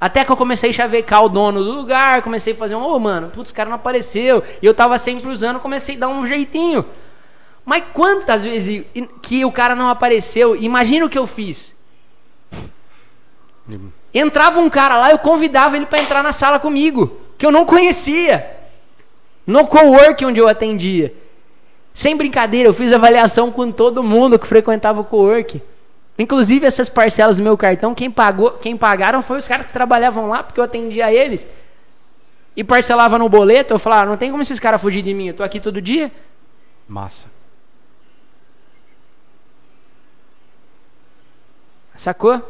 Até 0.00 0.24
que 0.24 0.32
eu 0.32 0.36
comecei 0.36 0.70
a 0.70 0.72
chavecar 0.72 1.24
o 1.24 1.28
dono 1.28 1.62
do 1.62 1.72
lugar, 1.72 2.22
comecei 2.22 2.52
a 2.52 2.56
fazer 2.56 2.74
um, 2.74 2.82
ô 2.82 2.98
mano, 2.98 3.28
putz, 3.28 3.50
o 3.50 3.54
cara 3.54 3.68
não 3.68 3.76
apareceu. 3.76 4.42
E 4.62 4.66
eu 4.66 4.72
tava 4.72 4.98
sempre 4.98 5.28
usando, 5.28 5.60
comecei 5.60 5.96
a 5.96 5.98
dar 5.98 6.08
um 6.08 6.26
jeitinho. 6.26 6.86
Mas 7.66 7.82
quantas 7.92 8.44
vezes 8.44 8.84
que 9.20 9.44
o 9.44 9.50
cara 9.50 9.74
não 9.74 9.88
apareceu? 9.88 10.54
Imagina 10.54 11.04
o 11.04 11.08
que 11.08 11.18
eu 11.18 11.26
fiz. 11.26 11.74
Entrava 14.14 14.60
um 14.60 14.70
cara 14.70 14.96
lá, 14.96 15.10
eu 15.10 15.18
convidava 15.18 15.76
ele 15.76 15.84
para 15.84 16.00
entrar 16.00 16.22
na 16.22 16.30
sala 16.30 16.60
comigo, 16.60 17.18
que 17.36 17.44
eu 17.44 17.50
não 17.50 17.66
conhecia. 17.66 18.56
No 19.44 19.66
cowork 19.66 20.24
onde 20.24 20.38
eu 20.38 20.48
atendia. 20.48 21.12
Sem 21.92 22.16
brincadeira, 22.16 22.68
eu 22.68 22.72
fiz 22.72 22.92
avaliação 22.92 23.50
com 23.50 23.72
todo 23.72 24.00
mundo 24.00 24.38
que 24.38 24.46
frequentava 24.46 25.00
o 25.00 25.04
cowork. 25.04 25.60
Inclusive 26.16 26.66
essas 26.66 26.88
parcelas 26.88 27.38
do 27.38 27.42
meu 27.42 27.58
cartão, 27.58 27.96
quem 27.96 28.10
pagou, 28.10 28.52
quem 28.52 28.76
pagaram 28.76 29.22
foi 29.22 29.38
os 29.38 29.48
caras 29.48 29.66
que 29.66 29.72
trabalhavam 29.72 30.28
lá, 30.28 30.44
porque 30.44 30.60
eu 30.60 30.64
atendia 30.64 31.12
eles. 31.12 31.46
E 32.56 32.62
parcelava 32.62 33.18
no 33.18 33.28
boleto, 33.28 33.74
eu 33.74 33.78
falava, 33.78 34.02
"Ah, 34.02 34.06
não 34.06 34.16
tem 34.16 34.30
como 34.30 34.42
esses 34.42 34.60
caras 34.60 34.80
fugir 34.80 35.02
de 35.02 35.12
mim, 35.12 35.28
eu 35.28 35.34
tô 35.34 35.42
aqui 35.42 35.58
todo 35.58 35.82
dia. 35.82 36.12
Massa. 36.88 37.35
Sacou? 41.96 42.40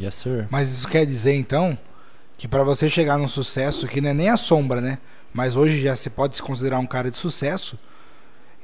Yes, 0.00 0.14
sir. 0.14 0.46
Mas 0.50 0.70
isso 0.70 0.88
quer 0.88 1.04
dizer 1.04 1.34
então 1.34 1.76
que 2.38 2.48
pra 2.48 2.64
você 2.64 2.88
chegar 2.88 3.18
num 3.18 3.28
sucesso 3.28 3.86
que 3.86 4.00
não 4.00 4.10
é 4.10 4.14
nem 4.14 4.28
a 4.30 4.36
sombra, 4.36 4.80
né? 4.80 4.98
Mas 5.32 5.56
hoje 5.56 5.80
já 5.82 5.94
você 5.94 6.08
pode 6.08 6.36
se 6.36 6.42
considerar 6.42 6.78
um 6.78 6.86
cara 6.86 7.10
de 7.10 7.16
sucesso. 7.16 7.78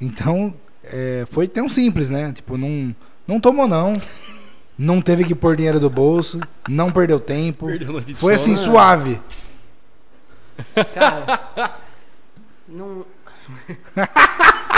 Então 0.01 0.53
é, 0.83 1.25
foi 1.29 1.47
tão 1.47 1.67
simples, 1.69 2.09
né? 2.09 2.31
Tipo, 2.33 2.57
não, 2.57 2.95
não 3.27 3.39
tomou 3.39 3.67
não. 3.67 3.93
Não 4.77 5.01
teve 5.01 5.23
que 5.23 5.33
pôr 5.33 5.55
dinheiro 5.55 5.79
do 5.79 5.89
bolso, 5.89 6.39
não 6.69 6.91
perdeu 6.91 7.19
tempo. 7.19 7.65
Perdeu 7.65 7.99
Foi 8.15 8.35
assim, 8.35 8.55
sono. 8.55 8.73
suave. 8.73 9.19
Cara, 10.93 11.75
não, 12.67 13.05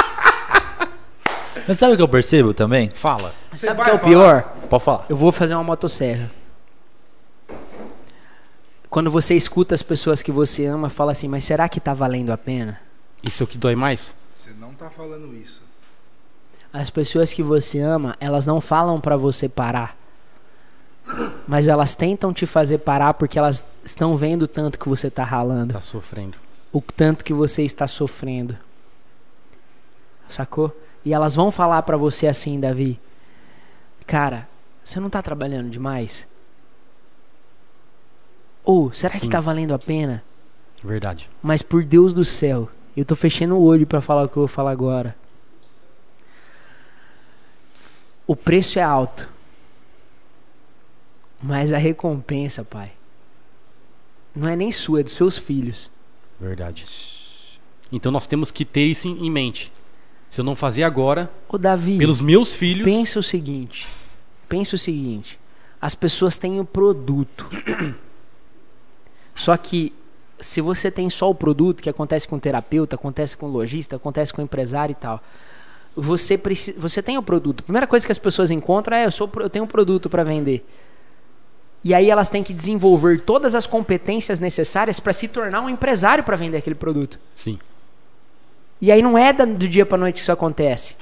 Mas 1.68 1.78
sabe 1.80 1.94
o 1.94 1.96
que 1.98 2.02
eu 2.02 2.08
percebo 2.08 2.54
também? 2.54 2.90
Fala. 2.90 3.34
sabe 3.54 3.82
o 3.82 3.84
que 3.84 3.90
é 3.90 3.94
o 3.94 3.98
falar? 4.00 4.10
pior? 4.10 4.42
Pode 4.70 4.84
falar. 4.84 5.06
Eu 5.10 5.16
vou 5.18 5.32
fazer 5.32 5.54
uma 5.56 5.64
motosserra. 5.64 6.30
Quando 8.90 9.12
você 9.12 9.36
escuta 9.36 9.76
as 9.76 9.84
pessoas 9.84 10.22
que 10.24 10.32
você 10.32 10.66
ama, 10.66 10.90
fala 10.90 11.12
assim, 11.12 11.28
mas 11.28 11.44
será 11.44 11.70
que 11.70 11.80
tá 11.80 11.94
valendo 11.94 12.32
a 12.32 12.38
pena? 12.38 12.80
Isso 13.24 13.44
é 13.44 13.46
o 13.46 13.48
que 13.48 13.58
dói 13.58 13.76
mais? 13.76 14.16
Você 14.36 14.52
não 14.60 14.74
tá 14.74 14.90
falando 14.90 15.36
isso. 15.36 15.62
As 16.74 16.90
pessoas 16.90 17.32
que 17.34 17.44
você 17.44 17.80
ama, 17.80 18.16
elas 18.20 18.46
não 18.46 18.60
falam 18.62 19.00
pra 19.00 19.16
você 19.16 19.48
parar. 19.48 19.96
Mas 21.48 21.68
elas 21.68 21.94
tentam 21.96 22.32
te 22.34 22.46
fazer 22.46 22.80
parar 22.80 23.14
porque 23.16 23.38
elas 23.38 23.66
estão 23.84 24.16
vendo 24.16 24.44
o 24.44 24.48
tanto 24.48 24.78
que 24.78 24.88
você 24.88 25.10
tá 25.10 25.24
ralando, 25.24 25.74
Tá 25.74 25.82
sofrendo. 25.82 26.38
o 26.72 26.82
tanto 26.82 27.24
que 27.24 27.34
você 27.34 27.64
está 27.64 27.88
sofrendo. 27.88 28.56
Sacou? 30.28 30.76
E 31.06 31.14
elas 31.14 31.36
vão 31.36 31.52
falar 31.52 31.82
pra 31.84 31.98
você 31.98 32.28
assim, 32.28 32.60
Davi: 32.60 33.00
"Cara, 34.06 34.48
você 34.84 35.00
não 35.00 35.10
tá 35.10 35.22
trabalhando 35.22 35.70
demais? 35.70 36.28
Ou 38.64 38.94
será 38.94 39.14
que 39.14 39.22
Sim. 39.22 39.30
tá 39.30 39.40
valendo 39.40 39.74
a 39.74 39.80
pena? 39.80 40.24
Verdade. 40.84 41.30
Mas 41.42 41.62
por 41.62 41.84
Deus 41.84 42.14
do 42.14 42.24
céu, 42.24 42.70
eu 42.96 43.04
tô 43.04 43.16
fechando 43.16 43.56
o 43.56 43.64
olho 43.64 43.88
pra 43.88 44.02
falar 44.02 44.24
o 44.24 44.30
que 44.30 44.38
eu 44.38 44.42
vou 44.42 44.48
falar 44.48 44.72
agora. 44.72 45.16
O 48.28 48.36
preço 48.36 48.78
é 48.78 48.84
alto. 48.84 49.28
Mas 51.42 51.72
a 51.72 51.78
recompensa, 51.78 52.64
pai, 52.64 52.92
não 54.36 54.48
é 54.50 54.56
nem 54.56 54.72
sua, 54.72 55.00
é 55.00 55.04
dos 55.04 55.14
seus 55.14 55.38
filhos. 55.38 55.90
Verdade. 56.40 56.86
Então 57.92 58.12
nós 58.12 58.28
temos 58.28 58.52
que 58.52 58.66
ter 58.66 58.86
isso 58.86 59.08
em 59.08 59.32
mente. 59.32 59.72
Se 60.30 60.42
eu 60.42 60.46
não 60.46 60.56
fazer 60.56 60.84
agora, 60.84 61.30
Ô 61.48 61.58
Davi, 61.58 61.98
pelos 61.98 62.22
meus 62.22 62.54
filhos, 62.54 62.86
pensa 62.86 63.20
o 63.20 63.24
seguinte. 63.24 63.88
Pensa 64.48 64.76
o 64.76 64.80
seguinte. 64.80 65.40
As 65.82 65.96
pessoas 65.96 66.38
têm 66.38 66.60
o 66.60 66.66
produto. 66.66 67.50
Só 69.34 69.56
que 69.58 69.92
se 70.40 70.62
você 70.62 70.92
tem 70.92 71.10
só 71.10 71.30
o 71.30 71.36
produto, 71.36 71.82
que 71.82 71.90
acontece 71.90 72.28
com 72.28 72.36
o 72.36 72.40
terapeuta, 72.40 72.96
acontece 72.96 73.36
com 73.36 73.48
o 73.48 73.50
lojista, 73.50 73.96
acontece 73.96 74.34
com 74.34 74.42
o 74.42 74.46
empresário 74.46 74.94
e 74.94 74.96
tal, 74.96 75.22
você 75.96 76.38
precisa, 76.38 76.80
você 76.80 77.02
tem 77.02 77.18
o 77.18 77.24
produto. 77.24 77.62
A 77.62 77.64
primeira 77.64 77.88
coisa 77.88 78.06
que 78.06 78.12
as 78.12 78.18
pessoas 78.18 78.52
encontram 78.52 78.96
é 78.96 79.06
eu 79.06 79.12
sou 79.12 79.30
eu 79.38 79.50
tenho 79.50 79.66
um 79.66 79.68
produto 79.68 80.10
para 80.10 80.24
vender. 80.24 80.66
E 81.84 81.94
aí 81.94 82.10
elas 82.10 82.30
têm 82.30 82.44
que 82.44 82.54
desenvolver 82.54 83.22
todas 83.22 83.56
as 83.56 83.66
competências 83.66 84.40
necessárias 84.40 85.00
para 85.00 85.14
se 85.14 85.28
tornar 85.28 85.62
um 85.62 85.70
empresário 85.70 86.24
para 86.24 86.36
vender 86.36 86.58
aquele 86.58 86.76
produto. 86.76 87.18
Sim. 87.34 87.58
E 88.82 88.92
aí 88.92 89.02
não 89.02 89.18
é 89.18 89.34
do 89.34 89.68
dia 89.68 89.86
para 89.86 89.98
noite 89.98 90.16
que 90.16 90.22
isso 90.22 90.32
acontece. 90.32 90.96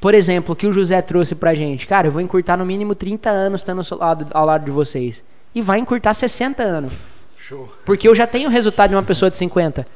Por 0.00 0.14
exemplo, 0.14 0.52
o 0.52 0.56
que 0.56 0.66
o 0.66 0.72
José 0.72 1.00
trouxe 1.00 1.34
pra 1.34 1.54
gente. 1.54 1.86
Cara, 1.86 2.08
eu 2.08 2.12
vou 2.12 2.20
encurtar 2.20 2.56
no 2.56 2.66
mínimo 2.66 2.94
30 2.94 3.30
anos 3.30 3.60
estando 3.60 3.78
ao 3.78 3.84
seu 3.84 3.96
lado- 3.98 4.26
ao 4.32 4.44
lado 4.44 4.64
de 4.64 4.70
vocês. 4.72 5.22
E 5.54 5.62
vai 5.62 5.78
encurtar 5.78 6.12
60 6.14 6.62
anos. 6.62 6.92
Show. 7.36 7.72
Porque 7.84 8.08
eu 8.08 8.14
já 8.14 8.26
tenho 8.26 8.48
o 8.48 8.52
resultado 8.52 8.90
de 8.90 8.96
uma 8.96 9.02
pessoa 9.02 9.30
de 9.30 9.36
50. 9.36 9.86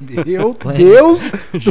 Meu 0.00 0.54
Deus 0.76 1.20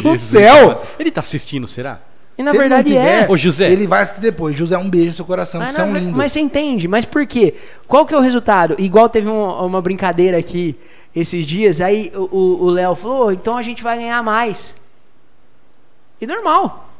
do 0.02 0.18
céu! 0.18 0.82
Ele 0.98 1.10
tá 1.10 1.20
assistindo, 1.20 1.66
será? 1.68 2.00
E 2.36 2.42
na 2.42 2.50
Se 2.50 2.58
verdade 2.58 2.96
é. 2.96 3.20
tiver, 3.20 3.30
Ô, 3.30 3.36
José. 3.36 3.70
Ele 3.70 3.86
vai 3.86 4.02
assistir 4.02 4.20
depois. 4.22 4.56
José, 4.56 4.76
um 4.76 4.90
beijo 4.90 5.08
no 5.08 5.14
seu 5.14 5.24
coração, 5.24 5.60
Mas, 5.60 5.68
que 5.68 5.74
você 5.76 5.80
é 5.80 5.84
na 5.84 5.90
um 5.90 5.92
ver- 5.94 6.00
lindo. 6.00 6.16
mas 6.16 6.32
você 6.32 6.40
entende, 6.40 6.88
mas 6.88 7.04
por 7.04 7.24
quê? 7.26 7.54
Qual 7.86 8.04
que 8.04 8.12
é 8.14 8.16
o 8.16 8.20
resultado? 8.20 8.74
Igual 8.78 9.08
teve 9.08 9.28
um- 9.28 9.64
uma 9.66 9.80
brincadeira 9.80 10.36
aqui 10.38 10.74
esses 11.14 11.46
dias, 11.46 11.80
aí 11.80 12.10
o- 12.14 12.70
Léo 12.70 12.94
falou, 12.94 13.26
"Ô, 13.26 13.32
então 13.32 13.56
a 13.56 13.62
gente 13.62 13.82
vai 13.82 13.98
ganhar 13.98 14.22
mais. 14.22 14.80
E 16.20 16.26
normal. 16.26 16.90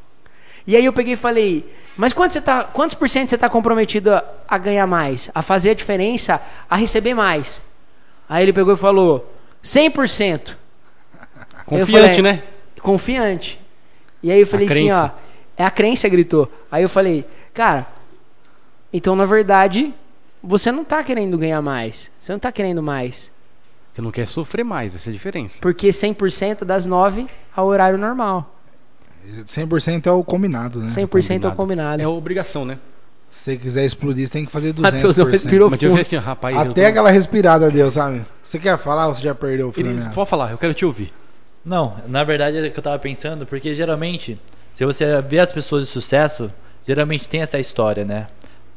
E 0.67 0.77
aí 0.77 0.85
eu 0.85 0.93
peguei 0.93 1.15
e 1.15 1.17
falei, 1.17 1.69
mas 1.97 2.12
quanto 2.12 2.33
você 2.33 2.41
tá, 2.41 2.65
quantos 2.65 2.95
por 2.95 3.09
cento 3.09 3.29
você 3.29 3.35
está 3.35 3.49
comprometido 3.49 4.12
a, 4.15 4.25
a 4.49 4.59
ganhar 4.59 4.87
mais? 4.87 5.31
A 5.35 5.43
fazer 5.43 5.71
a 5.71 5.75
diferença, 5.75 6.41
a 6.69 6.77
receber 6.77 7.15
mais? 7.15 7.62
Aí 8.29 8.43
ele 8.45 8.53
pegou 8.53 8.73
e 8.75 8.77
falou, 8.77 9.31
100%. 9.62 10.57
Confiante, 11.67 11.93
falei, 12.17 12.23
né? 12.23 12.43
Confiante. 12.81 13.61
E 14.23 14.31
aí 14.31 14.41
eu 14.41 14.47
falei 14.47 14.67
assim, 14.67 14.91
ó. 14.93 15.11
É 15.57 15.65
a 15.65 15.71
crença, 15.71 16.09
gritou. 16.09 16.51
Aí 16.71 16.83
eu 16.83 16.89
falei, 16.89 17.25
cara, 17.53 17.87
então 18.93 19.15
na 19.15 19.25
verdade, 19.27 19.95
você 20.43 20.73
não 20.73 20.85
tá 20.85 21.03
querendo 21.05 21.39
ganhar 21.39 21.62
mais. 21.62 22.11
Você 22.19 22.33
não 22.33 22.39
tá 22.39 22.51
querendo 22.51 22.83
mais. 22.83 23.31
Você 23.95 24.03
não 24.03 24.11
quer 24.11 24.26
sofrer 24.26 24.64
mais, 24.64 24.97
essa 24.97 25.09
é 25.09 25.11
a 25.11 25.12
diferença. 25.12 25.59
Porque 25.61 25.86
100% 25.90 26.64
das 26.64 26.84
9 26.84 27.28
ao 27.55 27.68
horário 27.68 27.97
normal. 27.97 28.53
100% 29.45 30.07
é 30.07 30.11
o 30.11 30.24
combinado, 30.24 30.80
né? 30.80 30.88
100% 30.88 31.45
é 31.45 31.49
o 31.49 31.53
combinado. 31.53 32.03
É 32.03 32.07
obrigação, 32.09 32.64
né? 32.64 32.80
Se 33.30 33.45
você 33.45 33.57
quiser 33.57 33.84
explodir, 33.84 34.26
você 34.26 34.32
tem 34.32 34.45
que 34.45 34.51
fazer 34.51 34.74
Matheusão 34.76 35.26
200%. 35.26 35.30
respirou 35.30 35.70
Mas 35.70 35.80
eu 35.80 35.90
fundo. 35.90 36.01
assim, 36.01 36.16
rapaz, 36.16 36.57
eu 36.57 36.62
Até 36.62 36.82
tô... 36.82 36.88
aquela 36.88 37.09
respirada 37.09 37.70
deu, 37.70 37.88
sabe? 37.88 38.26
Você 38.42 38.59
quer 38.59 38.76
falar 38.78 39.07
ou 39.07 39.14
você 39.14 39.22
já 39.22 39.32
perdeu 39.32 39.68
o 39.68 39.72
filme? 39.72 39.97
pode 40.12 40.28
falar, 40.28 40.51
eu 40.51 40.59
quero 40.59 40.74
te 40.74 40.84
ouvir. 40.84 41.12
Não, 41.64 41.95
na 42.09 42.24
verdade 42.24 42.59
é 42.59 42.66
o 42.66 42.72
que 42.72 42.78
eu 42.78 42.82
tava 42.82 42.99
pensando, 42.99 43.47
porque 43.47 43.76
geralmente, 43.76 44.40
se 44.72 44.84
você 44.84 45.22
vê 45.22 45.38
as 45.38 45.53
pessoas 45.53 45.84
de 45.84 45.90
sucesso, 45.90 46.53
geralmente 46.84 47.28
tem 47.28 47.42
essa 47.42 47.61
história, 47.61 48.05
né? 48.05 48.26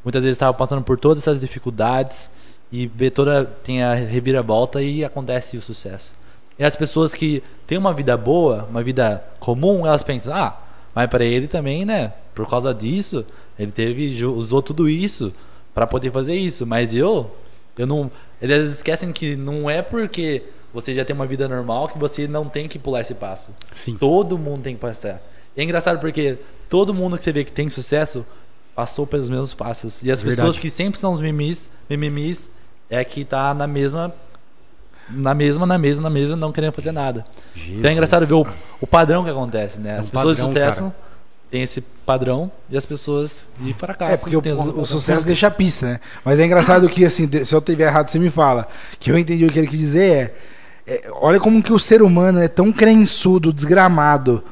Muitas 0.04 0.24
vezes 0.24 0.36
estavam 0.36 0.54
passando 0.54 0.84
por 0.84 1.00
todas 1.00 1.24
essas 1.24 1.40
dificuldades 1.42 2.30
e 2.72 2.88
vê 2.88 3.10
toda 3.10 3.46
tem 3.46 3.84
a 3.84 3.94
reviravolta 3.94 4.82
e 4.82 5.04
acontece 5.04 5.58
o 5.58 5.62
sucesso. 5.62 6.14
E 6.60 6.64
as 6.64 6.76
pessoas 6.76 7.14
que 7.14 7.44
têm 7.66 7.78
uma 7.78 7.94
vida 7.94 8.18
boa, 8.18 8.68
uma 8.70 8.84
vida 8.84 9.24
comum, 9.40 9.86
elas 9.86 10.04
pensam: 10.04 10.34
"Ah, 10.34 10.60
mas 10.94 11.10
para 11.10 11.24
ele 11.24 11.48
também, 11.48 11.86
né? 11.86 12.14
Por 12.34 12.50
causa 12.50 12.74
disso, 12.74 13.26
ele 13.58 13.72
teve 13.72 14.24
usou 14.26 14.62
tudo 14.62 14.90
isso 14.90 15.34
para 15.74 15.86
poder 15.86 16.12
fazer 16.12 16.36
isso, 16.36 16.66
mas 16.66 16.94
eu 16.94 17.30
eu 17.78 17.86
não 17.86 18.12
eles 18.42 18.70
esquecem 18.70 19.12
que 19.12 19.36
não 19.36 19.70
é 19.70 19.82
porque 19.82 20.44
você 20.74 20.94
já 20.94 21.06
tem 21.06 21.16
uma 21.16 21.26
vida 21.26 21.48
normal 21.48 21.88
que 21.88 21.98
você 21.98 22.28
não 22.28 22.50
tem 22.50 22.68
que 22.68 22.78
pular 22.78 23.02
esse 23.02 23.14
passo. 23.14 23.52
Sim. 23.72 23.96
Todo 23.96 24.38
mundo 24.38 24.64
tem 24.64 24.76
que 24.76 24.82
passar. 24.82 25.22
E 25.56 25.62
é 25.62 25.64
engraçado 25.64 26.00
porque 26.00 26.38
todo 26.70 26.94
mundo 26.94 27.18
que 27.18 27.24
você 27.24 27.32
vê 27.32 27.44
que 27.44 27.52
tem 27.52 27.70
sucesso 27.70 28.26
passou 28.76 29.08
pelos 29.08 29.30
mesmos 29.30 29.54
passos. 29.54 30.04
E 30.04 30.12
as 30.12 30.22
Verdade. 30.22 30.42
pessoas 30.42 30.60
que 30.60 30.70
sempre 30.70 31.00
são 31.00 31.12
os 31.12 31.20
mimis, 31.20 31.70
mimimis, 31.90 32.52
é 32.90 33.04
que 33.04 33.24
tá 33.26 33.54
na 33.54 33.68
mesma 33.68 34.14
na 35.10 35.34
mesma, 35.34 35.66
na 35.66 35.78
mesma, 35.78 36.04
na 36.04 36.10
mesma, 36.10 36.36
não 36.36 36.52
querendo 36.52 36.74
fazer 36.74 36.92
nada. 36.92 37.26
Então 37.56 37.90
é 37.90 37.94
engraçado 37.94 38.26
ver 38.26 38.34
o, 38.34 38.46
o 38.82 38.86
padrão 38.86 39.24
que 39.24 39.30
acontece, 39.30 39.80
né? 39.80 39.92
É 39.92 39.98
As 40.00 40.08
um 40.08 40.12
pessoas 40.12 40.38
padrão, 40.38 40.54
de 40.54 40.60
sucesso 40.60 40.94
têm 41.50 41.64
esse 41.64 41.80
padrão 42.06 42.52
e 42.70 42.76
as 42.76 42.86
pessoas 42.86 43.48
de 43.58 43.74
fracasso. 43.74 44.12
É, 44.14 44.18
porque 44.18 44.36
o, 44.36 44.42
o- 44.42 44.82
o 44.82 44.86
sucesso 44.86 45.26
deixa 45.26 45.48
a 45.48 45.52
pista, 45.52 45.86
né? 45.86 46.00
Mas 46.26 46.40
é 46.40 46.46
engraçado 46.46 46.90
que, 46.90 47.06
assim, 47.06 47.30
se 47.46 47.56
eu 47.56 47.62
tiver 47.62 47.86
errado, 47.88 48.10
você 48.10 48.20
me 48.20 48.30
fala. 48.30 48.68
Que 49.00 49.10
eu 49.10 49.18
entendi 49.18 49.46
o 49.46 49.50
que 49.52 49.58
ele 49.60 49.68
quis 49.68 49.80
dizer 49.80 50.36
é, 50.86 50.94
é, 51.08 51.10
Olha 51.22 51.40
como 51.40 51.64
que 51.64 51.72
o 51.72 51.80
ser 51.80 52.02
humano 52.02 52.42
é 52.42 52.50
tão 52.50 52.70
crençudo, 52.74 53.54
desgramado. 53.54 54.44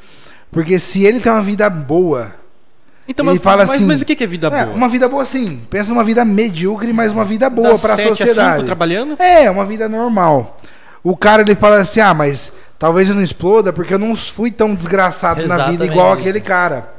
Porque 0.50 0.80
se 0.80 1.04
ele 1.04 1.20
tem 1.20 1.30
uma 1.34 1.42
vida 1.42 1.70
boa. 1.70 2.34
Então, 3.08 3.26
Ele 3.26 3.36
mas, 3.36 3.44
fala 3.44 3.66
mas, 3.66 3.72
assim, 3.72 3.86
mas 3.86 4.02
o 4.02 4.06
que 4.06 4.24
é 4.24 4.28
vida 4.28 4.48
é, 4.48 4.66
boa? 4.66 4.76
uma 4.76 4.90
vida 4.90 5.08
boa 5.08 5.22
assim. 5.22 5.62
Pensa 5.70 5.90
numa 5.90 6.04
vida 6.04 6.26
medíocre, 6.26 6.92
mas 6.92 7.12
uma 7.12 7.24
vida 7.24 7.50
boa 7.50 7.78
para 7.78 7.94
a 7.94 7.96
a 7.96 8.08
sociedade. 8.08 8.56
cinco 8.56 8.66
trabalhando? 8.66 9.22
É, 9.22 9.50
uma 9.50 9.66
vida 9.66 9.88
normal. 9.88 10.58
O 11.04 11.16
cara 11.16 11.44
ele 11.44 11.56
fala 11.56 11.78
assim: 11.78 12.00
ah, 12.00 12.14
mas 12.14 12.52
talvez 12.80 13.08
eu 13.10 13.16
não 13.16 13.22
exploda 13.22 13.72
porque 13.72 13.94
eu 13.94 14.00
não 14.00 14.16
fui 14.16 14.50
tão 14.50 14.74
desgraçado 14.74 15.42
na 15.42 15.56
vida 15.56 15.56
Exatamente 15.56 15.92
igual 15.92 16.12
isso. 16.12 16.20
aquele 16.20 16.42
cara. 16.42 16.96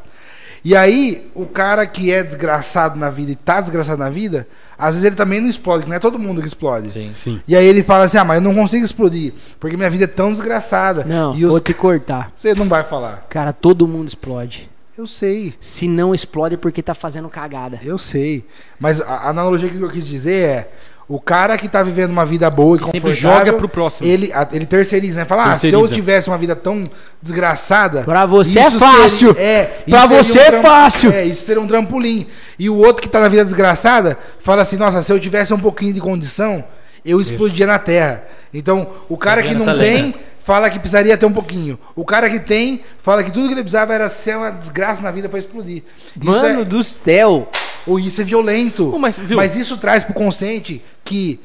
E 0.64 0.74
aí, 0.74 1.30
o 1.32 1.46
cara 1.46 1.86
que 1.86 2.10
é 2.10 2.22
desgraçado 2.24 2.98
na 2.98 3.08
vida 3.08 3.30
e 3.30 3.36
tá 3.36 3.60
desgraçado 3.60 3.98
na 3.98 4.10
vida, 4.10 4.48
às 4.76 4.94
vezes 4.94 5.04
ele 5.04 5.14
também 5.14 5.40
não 5.40 5.48
explode, 5.48 5.84
que 5.84 5.88
não 5.88 5.96
é 5.96 6.00
todo 6.00 6.18
mundo 6.18 6.40
que 6.40 6.46
explode. 6.46 6.90
Sim. 6.90 7.10
Sim. 7.12 7.40
E 7.46 7.56
aí 7.56 7.64
ele 7.64 7.82
fala 7.82 8.04
assim: 8.04 8.18
ah, 8.18 8.24
mas 8.24 8.36
eu 8.36 8.42
não 8.42 8.54
consigo 8.54 8.84
explodir, 8.84 9.32
porque 9.58 9.76
minha 9.76 9.90
vida 9.90 10.04
é 10.04 10.08
tão 10.08 10.30
desgraçada. 10.30 11.04
Não, 11.04 11.34
e 11.34 11.44
os... 11.44 11.50
vou 11.50 11.60
te 11.60 11.74
cortar. 11.74 12.32
Você 12.36 12.54
não 12.54 12.66
vai 12.68 12.84
falar. 12.84 13.26
Cara, 13.28 13.52
todo 13.52 13.86
mundo 13.88 14.08
explode. 14.08 14.68
Eu 14.96 15.06
sei, 15.06 15.52
Se 15.60 15.86
não 15.86 16.14
explode 16.14 16.54
é 16.54 16.58
porque 16.58 16.82
tá 16.82 16.94
fazendo 16.94 17.28
cagada. 17.28 17.78
eu 17.84 17.98
sei. 17.98 18.44
Mas 18.80 19.00
a 19.00 19.28
analogia 19.28 19.68
que 19.68 19.78
eu 19.80 19.90
quis 19.90 20.06
dizer 20.06 20.32
é. 20.48 20.68
O 21.08 21.20
cara 21.20 21.56
que 21.56 21.68
tá 21.68 21.84
vivendo 21.84 22.10
uma 22.10 22.26
vida 22.26 22.50
boa 22.50 22.76
e 22.76 22.80
Sempre 22.84 22.98
confortável, 23.00 23.38
joga 23.38 23.52
pro 23.52 23.68
próximo. 23.68 24.08
Ele, 24.08 24.32
ele 24.50 24.66
terceiriza, 24.66 25.20
né? 25.20 25.24
Fala, 25.24 25.44
ah, 25.44 25.46
se 25.56 25.66
eu 25.68 25.70
Terceiriza. 25.70 25.94
tivesse 25.94 26.28
uma 26.28 26.36
vida 26.36 26.56
tão 26.56 26.82
desgraçada. 27.22 28.02
Pra 28.02 28.26
você 28.26 28.58
é 28.58 28.66
isso 28.66 28.78
fácil. 28.80 29.28
seria- 29.34 29.40
é, 29.40 29.64
Pra 29.88 29.98
isso 30.00 30.08
seria 30.08 30.22
você 30.24 30.38
é 30.40 30.50
tram- 30.50 30.62
fácil. 30.62 31.12
É, 31.12 31.24
isso 31.24 31.44
seria 31.44 31.62
um 31.62 31.66
trampolim. 31.68 32.26
E 32.58 32.68
o 32.68 32.74
outro 32.74 33.02
que 33.02 33.08
tá 33.08 33.20
na 33.20 33.28
vida 33.28 33.44
desgraçada 33.44 34.18
fala 34.40 34.62
assim: 34.62 34.76
nossa, 34.76 35.00
se 35.00 35.12
eu 35.12 35.20
tivesse 35.20 35.54
um 35.54 35.60
pouquinho 35.60 35.92
de 35.92 36.00
condição, 36.00 36.64
eu 37.04 37.20
explodia 37.20 37.68
na 37.68 37.78
terra. 37.78 38.24
Então, 38.52 38.88
o 39.08 39.16
cara 39.16 39.44
que 39.44 39.54
não 39.54 39.78
tem, 39.78 39.96
linha. 40.06 40.14
Fala 40.46 40.70
que 40.70 40.78
precisaria 40.78 41.18
ter 41.18 41.26
um 41.26 41.32
pouquinho. 41.32 41.76
O 41.96 42.04
cara 42.04 42.30
que 42.30 42.38
tem, 42.38 42.84
fala 42.98 43.24
que 43.24 43.32
tudo 43.32 43.48
que 43.48 43.54
ele 43.54 43.62
precisava 43.62 43.92
era 43.92 44.08
ser 44.08 44.36
uma 44.36 44.50
desgraça 44.50 45.02
na 45.02 45.10
vida 45.10 45.28
pra 45.28 45.40
explodir. 45.40 45.82
Mano 46.14 46.60
é, 46.60 46.64
do 46.64 46.84
céu. 46.84 47.48
ou 47.84 47.98
isso 47.98 48.20
é 48.20 48.24
violento. 48.24 48.92
Pô, 48.92 48.96
mas? 48.96 49.18
Mas 49.18 49.56
isso 49.56 49.76
traz 49.76 50.04
pro 50.04 50.14
consciente 50.14 50.80
que 51.02 51.40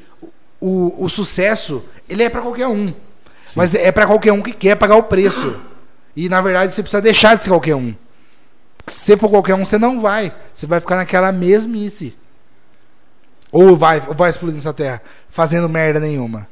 o, 0.61 1.03
o 1.03 1.09
sucesso, 1.09 1.83
ele 2.07 2.21
é 2.21 2.29
pra 2.29 2.41
qualquer 2.41 2.67
um. 2.67 2.93
Mas 3.55 3.73
é 3.73 3.91
pra 3.91 4.05
qualquer 4.05 4.33
um 4.33 4.41
que 4.41 4.53
quer 4.53 4.75
pagar 4.75 4.97
o 4.97 5.03
preço. 5.03 5.59
E 6.15 6.29
na 6.29 6.39
verdade 6.39 6.71
você 6.71 6.83
precisa 6.83 7.01
deixar 7.01 7.33
de 7.35 7.43
ser 7.43 7.49
qualquer 7.49 7.75
um. 7.75 7.95
Se 8.85 8.99
você 8.99 9.17
for 9.17 9.31
qualquer 9.31 9.55
um, 9.55 9.65
você 9.65 9.79
não 9.79 9.99
vai. 9.99 10.31
Você 10.53 10.67
vai 10.67 10.79
ficar 10.79 10.97
naquela 10.97 11.31
mesmice. 11.31 12.15
Ou 13.51 13.75
vai, 13.75 13.99
ou 14.07 14.13
vai 14.13 14.29
explodir 14.29 14.57
nessa 14.57 14.73
terra 14.73 15.01
fazendo 15.27 15.67
merda 15.67 15.99
nenhuma. 15.99 16.47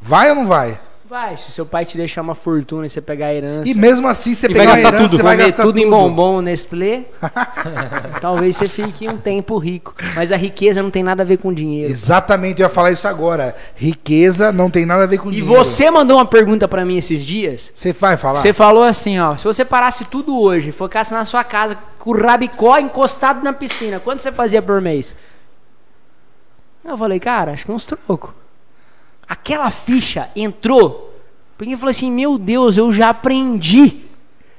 Vai 0.00 0.30
ou 0.30 0.34
não 0.34 0.46
vai? 0.48 0.80
Vai, 1.10 1.36
se 1.36 1.50
seu 1.50 1.66
pai 1.66 1.84
te 1.84 1.96
deixar 1.96 2.22
uma 2.22 2.36
fortuna 2.36 2.86
e 2.86 2.88
você 2.88 3.00
pegar 3.00 3.26
a 3.26 3.34
herança. 3.34 3.68
E 3.68 3.74
mesmo 3.74 4.06
assim, 4.06 4.32
você 4.32 4.46
E 4.46 4.54
pegar 4.54 4.74
a 4.74 4.78
herança, 4.78 4.96
tudo, 4.96 5.08
você 5.16 5.22
vai 5.24 5.34
comer 5.36 5.48
gastar 5.48 5.62
tudo, 5.64 5.72
tudo 5.72 5.84
em 5.84 5.90
bombom 5.90 6.40
Nestlé, 6.40 7.06
talvez 8.22 8.54
você 8.54 8.68
fique 8.68 9.08
um 9.08 9.16
tempo 9.16 9.58
rico. 9.58 9.92
Mas 10.14 10.30
a 10.30 10.36
riqueza 10.36 10.80
não 10.80 10.88
tem 10.88 11.02
nada 11.02 11.24
a 11.24 11.26
ver 11.26 11.38
com 11.38 11.52
dinheiro. 11.52 11.90
Exatamente, 11.90 12.62
eu 12.62 12.66
ia 12.68 12.72
falar 12.72 12.92
isso 12.92 13.08
agora. 13.08 13.56
Riqueza 13.74 14.52
não 14.52 14.70
tem 14.70 14.86
nada 14.86 15.02
a 15.02 15.06
ver 15.08 15.18
com 15.18 15.30
E 15.32 15.40
dinheiro. 15.40 15.52
você 15.52 15.90
mandou 15.90 16.16
uma 16.16 16.24
pergunta 16.26 16.68
pra 16.68 16.84
mim 16.84 16.96
esses 16.96 17.24
dias. 17.24 17.72
Você 17.74 17.92
vai 17.92 18.16
falar? 18.16 18.36
Você 18.36 18.52
falou 18.52 18.84
assim, 18.84 19.18
ó, 19.18 19.36
se 19.36 19.42
você 19.42 19.64
parasse 19.64 20.04
tudo 20.04 20.40
hoje, 20.40 20.70
focasse 20.70 21.12
na 21.12 21.24
sua 21.24 21.42
casa 21.42 21.76
com 21.98 22.10
o 22.10 22.22
rabicó 22.22 22.78
encostado 22.78 23.42
na 23.42 23.52
piscina, 23.52 23.98
quanto 23.98 24.20
você 24.22 24.30
fazia 24.30 24.62
por 24.62 24.80
mês? 24.80 25.16
Eu 26.84 26.96
falei, 26.96 27.18
cara, 27.18 27.50
acho 27.50 27.64
que 27.64 27.72
uns 27.72 27.84
trocos. 27.84 28.30
Aquela 29.30 29.70
ficha 29.70 30.28
entrou. 30.34 31.14
Porque 31.56 31.76
falei 31.76 31.92
assim, 31.92 32.10
meu 32.10 32.36
Deus, 32.36 32.76
eu 32.76 32.92
já 32.92 33.10
aprendi. 33.10 33.98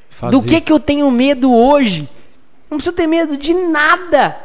Fazer. 0.09 0.31
Do 0.31 0.41
que 0.41 0.61
que 0.61 0.71
eu 0.71 0.79
tenho 0.79 1.11
medo 1.11 1.53
hoje? 1.53 2.09
Não 2.69 2.77
preciso 2.77 2.95
ter 2.95 3.05
medo 3.05 3.35
de 3.35 3.53
nada. 3.53 4.41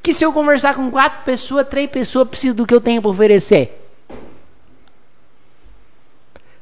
Que 0.00 0.12
se 0.12 0.24
eu 0.24 0.32
conversar 0.32 0.76
com 0.76 0.88
quatro 0.88 1.24
pessoas, 1.24 1.66
três 1.66 1.90
pessoas, 1.90 2.28
preciso 2.28 2.54
do 2.54 2.64
que 2.64 2.72
eu 2.72 2.80
tenho 2.80 3.02
para 3.02 3.10
oferecer. 3.10 3.90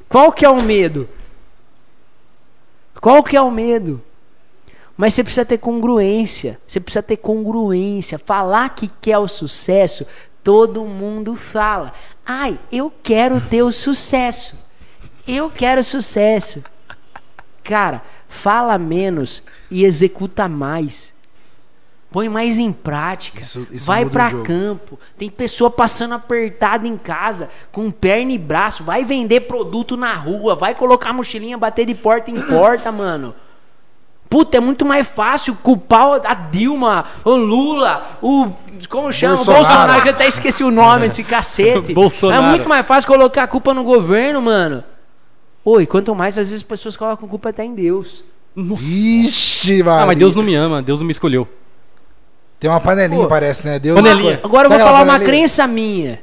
Qual 0.09 0.31
que 0.31 0.43
é 0.43 0.49
o 0.49 0.63
medo? 0.63 1.07
Qual 2.99 3.23
que 3.23 3.37
é 3.37 3.41
o 3.41 3.51
medo? 3.51 4.01
Mas 4.97 5.13
você 5.13 5.23
precisa 5.23 5.45
ter 5.45 5.59
congruência. 5.59 6.59
Você 6.65 6.79
precisa 6.79 7.03
ter 7.03 7.17
congruência. 7.17 8.17
Falar 8.17 8.69
que 8.69 8.89
quer 8.99 9.19
o 9.19 9.27
sucesso, 9.27 10.07
todo 10.43 10.85
mundo 10.85 11.35
fala. 11.35 11.93
Ai, 12.25 12.59
eu 12.71 12.91
quero 13.03 13.39
ter 13.41 13.63
o 13.63 13.71
sucesso. 13.71 14.55
Eu 15.27 15.49
quero 15.49 15.83
sucesso. 15.83 16.63
Cara, 17.63 18.01
fala 18.27 18.77
menos 18.77 19.43
e 19.69 19.85
executa 19.85 20.47
mais. 20.47 21.13
Põe 22.11 22.27
mais 22.27 22.57
em 22.57 22.73
prática. 22.73 23.39
Isso- 23.41 23.65
isso 23.71 23.85
vai 23.85 24.03
jogo. 24.29 24.43
campo. 24.43 24.99
Tem 25.17 25.29
pessoa 25.29 25.69
passando 25.69 26.13
apertada 26.13 26.85
em 26.85 26.97
casa, 26.97 27.49
com 27.71 27.89
perna 27.89 28.33
e 28.33 28.37
braço. 28.37 28.83
Vai 28.83 29.05
vender 29.05 29.41
produto 29.41 29.95
na 29.95 30.13
rua. 30.13 30.53
Vai 30.55 30.75
colocar 30.75 31.13
mochilinha, 31.13 31.57
bater 31.57 31.85
de 31.85 31.95
porta 31.95 32.29
em 32.29 32.41
porta, 32.47 32.91
mano. 32.91 33.33
Puta, 34.29 34.57
é 34.57 34.59
muito 34.61 34.85
mais 34.85 35.07
fácil 35.07 35.55
culpar 35.55 36.21
a 36.25 36.33
Dilma, 36.33 37.05
o 37.23 37.31
Lula, 37.35 38.17
o. 38.21 38.47
Como 38.87 39.11
chama? 39.11 39.35
Bolsonaro. 39.35 39.61
O 39.61 39.65
Bolsonaro, 39.65 40.01
que 40.01 40.09
eu 40.09 40.13
até 40.13 40.27
esqueci 40.27 40.63
o 40.63 40.71
nome 40.71 41.07
desse 41.07 41.23
cacete. 41.23 41.93
Bolsonaro. 41.95 42.43
É 42.43 42.49
muito 42.49 42.67
mais 42.67 42.85
fácil 42.85 43.07
colocar 43.07 43.43
a 43.43 43.47
culpa 43.47 43.73
no 43.73 43.83
governo, 43.83 44.41
mano. 44.41 44.83
Oi, 45.63 45.85
quanto 45.85 46.13
mais 46.15 46.37
às 46.37 46.47
vezes 46.47 46.63
as 46.63 46.67
pessoas 46.67 46.95
colocam 46.95 47.27
culpa 47.27 47.49
até 47.49 47.63
em 47.63 47.75
Deus. 47.75 48.23
Ixi, 48.55 49.81
vai. 49.81 50.03
Ah, 50.03 50.05
mas 50.05 50.17
Deus 50.17 50.35
não 50.35 50.43
me 50.43 50.55
ama, 50.55 50.81
Deus 50.81 50.99
não 50.99 51.05
me 51.05 51.11
escolheu. 51.11 51.47
Tem 52.59 52.69
uma 52.69 52.79
panelinha, 52.79 53.23
Pô. 53.23 53.27
parece, 53.27 53.65
né? 53.65 53.79
Deus 53.79 53.95
Panelinha. 53.95 54.39
Agora 54.43 54.67
eu 54.67 54.69
vou 54.69 54.79
falar 54.79 55.01
uma 55.01 55.19
crença 55.19 55.65
minha. 55.65 56.21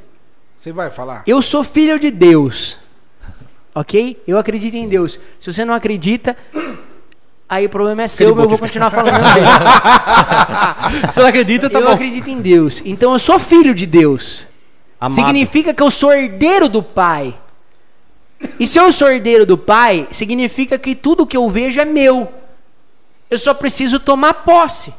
Você 0.55 0.71
vai 0.71 0.89
falar? 0.89 1.23
Eu 1.27 1.41
sou 1.41 1.63
filho 1.63 1.99
de 1.99 2.11
Deus. 2.11 2.77
Ok? 3.73 4.21
Eu 4.27 4.37
acredito 4.37 4.75
em 4.75 4.87
Deus. 4.87 5.19
Se 5.39 5.51
você 5.51 5.65
não 5.65 5.73
acredita, 5.73 6.37
aí 7.49 7.65
o 7.65 7.69
problema 7.69 8.03
é 8.03 8.07
seu, 8.07 8.35
mas 8.35 8.43
eu 8.43 8.49
vou 8.49 8.59
continuar 8.59 8.91
falando 8.91 9.15
dele. 9.33 9.47
Você 11.11 11.19
não 11.19 11.27
acredita, 11.27 11.69
tá 11.69 11.79
eu 11.79 11.87
bom. 11.87 11.93
acredito 11.93 12.29
em 12.29 12.39
Deus. 12.39 12.81
Então 12.85 13.11
eu 13.11 13.19
sou 13.19 13.39
filho 13.39 13.73
de 13.73 13.85
Deus. 13.85 14.45
Amado. 15.01 15.15
Significa 15.15 15.73
que 15.73 15.81
eu 15.81 15.89
sou 15.89 16.13
herdeiro 16.13 16.69
do 16.69 16.83
Pai. 16.83 17.35
E 18.59 18.67
se 18.67 18.79
eu 18.79 18.91
sou 18.91 19.09
herdeiro 19.09 19.45
do 19.45 19.57
Pai, 19.57 20.07
significa 20.11 20.77
que 20.77 20.95
tudo 20.95 21.25
que 21.25 21.35
eu 21.35 21.49
vejo 21.49 21.79
é 21.79 21.85
meu. 21.85 22.31
Eu 23.29 23.37
só 23.37 23.53
preciso 23.53 23.99
tomar 23.99 24.33
posse. 24.45 24.93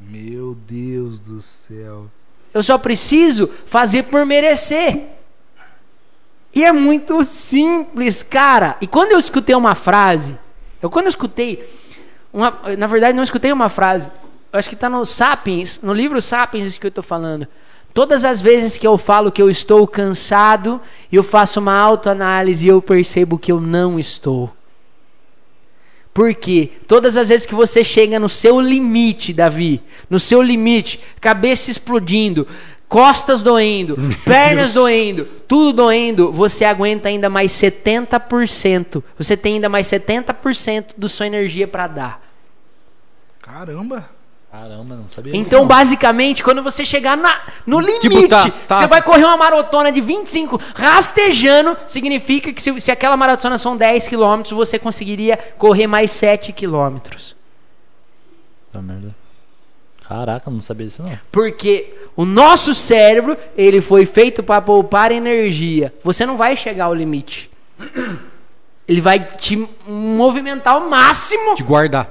Meu 0.00 0.56
Deus 0.66 1.20
do 1.20 1.40
céu. 1.40 2.06
Eu 2.52 2.62
só 2.62 2.78
preciso 2.78 3.50
fazer 3.66 4.04
por 4.04 4.24
merecer. 4.24 5.04
E 6.54 6.64
é 6.64 6.72
muito 6.72 7.22
simples, 7.22 8.22
cara. 8.22 8.76
E 8.80 8.86
quando 8.86 9.12
eu 9.12 9.18
escutei 9.18 9.54
uma 9.54 9.74
frase, 9.74 10.36
eu 10.82 10.90
quando 10.90 11.06
eu 11.06 11.10
escutei, 11.10 11.68
uma, 12.32 12.58
na 12.78 12.86
verdade 12.86 13.16
não 13.16 13.22
escutei 13.22 13.52
uma 13.52 13.68
frase. 13.68 14.10
Eu 14.52 14.58
acho 14.58 14.68
que 14.68 14.74
está 14.74 14.88
no 14.88 15.04
Sapiens, 15.06 15.80
no 15.82 15.92
livro 15.92 16.20
Sapiens 16.20 16.66
isso 16.66 16.80
que 16.80 16.86
eu 16.86 16.90
estou 16.90 17.04
falando. 17.04 17.46
Todas 17.92 18.24
as 18.24 18.40
vezes 18.40 18.78
que 18.78 18.86
eu 18.86 18.96
falo 18.96 19.32
que 19.32 19.42
eu 19.42 19.50
estou 19.50 19.86
cansado, 19.86 20.80
eu 21.10 21.22
faço 21.22 21.60
uma 21.60 21.76
autoanálise 21.76 22.66
e 22.66 22.68
eu 22.68 22.80
percebo 22.80 23.38
que 23.38 23.50
eu 23.50 23.60
não 23.60 23.98
estou. 23.98 24.50
Porque 26.12 26.70
todas 26.88 27.16
as 27.16 27.28
vezes 27.28 27.46
que 27.46 27.54
você 27.54 27.84
chega 27.84 28.18
no 28.18 28.28
seu 28.28 28.60
limite, 28.60 29.32
Davi, 29.32 29.80
no 30.08 30.18
seu 30.18 30.42
limite, 30.42 31.00
cabeça 31.20 31.70
explodindo, 31.70 32.46
costas 32.90 33.40
doendo, 33.40 33.96
pernas 34.24 34.74
doendo, 34.74 35.24
tudo 35.46 35.72
doendo, 35.72 36.32
você 36.32 36.64
aguenta 36.64 37.08
ainda 37.08 37.30
mais 37.30 37.52
70%. 37.52 39.02
Você 39.16 39.36
tem 39.36 39.54
ainda 39.54 39.68
mais 39.68 39.86
70% 39.86 40.86
da 40.98 41.08
sua 41.08 41.26
energia 41.28 41.68
para 41.68 41.86
dar. 41.86 42.22
Caramba. 43.40 44.10
Caramba, 44.50 44.96
não 44.96 45.08
sabia 45.08 45.36
Então, 45.36 45.64
basicamente, 45.64 46.42
quando 46.42 46.60
você 46.60 46.84
chegar 46.84 47.16
na, 47.16 47.40
no 47.64 47.78
limite, 47.78 48.00
Tipo, 48.08 48.28
tá- 48.28 48.50
tá- 48.66 48.74
você 48.74 48.88
vai 48.88 49.00
correr 49.00 49.24
uma 49.24 49.36
maratona 49.36 49.92
de 49.92 50.00
25 50.00 50.60
rastejando, 50.74 51.76
significa 51.86 52.52
que 52.52 52.60
se, 52.60 52.80
se 52.80 52.90
aquela 52.90 53.16
maratona 53.16 53.56
são 53.58 53.76
10 53.76 54.08
quilômetros, 54.08 54.52
você 54.52 54.76
conseguiria 54.76 55.38
correr 55.56 55.86
mais 55.86 56.10
7 56.10 56.52
quilômetros. 56.52 57.36
Puta 58.66 58.82
merda. 58.82 59.14
Caraca, 60.10 60.50
não 60.50 60.60
sabia 60.60 60.88
disso 60.88 61.04
não. 61.04 61.16
Porque 61.30 61.94
o 62.16 62.24
nosso 62.24 62.74
cérebro, 62.74 63.36
ele 63.56 63.80
foi 63.80 64.04
feito 64.04 64.42
para 64.42 64.60
poupar 64.60 65.12
energia. 65.12 65.94
Você 66.02 66.26
não 66.26 66.36
vai 66.36 66.56
chegar 66.56 66.86
ao 66.86 66.94
limite. 66.94 67.48
Ele 68.88 69.00
vai 69.00 69.20
te 69.20 69.68
movimentar 69.86 70.74
ao 70.74 70.90
máximo 70.90 71.54
De 71.54 71.62
guardar. 71.62 72.10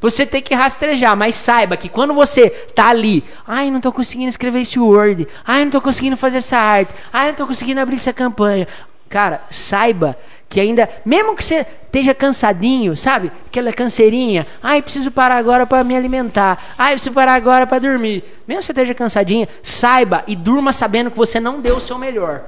Você 0.00 0.24
tem 0.24 0.40
que 0.40 0.54
rastrejar, 0.54 1.14
mas 1.14 1.34
saiba 1.34 1.76
que 1.76 1.86
quando 1.86 2.14
você 2.14 2.48
tá 2.48 2.88
ali, 2.88 3.22
ai, 3.46 3.70
não 3.70 3.78
tô 3.78 3.92
conseguindo 3.92 4.30
escrever 4.30 4.60
esse 4.60 4.78
Word, 4.78 5.28
ai, 5.46 5.64
não 5.66 5.70
tô 5.70 5.82
conseguindo 5.82 6.16
fazer 6.16 6.38
essa 6.38 6.56
arte, 6.56 6.94
ai, 7.12 7.28
não 7.28 7.34
tô 7.34 7.46
conseguindo 7.46 7.78
abrir 7.78 7.96
essa 7.96 8.12
campanha. 8.12 8.66
Cara, 9.06 9.42
saiba 9.50 10.16
que 10.48 10.60
ainda, 10.60 10.88
mesmo 11.04 11.34
que 11.34 11.42
você 11.42 11.66
esteja 11.86 12.14
cansadinho, 12.14 12.96
sabe? 12.96 13.32
Aquela 13.46 13.72
canseirinha, 13.72 14.46
ai, 14.62 14.80
preciso 14.82 15.10
parar 15.10 15.36
agora 15.36 15.66
para 15.66 15.82
me 15.82 15.96
alimentar, 15.96 16.62
ai, 16.78 16.92
preciso 16.92 17.12
parar 17.12 17.34
agora 17.34 17.66
para 17.66 17.78
dormir. 17.78 18.22
Mesmo 18.46 18.60
que 18.60 18.66
você 18.66 18.72
esteja 18.72 18.94
cansadinho, 18.94 19.48
saiba 19.62 20.22
e 20.26 20.36
durma 20.36 20.72
sabendo 20.72 21.10
que 21.10 21.16
você 21.16 21.40
não 21.40 21.60
deu 21.60 21.76
o 21.76 21.80
seu 21.80 21.98
melhor. 21.98 22.44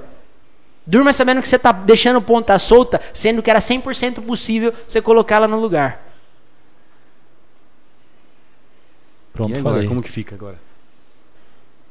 Durma 0.87 1.13
sabendo 1.13 1.43
que 1.43 1.49
você 1.49 1.59
tá 1.59 1.73
deixando 1.73 2.23
ponta 2.23 2.57
solta, 2.59 3.01
sendo 3.13 3.43
que 3.43 3.51
era 3.51 3.59
100% 3.59 4.25
possível 4.25 4.73
você 4.87 5.03
colocá-la 5.03 5.49
no 5.49 5.59
lugar. 5.59 6.01
Pronto, 9.33 9.55
e 9.55 9.59
agora, 9.59 9.75
falei. 9.75 9.89
como 9.89 10.01
que 10.01 10.11
fica 10.11 10.35
agora? 10.35 10.59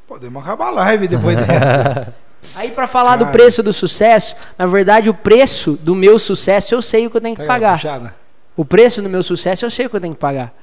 Podemos 0.08 0.42
acabar 0.42 0.68
a 0.68 0.72
live 0.72 1.08
depois 1.08 1.36
dessa. 1.36 2.16
Aí 2.56 2.72
pra 2.72 2.88
falar 2.88 3.16
do 3.16 3.26
Cara. 3.26 3.32
preço 3.38 3.64
do 3.64 3.72
sucesso, 3.74 4.36
na 4.58 4.66
verdade 4.66 5.10
o 5.10 5.14
preço 5.14 5.74
do 5.82 5.96
meu 5.96 6.20
sucesso 6.20 6.74
eu 6.76 6.82
sei 6.82 7.08
o 7.08 7.10
que 7.10 7.18
eu 7.18 7.22
tenho 7.22 7.36
que 7.36 7.42
Pega 7.42 7.54
pagar. 7.54 8.16
O 8.56 8.64
preço 8.64 9.02
do 9.02 9.10
meu 9.10 9.22
sucesso 9.24 9.66
eu 9.66 9.70
sei 9.72 9.86
o 9.86 9.90
que 9.90 9.96
eu 9.96 10.02
tenho 10.02 10.14
que 10.14 10.20
pagar. 10.20 10.54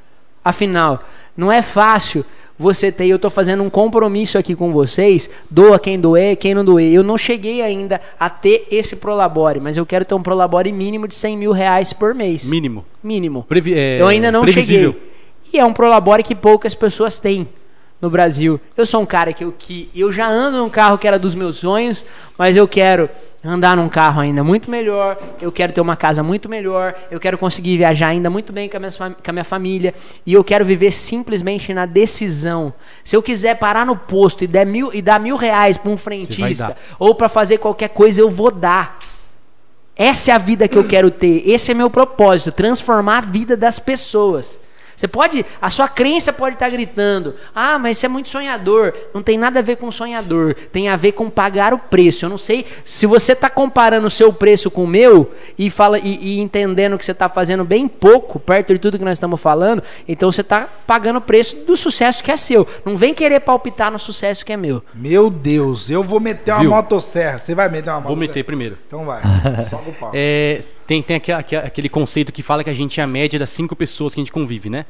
Afinal, 0.45 1.01
não 1.37 1.51
é 1.53 1.62
fácil 1.62 2.24
você 2.59 2.93
ter, 2.93 3.07
eu 3.07 3.18
tô 3.18 3.28
fazendo 3.30 3.62
um 3.62 3.70
compromisso 3.70 4.39
aqui 4.39 4.55
com 4.55 4.72
vocês, 4.72 5.28
doa 5.51 5.78
quem 5.78 5.99
doer, 5.99 6.37
quem 6.37 6.55
não 6.55 6.64
doer. 6.64 6.93
Eu 6.93 7.03
não 7.03 7.16
cheguei 7.18 7.61
ainda 7.62 8.01
a 8.18 8.28
ter 8.30 8.66
esse 8.70 8.97
Prolabore, 8.97 9.59
mas 9.61 9.76
eu 9.76 9.85
quero 9.87 10.05
ter 10.05 10.14
um 10.14 10.22
Prolabore 10.22 10.70
mínimo 10.72 11.09
de 11.09 11.14
100 11.14 11.37
mil 11.37 11.53
reais 11.53 11.93
por 11.93 12.14
mês. 12.14 12.49
Mínimo. 12.49 12.85
Mínimo. 13.03 13.45
Previ- 13.49 13.74
é, 13.74 14.01
Eu 14.01 14.07
ainda 14.07 14.30
não 14.30 14.43
previsível. 14.43 14.93
cheguei. 14.93 15.12
E 15.55 15.59
é 15.59 15.64
um 15.64 15.72
Prolabore 15.72 16.22
que 16.22 16.35
poucas 16.35 16.74
pessoas 16.74 17.18
têm 17.18 17.49
no 18.03 18.11
Brasil. 18.11 18.61
Eu 18.77 18.85
sou 18.85 19.01
um 19.01 19.07
cara 19.07 19.33
que 19.33 19.45
eu, 19.45 19.55
que 19.57 19.89
eu 19.95 20.13
já 20.13 20.27
ando 20.27 20.59
num 20.59 20.69
carro 20.69 20.99
que 20.99 21.07
era 21.07 21.21
dos 21.21 21.37
meus 21.37 21.57
sonhos, 21.57 22.05
mas 22.37 22.57
eu 22.57 22.67
quero 22.67 23.09
andar 23.45 23.77
num 23.77 23.89
carro 23.89 24.21
ainda 24.21 24.43
muito 24.43 24.69
melhor, 24.69 25.17
eu 25.41 25.53
quero 25.53 25.73
ter 25.73 25.81
uma 25.81 25.97
casa 25.97 26.21
muito 26.21 26.49
melhor, 26.49 26.95
eu 27.13 27.21
quero 27.21 27.39
conseguir 27.39 27.77
viajar 27.77 28.09
ainda 28.09 28.29
muito 28.29 28.53
bem 28.53 28.69
com 28.69 28.77
a 28.77 28.81
minha, 28.81 28.91
com 28.91 29.31
a 29.31 29.33
minha 29.33 29.45
família, 29.45 29.95
e 30.27 30.33
eu 30.33 30.43
quero 30.43 30.65
viver 30.65 30.91
simplesmente 30.91 31.73
na 31.73 31.87
decisão. 31.87 32.75
Se 33.05 33.15
eu 33.15 33.23
quiser 33.23 33.57
parar 33.57 33.87
no 33.87 33.97
posto 33.97 34.43
e, 34.43 34.47
der 34.49 34.67
mil, 34.67 34.91
e 34.93 35.01
dar 35.01 35.21
mil 35.21 35.37
reais 35.37 35.77
para 35.77 35.91
um 35.91 35.97
frentista, 35.97 36.77
ou 36.99 37.15
para 37.15 37.29
fazer 37.29 37.59
qualquer 37.59 37.91
coisa, 37.91 38.21
eu 38.21 38.29
vou 38.29 38.51
dar. 38.51 38.99
Essa 39.95 40.33
é 40.33 40.35
a 40.35 40.39
vida 40.39 40.67
que 40.67 40.79
eu 40.79 40.85
quero 40.85 41.11
ter. 41.11 41.49
Esse 41.49 41.71
é 41.71 41.75
meu 41.75 41.91
propósito, 41.91 42.51
transformar 42.51 43.19
a 43.19 43.21
vida 43.21 43.57
das 43.57 43.79
pessoas. 43.79 44.59
Você 44.97 45.09
pode, 45.09 45.45
a 45.61 45.70
sua 45.70 45.88
crença 45.88 46.32
pode 46.32 46.55
estar 46.57 46.68
gritando: 46.70 47.34
"Ah, 47.55 47.78
mas 47.78 47.99
você 47.99 48.07
é 48.07 48.09
muito 48.09 48.28
sonhador". 48.28 48.93
Não 49.14 49.22
tem 49.22 49.36
nada 49.38 49.59
a 49.59 49.62
ver 49.62 49.76
com 49.76 49.90
sonhador, 49.90 50.55
tem 50.72 50.88
a 50.88 50.97
ver 50.97 51.12
com 51.12 51.28
pagar 51.30 51.72
o 51.74 51.78
preço. 51.78 52.24
Eu 52.24 52.30
não 52.30 52.38
sei 52.38 52.64
se 52.84 53.07
você 53.07 53.32
está 53.32 53.49
comparando 53.49 54.07
o 54.07 54.11
seu 54.11 54.32
preço 54.32 54.70
com 54.70 54.84
o 54.84 54.86
meu 54.86 55.30
e 55.59 55.70
fala 55.70 55.99
e, 55.99 56.18
e 56.36 56.40
entendendo 56.40 56.99
que 56.99 57.05
você 57.05 57.12
está 57.12 57.28
fazendo 57.28 57.64
bem 57.64 57.86
pouco 57.88 58.38
perto 58.38 58.72
de 58.72 58.78
tudo 58.78 58.99
que 58.99 59.05
nós 59.05 59.14
estamos 59.14 59.40
falando, 59.40 59.82
então 60.07 60.30
você 60.30 60.40
está 60.40 60.68
pagando 60.86 61.16
o 61.18 61.22
preço 61.22 61.57
do 61.66 61.76
sucesso 61.76 62.22
que 62.22 62.30
é 62.30 62.36
seu. 62.36 62.66
Não 62.84 62.97
vem 62.97 63.14
querer 63.14 63.40
palpitar 63.40 63.90
no 63.90 63.99
sucesso 63.99 64.45
que 64.45 64.53
é 64.53 64.57
meu. 64.57 64.82
Meu 64.95 65.30
Deus, 65.30 65.90
eu 65.90 66.03
vou 66.03 66.20
meter 66.20 66.53
uma 66.53 66.61
Viu? 66.61 66.70
motosserra. 66.70 67.38
Você 67.38 67.55
vai 67.55 67.68
meter 67.68 67.90
uma 67.90 68.01
Vou 68.01 68.11
motosserra? 68.11 68.28
meter 68.28 68.45
primeiro. 68.45 68.78
Então 68.86 69.05
vai. 69.05 69.20
Sobe 69.70 69.90
o 69.90 69.93
pau. 69.95 70.11
É, 70.14 70.61
tem 71.01 71.03
tem 71.03 71.34
aquele, 71.34 71.62
aquele- 71.62 71.88
conceito 71.88 72.32
que 72.32 72.43
fala 72.43 72.62
que 72.62 72.68
a 72.68 72.74
gente 72.74 73.01
é 73.01 73.03
a 73.03 73.07
média 73.07 73.38
das 73.38 73.51
cinco 73.51 73.74
pessoas 73.74 74.14
que 74.14 74.20
a 74.20 74.22
gente 74.22 74.32
convive, 74.32 74.68
né? 74.68 74.84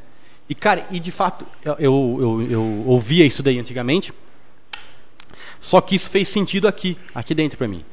E, 0.48 0.54
cara, 0.54 0.84
e 0.90 0.98
de 0.98 1.12
fato, 1.12 1.46
eu, 1.64 1.76
eu, 1.78 2.46
eu, 2.50 2.84
ouvia 2.86 3.24
isso 3.24 3.42
daí 3.42 3.58
antigamente, 3.58 4.12
só 5.60 5.80
que 5.80 5.94
isso 5.94 6.10
fez 6.10 6.28
sentido 6.28 6.66
aqui, 6.66 6.98
aqui 7.14 7.34
dentro 7.34 7.56
pra 7.56 7.68
mim. 7.68 7.84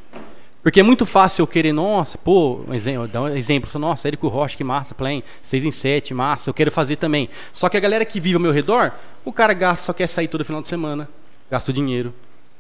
Porque 0.64 0.80
é 0.80 0.84
muito 0.84 1.06
fácil 1.06 1.44
eu 1.44 1.48
querer, 1.48 1.72
nossa, 1.72 2.18
pô, 2.18 2.62
um 2.68 2.74
exemplo, 2.74 3.08
dar 3.08 3.22
um 3.22 3.28
exemplo, 3.30 3.70
nossa, 3.80 4.08
Érico 4.08 4.28
Rocha, 4.28 4.58
que 4.58 4.64
massa, 4.64 4.94
Play, 4.94 5.24
6 5.44 5.64
em 5.64 5.72
7, 5.72 6.14
massa, 6.14 6.50
eu 6.50 6.54
quero 6.54 6.72
fazer 6.72 6.96
também. 6.98 7.30
Só 7.54 7.70
que 7.70 7.78
a 7.78 7.80
galera 7.80 8.04
que 8.04 8.20
vive 8.20 8.36
ao 8.36 8.42
meu 8.42 8.52
redor, 8.52 8.92
o 9.24 9.32
cara 9.32 9.54
gasta, 9.54 9.86
só 9.86 9.94
quer 9.94 10.08
sair 10.08 10.28
todo 10.28 10.44
final 10.44 10.62
de 10.62 10.68
semana, 10.68 11.08
gasta 11.50 11.72
o 11.72 11.74
dinheiro. 11.74 12.14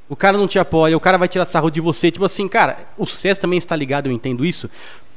O 0.08 0.16
cara 0.16 0.38
não 0.38 0.48
te 0.48 0.58
apoia, 0.58 0.96
o 0.96 1.00
cara 1.00 1.18
vai 1.18 1.28
tirar 1.28 1.46
sarro 1.46 1.70
de 1.70 1.82
você. 1.82 2.10
Tipo 2.10 2.26
assim, 2.26 2.48
cara, 2.48 2.80
o 2.98 3.06
sucesso 3.06 3.42
também 3.42 3.58
está 3.58 3.76
ligado, 3.76 4.08
eu 4.08 4.12
entendo 4.14 4.46
isso, 4.46 4.70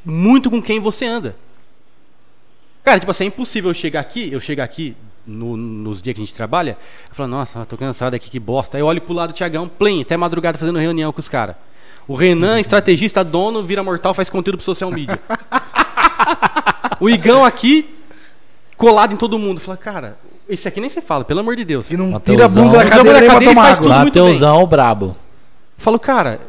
muito 0.04 0.50
com 0.50 0.60
quem 0.62 0.80
você 0.80 1.06
anda. 1.06 1.36
Cara, 2.84 2.98
tipo 2.98 3.10
assim, 3.10 3.24
é 3.24 3.26
impossível 3.28 3.70
eu 3.70 3.74
chegar 3.74 4.00
aqui, 4.00 4.32
eu 4.32 4.40
chegar 4.40 4.64
aqui 4.64 4.96
no- 5.26 5.56
nos 5.56 6.02
dias 6.02 6.14
que 6.14 6.20
a 6.20 6.24
gente 6.24 6.34
trabalha, 6.34 6.76
eu 7.08 7.14
falo, 7.14 7.28
nossa, 7.28 7.64
tô 7.64 7.76
cansado 7.76 8.14
aqui, 8.14 8.28
que 8.28 8.40
bosta. 8.40 8.76
Aí 8.76 8.80
eu 8.82 8.86
olho 8.86 9.00
pro 9.00 9.12
lado 9.14 9.30
do 9.32 9.36
Tiagão, 9.36 9.68
plim, 9.68 10.02
até 10.02 10.16
madrugada 10.16 10.58
fazendo 10.58 10.78
reunião 10.78 11.12
com 11.12 11.20
os 11.20 11.28
caras. 11.28 11.54
O 12.08 12.14
Renan, 12.16 12.58
estrategista, 12.60 13.22
dono, 13.22 13.62
vira 13.62 13.82
mortal, 13.84 14.12
faz 14.14 14.28
conteúdo 14.28 14.56
pro 14.58 14.64
social 14.64 14.90
media. 14.90 15.20
o 16.98 17.08
Igão 17.08 17.44
aqui, 17.44 17.94
colado 18.76 19.12
em 19.12 19.16
todo 19.16 19.38
mundo. 19.38 19.60
Fala, 19.60 19.76
cara, 19.76 20.18
esse 20.48 20.66
aqui 20.66 20.80
nem 20.80 20.90
você 20.90 21.00
fala, 21.00 21.24
pelo 21.24 21.38
amor 21.38 21.54
de 21.54 21.64
Deus. 21.64 21.86
Que 21.86 21.96
não 21.96 22.10
Mateusão. 22.10 22.34
tira 22.34 22.44
a 22.46 22.48
bunda 22.48 22.78
da 22.84 22.90
cadeira 22.90 23.18
pra 23.20 23.28
cadeira 23.28 23.44
e 23.44 23.54
tomar 23.54 23.62
faz 23.66 23.78
água. 23.78 23.88
tudo 23.88 24.00
muito 24.00 24.14
bem. 24.14 24.22
Mateusão 24.24 24.66
brabo. 24.66 25.16
Falo, 25.78 25.98
cara, 26.00 26.40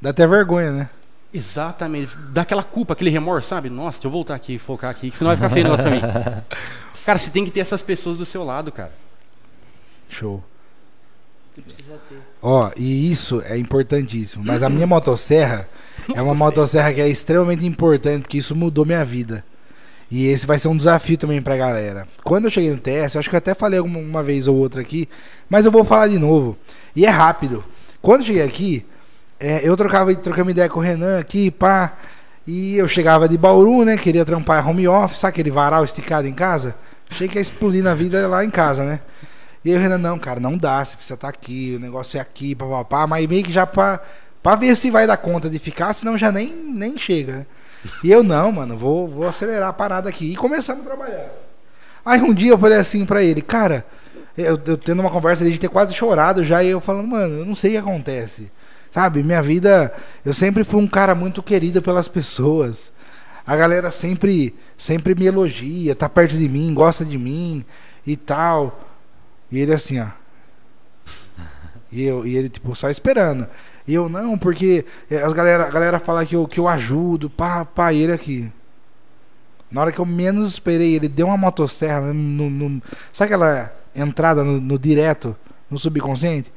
Dá 0.00 0.10
até 0.10 0.26
vergonha, 0.26 0.70
né? 0.70 0.90
Exatamente. 1.34 2.16
Dá 2.30 2.42
aquela 2.42 2.62
culpa, 2.62 2.92
aquele 2.92 3.10
remorso, 3.10 3.48
sabe? 3.48 3.68
Nossa, 3.68 3.98
deixa 3.98 4.06
eu 4.06 4.10
voltar 4.12 4.36
aqui 4.36 4.54
e 4.54 4.58
focar 4.58 4.90
aqui, 4.90 5.10
que 5.10 5.18
senão 5.18 5.30
vai 5.30 5.36
ficar 5.36 5.50
feio 5.50 5.66
o 5.66 5.70
negócio 5.70 5.84
pra 5.84 6.36
mim. 6.36 6.42
Cara, 7.04 7.18
você 7.18 7.28
tem 7.28 7.44
que 7.44 7.50
ter 7.50 7.60
essas 7.60 7.82
pessoas 7.82 8.16
do 8.16 8.24
seu 8.24 8.44
lado, 8.44 8.72
cara. 8.72 8.92
Show. 10.08 10.42
Tu 11.54 11.60
precisa 11.60 11.98
ter. 12.08 12.18
Ó, 12.40 12.70
e 12.76 13.10
isso 13.10 13.42
é 13.44 13.58
importantíssimo. 13.58 14.42
Mas 14.42 14.62
a 14.62 14.70
minha 14.70 14.86
motosserra 14.86 15.68
é 16.14 16.22
uma 16.22 16.34
motosserra 16.34 16.94
que 16.94 17.00
é 17.02 17.08
extremamente 17.08 17.66
importante, 17.66 18.22
porque 18.22 18.38
isso 18.38 18.56
mudou 18.56 18.86
minha 18.86 19.04
vida. 19.04 19.44
E 20.10 20.26
esse 20.26 20.46
vai 20.46 20.58
ser 20.58 20.68
um 20.68 20.76
desafio 20.76 21.18
também 21.18 21.42
pra 21.42 21.56
galera. 21.56 22.08
Quando 22.22 22.46
eu 22.46 22.50
cheguei 22.50 22.70
no 22.70 22.78
TS, 22.78 23.14
eu 23.14 23.18
acho 23.18 23.28
que 23.28 23.34
eu 23.34 23.38
até 23.38 23.54
falei 23.54 23.78
alguma 23.78 23.98
uma 23.98 24.22
vez 24.22 24.48
ou 24.48 24.56
outra 24.56 24.80
aqui, 24.80 25.08
mas 25.48 25.66
eu 25.66 25.72
vou 25.72 25.84
falar 25.84 26.08
de 26.08 26.18
novo. 26.18 26.56
E 26.96 27.04
é 27.04 27.10
rápido. 27.10 27.62
Quando 28.00 28.20
eu 28.20 28.26
cheguei 28.26 28.42
aqui, 28.42 28.86
é, 29.38 29.66
eu 29.68 29.76
trocava, 29.76 30.14
trocava 30.14 30.50
ideia 30.50 30.68
com 30.68 30.78
o 30.78 30.82
Renan 30.82 31.18
aqui, 31.18 31.50
pá. 31.50 31.92
E 32.46 32.76
eu 32.76 32.86
chegava 32.86 33.28
de 33.28 33.38
Bauru, 33.38 33.84
né? 33.84 33.96
Queria 33.96 34.24
trampar 34.24 34.68
home 34.68 34.86
office, 34.86 35.18
sabe 35.18 35.30
aquele 35.30 35.50
varal 35.50 35.84
esticado 35.84 36.26
em 36.26 36.32
casa? 36.32 36.74
Achei 37.10 37.28
que 37.28 37.38
ia 37.38 37.42
explodir 37.42 37.82
na 37.82 37.94
vida 37.94 38.26
lá 38.28 38.44
em 38.44 38.50
casa, 38.50 38.84
né? 38.84 39.00
E 39.64 39.70
aí 39.70 39.76
o 39.76 39.80
Renan, 39.80 39.98
não, 39.98 40.18
cara, 40.18 40.38
não 40.38 40.58
dá, 40.58 40.84
você 40.84 40.94
precisa 40.94 41.14
estar 41.14 41.28
aqui, 41.28 41.74
o 41.76 41.80
negócio 41.80 42.18
é 42.18 42.20
aqui, 42.20 42.54
papapá, 42.54 43.06
mas 43.06 43.26
meio 43.26 43.42
que 43.42 43.52
já 43.52 43.66
pra, 43.66 43.98
pra 44.42 44.56
ver 44.56 44.76
se 44.76 44.90
vai 44.90 45.06
dar 45.06 45.16
conta 45.16 45.48
de 45.48 45.58
ficar, 45.58 45.94
senão 45.94 46.18
já 46.18 46.30
nem, 46.30 46.52
nem 46.52 46.98
chega, 46.98 47.38
né? 47.38 47.46
E 48.02 48.10
eu, 48.10 48.22
não, 48.22 48.52
mano, 48.52 48.76
vou, 48.76 49.08
vou 49.08 49.26
acelerar 49.26 49.68
a 49.68 49.72
parada 49.72 50.08
aqui. 50.08 50.32
E 50.32 50.36
começamos 50.36 50.82
a 50.82 50.88
trabalhar. 50.88 51.30
Aí 52.04 52.20
um 52.20 52.34
dia 52.34 52.50
eu 52.50 52.58
falei 52.58 52.78
assim 52.78 53.04
pra 53.06 53.22
ele, 53.22 53.40
cara, 53.40 53.84
eu, 54.36 54.60
eu 54.66 54.76
tendo 54.76 55.00
uma 55.00 55.10
conversa 55.10 55.44
de 55.44 55.58
ter 55.58 55.68
quase 55.68 55.94
chorado 55.94 56.44
já, 56.44 56.62
e 56.62 56.68
eu 56.68 56.80
falando, 56.80 57.08
mano, 57.08 57.40
eu 57.40 57.46
não 57.46 57.54
sei 57.54 57.70
o 57.70 57.72
que 57.74 57.78
acontece. 57.78 58.50
Sabe, 58.94 59.24
minha 59.24 59.42
vida, 59.42 59.92
eu 60.24 60.32
sempre 60.32 60.62
fui 60.62 60.80
um 60.80 60.86
cara 60.86 61.16
muito 61.16 61.42
querido 61.42 61.82
pelas 61.82 62.06
pessoas. 62.06 62.92
A 63.44 63.56
galera 63.56 63.90
sempre, 63.90 64.54
sempre 64.78 65.16
me 65.16 65.26
elogia, 65.26 65.96
tá 65.96 66.08
perto 66.08 66.36
de 66.38 66.48
mim, 66.48 66.72
gosta 66.72 67.04
de 67.04 67.18
mim 67.18 67.64
e 68.06 68.16
tal. 68.16 68.88
E 69.50 69.58
ele 69.58 69.74
assim, 69.74 69.98
ó. 69.98 70.06
E, 71.90 72.04
eu, 72.04 72.24
e 72.24 72.36
ele, 72.36 72.48
tipo, 72.48 72.72
só 72.76 72.88
esperando. 72.88 73.48
E 73.84 73.92
eu, 73.94 74.08
não, 74.08 74.38
porque 74.38 74.84
eh, 75.10 75.20
as 75.20 75.32
galera, 75.32 75.66
a 75.66 75.70
galera 75.70 75.98
fala 75.98 76.24
que 76.24 76.36
eu, 76.36 76.46
que 76.46 76.60
eu 76.60 76.68
ajudo, 76.68 77.28
pá, 77.28 77.64
pá, 77.64 77.92
e 77.92 78.00
ele 78.00 78.12
aqui. 78.12 78.48
Na 79.72 79.80
hora 79.80 79.90
que 79.90 79.98
eu 79.98 80.06
menos 80.06 80.52
esperei, 80.52 80.94
ele 80.94 81.08
deu 81.08 81.26
uma 81.26 81.36
motosserra 81.36 82.12
no, 82.12 82.48
no- 82.48 82.80
sabe 83.12 83.34
aquela 83.34 83.74
entrada 83.92 84.44
no, 84.44 84.60
no 84.60 84.78
direto, 84.78 85.36
no 85.68 85.80
subconsciente? 85.80 86.52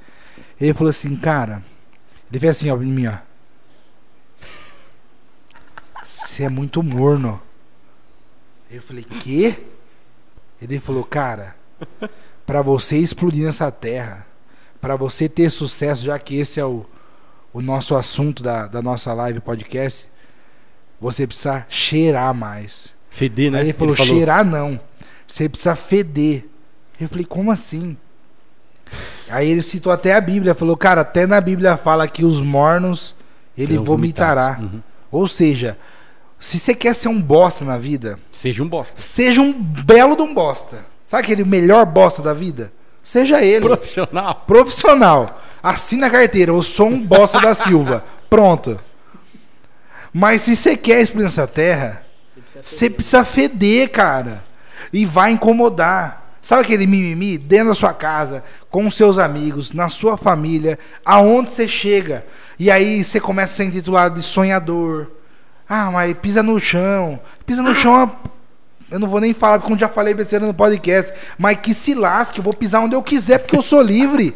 Ele 0.62 0.72
falou 0.76 0.92
assim, 0.92 1.16
cara, 1.16 1.64
ele 2.30 2.40
fez 2.40 2.58
assim, 2.58 2.70
ó, 2.70 2.76
em 2.76 2.92
mim, 2.92 3.08
ó. 3.08 3.18
Você 6.04 6.44
é 6.44 6.50
muito 6.50 6.84
morno. 6.84 7.42
Eu 8.70 8.82
falei, 8.82 9.04
quê? 9.04 9.58
Ele 10.62 10.80
falou, 10.80 11.04
cara, 11.04 11.56
pra 12.46 12.62
você 12.62 12.98
explodir 12.98 13.46
nessa 13.46 13.72
terra, 13.72 14.26
pra 14.82 14.96
você 14.96 15.30
ter 15.30 15.50
sucesso, 15.50 16.04
já 16.04 16.20
que 16.20 16.36
esse 16.36 16.60
é 16.60 16.66
o, 16.66 16.86
o 17.54 17.62
nosso 17.62 17.96
assunto 17.96 18.44
da, 18.44 18.68
da 18.68 18.82
nossa 18.82 19.14
live 19.14 19.40
podcast, 19.40 20.08
você 21.00 21.26
precisa 21.26 21.66
cheirar 21.70 22.34
mais. 22.34 22.94
Feder, 23.10 23.52
né? 23.52 23.60
Aí 23.60 23.66
ele 23.66 23.74
falou, 23.74 23.96
cheirar 23.96 24.44
não. 24.44 24.80
Você 25.26 25.48
precisa 25.48 25.76
feder. 25.76 26.46
Eu 27.00 27.08
falei, 27.08 27.26
como 27.26 27.52
assim? 27.52 27.98
Aí 29.30 29.50
ele 29.50 29.62
citou 29.62 29.92
até 29.92 30.14
a 30.16 30.22
Bíblia, 30.22 30.56
falou, 30.56 30.78
cara, 30.78 31.02
até 31.02 31.26
na 31.28 31.40
Bíblia 31.42 31.76
fala 31.78 32.08
que 32.08 32.24
os 32.24 32.40
mornos 32.42 33.16
ele 33.58 33.78
vomitará. 33.78 34.58
Uhum. 34.60 34.82
Ou 35.12 35.28
seja, 35.28 35.78
se 36.40 36.60
você 36.60 36.74
quer 36.74 36.94
ser 36.94 37.08
um 37.10 37.22
bosta 37.22 37.66
na 37.66 37.78
vida, 37.78 38.20
Seja 38.32 38.64
um 38.64 38.68
bosta. 38.70 38.94
seja 38.98 39.42
um 39.42 39.52
belo 39.54 40.16
de 40.16 40.22
um 40.22 40.34
bosta. 40.34 40.86
Sabe 41.06 41.24
aquele 41.24 41.44
melhor 41.44 41.86
bosta 41.86 42.22
da 42.22 42.34
vida? 42.34 42.72
Seja 43.04 43.42
ele. 43.44 43.66
Profissional. 43.66 44.44
Profissional. 44.46 45.42
Assina 45.64 46.08
a 46.08 46.10
carteira, 46.10 46.52
eu 46.52 46.62
sou 46.62 46.88
um 46.88 47.00
bosta 47.04 47.40
da 47.40 47.54
Silva. 47.54 48.04
Pronto. 48.30 48.80
Mas 50.14 50.42
se 50.42 50.56
você 50.56 50.76
quer 50.76 51.02
explodir 51.02 51.28
essa 51.28 51.48
terra, 51.48 52.04
Você 52.28 52.40
precisa 52.42 52.64
você 52.66 52.90
precisa 52.90 53.26
feder, 53.26 53.90
cara. 53.90 54.44
E 54.92 55.06
vai 55.06 55.32
incomodar. 55.32 56.27
Sabe 56.42 56.62
aquele 56.62 56.88
mimimi 56.88 57.38
dentro 57.38 57.70
da 57.70 57.76
sua 57.76 57.94
casa, 57.94 58.44
com 58.70 58.90
seus 58.90 59.18
amigos, 59.18 59.72
na 59.72 59.90
sua 59.90 60.18
família, 60.18 60.80
aonde 61.06 61.50
você 61.50 61.68
chega. 61.68 62.26
E 62.58 62.72
aí 62.72 63.04
você 63.04 63.20
começa 63.20 63.54
a 63.54 63.56
ser 63.58 63.64
intitulado 63.66 64.16
de 64.16 64.24
sonhador. 64.24 65.08
Ah, 65.68 65.92
mas 65.92 66.16
pisa 66.18 66.42
no 66.42 66.60
chão. 66.60 67.20
Pisa 67.46 67.62
no 67.62 67.74
chão, 67.76 68.04
é- 68.04 68.96
eu 68.96 69.00
não 69.00 69.08
vou 69.08 69.20
nem 69.20 69.34
falar, 69.34 69.60
como 69.60 69.78
já 69.78 69.90
falei 69.90 70.14
besteira 70.14 70.46
no 70.46 70.54
podcast. 70.54 71.14
Mas 71.38 71.58
que 71.62 71.74
se 71.74 71.94
lasque, 71.94 72.40
eu 72.40 72.44
vou 72.44 72.54
pisar 72.54 72.80
onde 72.80 72.96
eu 72.96 73.04
quiser, 73.04 73.40
porque 73.40 73.58
eu 73.58 73.62
sou 73.62 73.82
livre. 73.82 74.36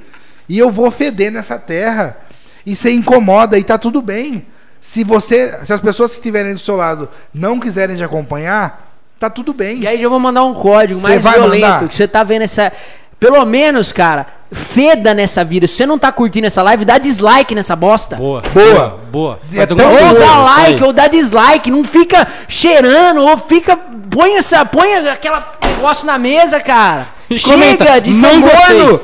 E 0.49 0.57
eu 0.57 0.69
vou 0.69 0.91
feder 0.91 1.31
nessa 1.31 1.57
terra. 1.57 2.17
E 2.65 2.75
você 2.75 2.91
incomoda 2.91 3.57
e 3.57 3.63
tá 3.63 3.77
tudo 3.77 4.01
bem. 4.01 4.45
Se 4.81 5.03
você, 5.03 5.63
se 5.65 5.71
as 5.71 5.79
pessoas 5.79 6.11
que 6.11 6.17
estiverem 6.17 6.53
do 6.53 6.59
seu 6.59 6.75
lado 6.75 7.07
não 7.33 7.59
quiserem 7.59 7.95
te 7.95 8.03
acompanhar, 8.03 8.90
tá 9.21 9.29
tudo 9.29 9.53
bem. 9.53 9.79
E 9.79 9.87
aí 9.87 10.01
já 10.01 10.09
vou 10.09 10.19
mandar 10.19 10.43
um 10.43 10.53
código 10.53 10.99
Cê 10.99 11.07
mais 11.07 11.23
vai 11.23 11.33
violento, 11.35 11.61
mandar? 11.63 11.87
que 11.87 11.95
você 11.95 12.07
tá 12.07 12.23
vendo 12.23 12.41
essa... 12.41 12.73
Pelo 13.19 13.45
menos, 13.45 13.91
cara, 13.91 14.25
feda 14.51 15.13
nessa 15.13 15.43
vida. 15.43 15.67
Se 15.67 15.75
você 15.75 15.85
não 15.85 15.99
tá 15.99 16.11
curtindo 16.11 16.47
essa 16.47 16.63
live, 16.63 16.83
dá 16.83 16.97
dislike 16.97 17.53
nessa 17.53 17.75
bosta. 17.75 18.15
Boa. 18.15 18.41
Boa. 18.51 18.99
Boa. 19.11 19.39
É 19.53 19.63
tão 19.67 19.77
Ou 19.77 20.19
dá 20.19 20.37
like 20.39 20.81
Aí. 20.81 20.83
ou 20.83 20.91
dá 20.91 21.07
dislike. 21.07 21.69
Não 21.69 21.83
fica 21.83 22.27
cheirando 22.47 23.21
ou 23.21 23.37
fica. 23.37 23.77
Põe 24.09 24.37
essa. 24.37 24.65
Põe 24.65 25.07
aquela 25.07 25.53
negócio 25.81 26.05
na 26.05 26.17
mesa, 26.17 26.59
cara. 26.59 27.07
Chega 27.35 27.99
de 27.99 28.11
"Não 28.13 28.29
sanguano. 28.29 29.01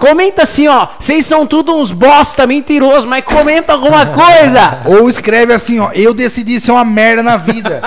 Gostei." 0.00 0.10
Comenta 0.10 0.42
assim, 0.42 0.66
ó. 0.66 0.88
Vocês 0.98 1.24
são 1.24 1.46
tudo 1.46 1.74
uns 1.74 1.92
bosta 1.92 2.46
mentirosos, 2.46 3.04
mas 3.04 3.24
comenta 3.24 3.72
alguma 3.72 4.06
coisa. 4.06 4.80
Ou 4.98 5.08
escreve 5.08 5.52
assim, 5.52 5.78
ó, 5.78 5.90
eu 5.92 6.12
decidi 6.12 6.58
ser 6.58 6.72
uma 6.72 6.84
merda 6.84 7.22
na 7.22 7.36
vida. 7.36 7.80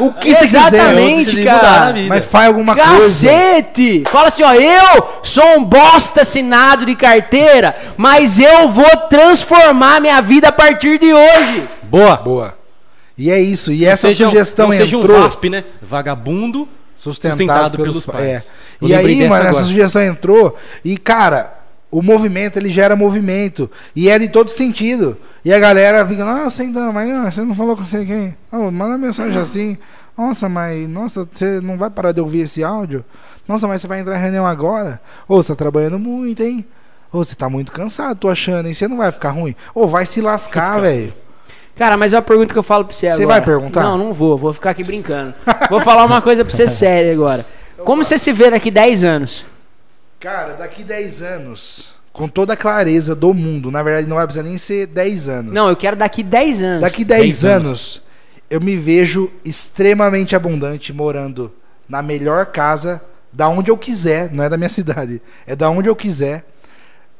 O 0.00 0.12
que 0.12 0.34
você 0.34 0.40
quiser. 0.40 0.58
Exatamente, 0.58 1.44
cara. 1.44 1.94
Mas 2.08 2.24
faz 2.24 2.48
alguma 2.48 2.74
coisa. 2.74 2.90
Cacete! 2.90 4.04
Fala 4.10 4.28
assim, 4.28 4.42
ó, 4.42 4.52
eu 4.52 5.20
sou 5.22 5.58
um 5.58 5.64
bosta 5.64 6.22
assinado 6.22 6.84
de 6.84 6.94
carteira, 6.94 7.74
mas 7.96 8.38
eu 8.38 8.68
vou 8.68 8.96
transformar 9.08 10.00
minha 10.00 10.20
vida 10.20 10.48
a 10.48 10.52
partir 10.52 10.98
de 10.98 11.12
hoje. 11.12 11.68
Boa. 11.82 12.16
Boa. 12.16 12.54
E 13.16 13.30
é 13.30 13.40
isso. 13.40 13.72
E 13.72 13.84
essa 13.84 14.08
Seja 14.08 14.26
sugestão 14.26 14.68
não 14.68 14.76
seja 14.76 14.96
entrou 14.96 15.18
um 15.18 15.22
VASP, 15.22 15.50
né? 15.50 15.64
Vagabundo. 15.82 16.68
sustentado, 16.96 17.38
sustentado 17.38 17.76
pelos, 17.76 18.04
pelos 18.04 18.06
pais. 18.06 18.24
É. 18.24 18.42
E 18.82 18.94
aí, 18.94 19.28
mano, 19.28 19.42
essa 19.42 19.50
agora. 19.50 19.64
sugestão 19.64 20.02
entrou 20.02 20.56
e, 20.82 20.96
cara, 20.96 21.59
o 21.90 22.02
movimento, 22.02 22.56
ele 22.56 22.70
gera 22.70 22.94
movimento. 22.94 23.70
E 23.94 24.08
é 24.08 24.18
de 24.18 24.28
todo 24.28 24.50
sentido. 24.50 25.16
E 25.44 25.52
a 25.52 25.58
galera 25.58 26.06
fica, 26.06 26.24
nossa, 26.24 26.62
então, 26.62 26.92
mas 26.92 27.10
ah, 27.10 27.30
você 27.30 27.42
não 27.42 27.54
falou 27.54 27.76
com 27.76 27.84
você 27.84 28.04
quem? 28.04 28.36
Oh, 28.52 28.70
manda 28.70 28.96
mensagem 28.96 29.40
assim. 29.40 29.78
Nossa, 30.16 30.48
mas, 30.48 30.88
nossa, 30.88 31.28
você 31.32 31.60
não 31.60 31.76
vai 31.76 31.90
parar 31.90 32.12
de 32.12 32.20
ouvir 32.20 32.40
esse 32.40 32.62
áudio? 32.62 33.04
Nossa, 33.48 33.66
mas 33.66 33.80
você 33.80 33.88
vai 33.88 34.00
entrar 34.00 34.16
em 34.16 34.22
reunião 34.22 34.46
agora? 34.46 35.00
Ô, 35.26 35.36
você 35.36 35.48
tá 35.48 35.56
trabalhando 35.56 35.98
muito, 35.98 36.42
hein? 36.42 36.64
Ô, 37.12 37.24
você 37.24 37.34
tá 37.34 37.48
muito 37.48 37.72
cansado, 37.72 38.16
tô 38.18 38.28
achando, 38.28 38.66
hein? 38.66 38.74
Você 38.74 38.86
não 38.86 38.98
vai 38.98 39.10
ficar 39.10 39.30
ruim? 39.30 39.56
Ô, 39.74 39.86
vai 39.86 40.06
se 40.06 40.20
lascar, 40.20 40.80
velho. 40.80 41.12
Cara, 41.74 41.96
mas 41.96 42.12
é 42.12 42.16
uma 42.16 42.22
pergunta 42.22 42.52
que 42.52 42.58
eu 42.58 42.62
falo 42.62 42.84
pra 42.84 42.94
você 42.94 43.08
agora. 43.08 43.26
vai 43.26 43.40
perguntar? 43.42 43.82
Não, 43.82 43.96
não 43.96 44.12
vou. 44.12 44.36
Vou 44.36 44.52
ficar 44.52 44.70
aqui 44.70 44.84
brincando. 44.84 45.32
vou 45.70 45.80
falar 45.80 46.04
uma 46.04 46.20
coisa 46.20 46.44
pra 46.44 46.54
você 46.54 46.68
séria 46.68 47.12
agora. 47.12 47.46
Como 47.84 48.04
você 48.04 48.18
se 48.18 48.32
vê 48.32 48.50
daqui 48.50 48.70
10 48.70 49.02
anos? 49.02 49.46
Cara, 50.20 50.52
daqui 50.52 50.84
10 50.84 51.22
anos, 51.22 51.88
com 52.12 52.28
toda 52.28 52.52
a 52.52 52.56
clareza 52.56 53.14
do 53.14 53.32
mundo, 53.32 53.70
na 53.70 53.82
verdade 53.82 54.06
não 54.06 54.16
vai 54.16 54.26
precisar 54.26 54.46
nem 54.46 54.58
ser 54.58 54.86
10 54.86 55.28
anos. 55.30 55.54
Não, 55.54 55.70
eu 55.70 55.76
quero 55.76 55.96
daqui 55.96 56.22
10 56.22 56.62
anos. 56.62 56.80
Daqui 56.82 57.04
10, 57.04 57.22
10 57.22 57.44
anos, 57.46 58.02
eu 58.50 58.60
me 58.60 58.76
vejo 58.76 59.30
extremamente 59.42 60.36
abundante 60.36 60.92
morando 60.92 61.50
na 61.88 62.02
melhor 62.02 62.46
casa, 62.46 63.00
da 63.32 63.48
onde 63.48 63.70
eu 63.70 63.78
quiser, 63.78 64.30
não 64.30 64.44
é 64.44 64.48
da 64.50 64.58
minha 64.58 64.68
cidade, 64.68 65.22
é 65.46 65.56
da 65.56 65.70
onde 65.70 65.88
eu 65.88 65.96
quiser, 65.96 66.44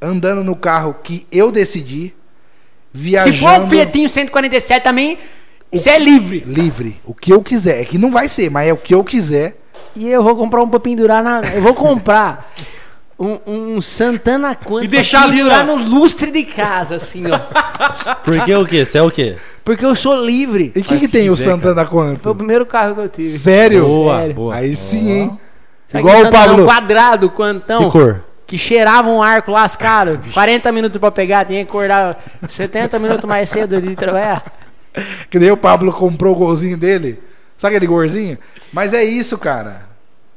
andando 0.02 0.44
no 0.44 0.54
carro 0.54 0.94
que 1.02 1.26
eu 1.32 1.50
decidi, 1.50 2.08
Se 2.08 2.14
viajando. 2.92 3.38
for 3.38 3.60
um 3.60 3.68
Fietinho 3.70 4.10
147 4.10 4.82
também, 4.84 5.16
Você 5.72 5.88
é 5.88 5.98
livre. 5.98 6.40
Livre. 6.46 7.00
O 7.04 7.14
que 7.14 7.32
eu 7.32 7.42
quiser. 7.42 7.80
É 7.80 7.84
que 7.84 7.96
não 7.96 8.10
vai 8.10 8.28
ser, 8.28 8.50
mas 8.50 8.68
é 8.68 8.72
o 8.72 8.76
que 8.76 8.92
eu 8.94 9.02
quiser. 9.02 9.56
E 9.96 10.06
eu 10.06 10.22
vou 10.22 10.36
comprar 10.36 10.62
um 10.62 10.68
pra 10.68 10.80
pendurar 10.80 11.22
na. 11.22 11.40
Eu 11.54 11.62
vou 11.62 11.74
comprar 11.74 12.52
um, 13.20 13.38
um 13.46 13.82
Santana 13.82 14.54
Quanto 14.54 14.84
E 14.84 14.88
deixar 14.88 15.24
ali, 15.24 15.42
ó. 15.42 15.62
no 15.62 15.76
lustre 15.76 16.30
de 16.30 16.42
casa, 16.44 16.96
assim, 16.96 17.24
ó. 17.30 17.38
Porque 18.24 18.54
o 18.54 18.64
quê? 18.64 18.84
Você 18.84 18.96
é 18.96 19.02
o 19.02 19.10
quê? 19.10 19.36
Porque 19.62 19.84
eu 19.84 19.94
sou 19.94 20.18
livre. 20.24 20.72
E 20.74 20.80
o 20.80 20.84
que, 20.84 21.00
que 21.00 21.08
tem 21.08 21.28
o 21.28 21.34
quiser, 21.34 21.50
Santana 21.50 21.84
Foi 21.84 22.32
o 22.32 22.34
primeiro 22.34 22.64
carro 22.64 22.94
que 22.94 23.00
eu 23.02 23.08
tive. 23.08 23.28
Sério? 23.28 23.82
Boa, 23.82 24.18
Sério. 24.18 24.34
boa. 24.34 24.54
Aí 24.54 24.74
sim, 24.74 25.10
hein? 25.10 25.40
Sabe 25.88 26.02
Igual 26.02 26.16
o 26.16 26.30
Pablo. 26.30 26.38
Santanão 26.40 26.64
quadrado, 26.64 27.30
quantão. 27.30 27.84
Que 27.84 27.90
cor? 27.90 28.24
Que 28.46 28.56
cheirava 28.58 29.10
um 29.10 29.22
arco 29.22 29.52
lascado. 29.52 30.18
40 30.32 30.72
minutos 30.72 30.98
pra 30.98 31.10
pegar, 31.10 31.44
tinha 31.44 31.62
que 31.62 31.70
acordar 31.70 32.18
70 32.48 32.98
minutos 32.98 33.24
mais 33.28 33.48
cedo 33.48 33.80
de 33.80 33.94
trabalhar. 33.94 34.42
Que 35.30 35.38
nem 35.38 35.50
o 35.50 35.56
Pablo 35.56 35.92
comprou 35.92 36.34
o 36.34 36.38
golzinho 36.38 36.76
dele. 36.76 37.20
Sabe 37.58 37.76
aquele 37.76 37.86
golzinho? 37.86 38.38
Mas 38.72 38.94
é 38.94 39.04
isso, 39.04 39.36
cara. 39.38 39.89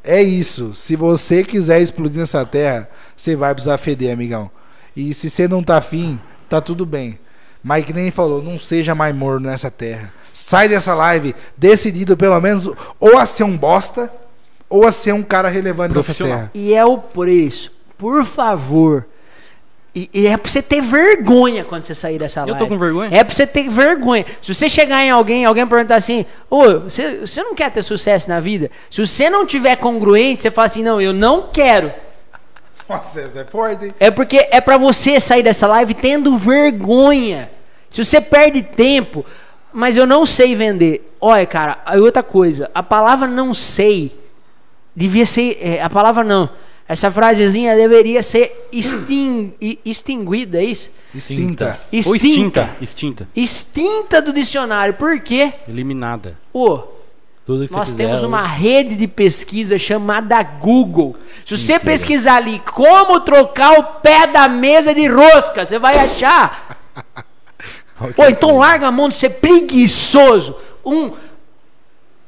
É 0.04 0.22
isso. 0.22 0.74
Se 0.74 0.95
você 0.95 1.43
quiser 1.43 1.82
explodir 1.82 2.20
nessa 2.20 2.45
terra, 2.45 2.89
você 3.16 3.36
vai 3.36 3.54
precisar 3.54 3.78
feder, 3.78 4.12
amigão. 4.12 4.51
E 4.95 5.14
se 5.14 5.30
você 5.30 5.47
não 5.47 5.64
tá 5.64 5.78
afim, 5.78 6.20
tá 6.49 6.60
tudo 6.60 6.86
bem. 6.86 7.18
Mas 7.64 7.86
que 7.86 7.93
nem 7.93 8.12
falou, 8.12 8.43
não 8.43 8.60
seja 8.60 8.93
mais 8.93 9.16
morno 9.16 9.49
nessa 9.49 9.72
terra. 9.72 10.14
Sai 10.34 10.68
dessa 10.68 10.93
live 10.93 11.34
decidido, 11.56 12.18
pelo 12.18 12.39
menos, 12.41 12.70
ou 12.99 13.18
a 13.18 13.26
ser 13.26 13.43
um 13.43 13.56
bosta, 13.56 14.12
ou 14.70 14.86
a 14.86 14.91
ser 14.91 15.14
um 15.14 15.24
cara 15.24 15.47
relevante 15.47 15.95
nessa 15.95 16.14
terra. 16.14 16.51
E 16.54 16.74
é 16.74 16.84
o 16.84 16.97
preço. 16.97 17.72
Por 17.97 18.26
favor. 18.26 19.08
E, 19.95 20.09
e 20.11 20.25
é 20.27 20.35
pra 20.35 20.49
você 20.49 20.61
ter 20.61 20.81
vergonha 20.81 21.63
quando 21.63 21.83
você 21.83 21.93
sair 21.93 22.17
dessa 22.17 22.41
Eu 22.41 22.47
live. 22.47 22.59
tô 22.59 22.67
com 22.67 22.79
vergonha? 22.79 23.09
É 23.13 23.23
pra 23.23 23.33
você 23.33 23.45
ter 23.45 23.69
vergonha. 23.69 24.25
Se 24.41 24.53
você 24.53 24.67
chegar 24.67 25.03
em 25.03 25.11
alguém, 25.11 25.45
alguém 25.45 25.67
perguntar 25.67 25.95
assim: 25.95 26.25
Ô, 26.49 26.79
você, 26.79 27.19
você 27.19 27.43
não 27.43 27.53
quer 27.53 27.71
ter 27.71 27.83
sucesso 27.83 28.27
na 28.27 28.39
vida? 28.39 28.71
Se 28.89 29.05
você 29.05 29.29
não 29.29 29.45
tiver 29.45 29.75
congruente, 29.75 30.41
você 30.41 30.49
fala 30.51 30.65
assim: 30.65 30.81
Não, 30.81 30.99
eu 30.99 31.13
não 31.13 31.49
quero. 31.53 31.93
Nossa, 32.89 33.21
essa 33.21 33.39
é 33.41 33.45
forte, 33.45 33.85
hein? 33.85 33.95
É 33.99 34.09
porque 34.09 34.47
é 34.51 34.59
pra 34.59 34.77
você 34.77 35.19
sair 35.19 35.43
dessa 35.43 35.67
live 35.67 35.93
tendo 35.93 36.35
vergonha. 36.37 37.51
Se 37.89 38.03
você 38.03 38.19
perde 38.19 38.63
tempo, 38.63 39.23
mas 39.71 39.95
eu 39.95 40.07
não 40.07 40.25
sei 40.25 40.55
vender. 40.55 41.13
Olha, 41.21 41.45
cara, 41.45 41.77
outra 41.99 42.23
coisa, 42.23 42.69
a 42.73 42.81
palavra 42.81 43.27
não 43.27 43.53
sei 43.53 44.19
devia 44.95 45.25
ser 45.25 45.57
é, 45.61 45.81
a 45.81 45.89
palavra 45.89 46.23
não. 46.23 46.49
Essa 46.93 47.09
frasezinha 47.09 47.75
deveria 47.75 48.21
ser 48.21 48.67
extin, 48.71 49.51
extinguida, 49.83 50.61
é 50.61 50.65
isso? 50.65 50.91
Extinta. 51.11 51.79
Ou 52.05 52.15
extinta. 52.15 52.69
Extinta. 52.79 53.27
Extinta 53.35 54.21
do 54.21 54.31
dicionário. 54.31 54.93
Por 54.93 55.19
quê? 55.19 55.53
Eliminada. 55.67 56.37
Que 57.67 57.75
nós 57.75 57.89
você 57.89 57.93
quiser. 57.93 58.05
temos 58.05 58.21
uma 58.21 58.43
rede 58.43 58.95
de 58.95 59.07
pesquisa 59.07 59.79
chamada 59.79 60.43
Google. 60.43 61.15
Se 61.43 61.57
você 61.57 61.79
pesquisar 61.79 62.35
ali 62.35 62.59
como 62.59 63.19
trocar 63.21 63.71
o 63.79 63.83
pé 63.99 64.27
da 64.27 64.47
mesa 64.47 64.93
de 64.93 65.07
rosca, 65.07 65.65
você 65.65 65.79
vai 65.79 65.97
achar. 65.97 66.77
Ou 68.15 68.29
então 68.29 68.59
larga 68.59 68.85
a 68.85 68.91
mão 68.91 69.09
de 69.09 69.15
ser 69.15 69.31
preguiçoso. 69.31 70.55
Um 70.85 71.11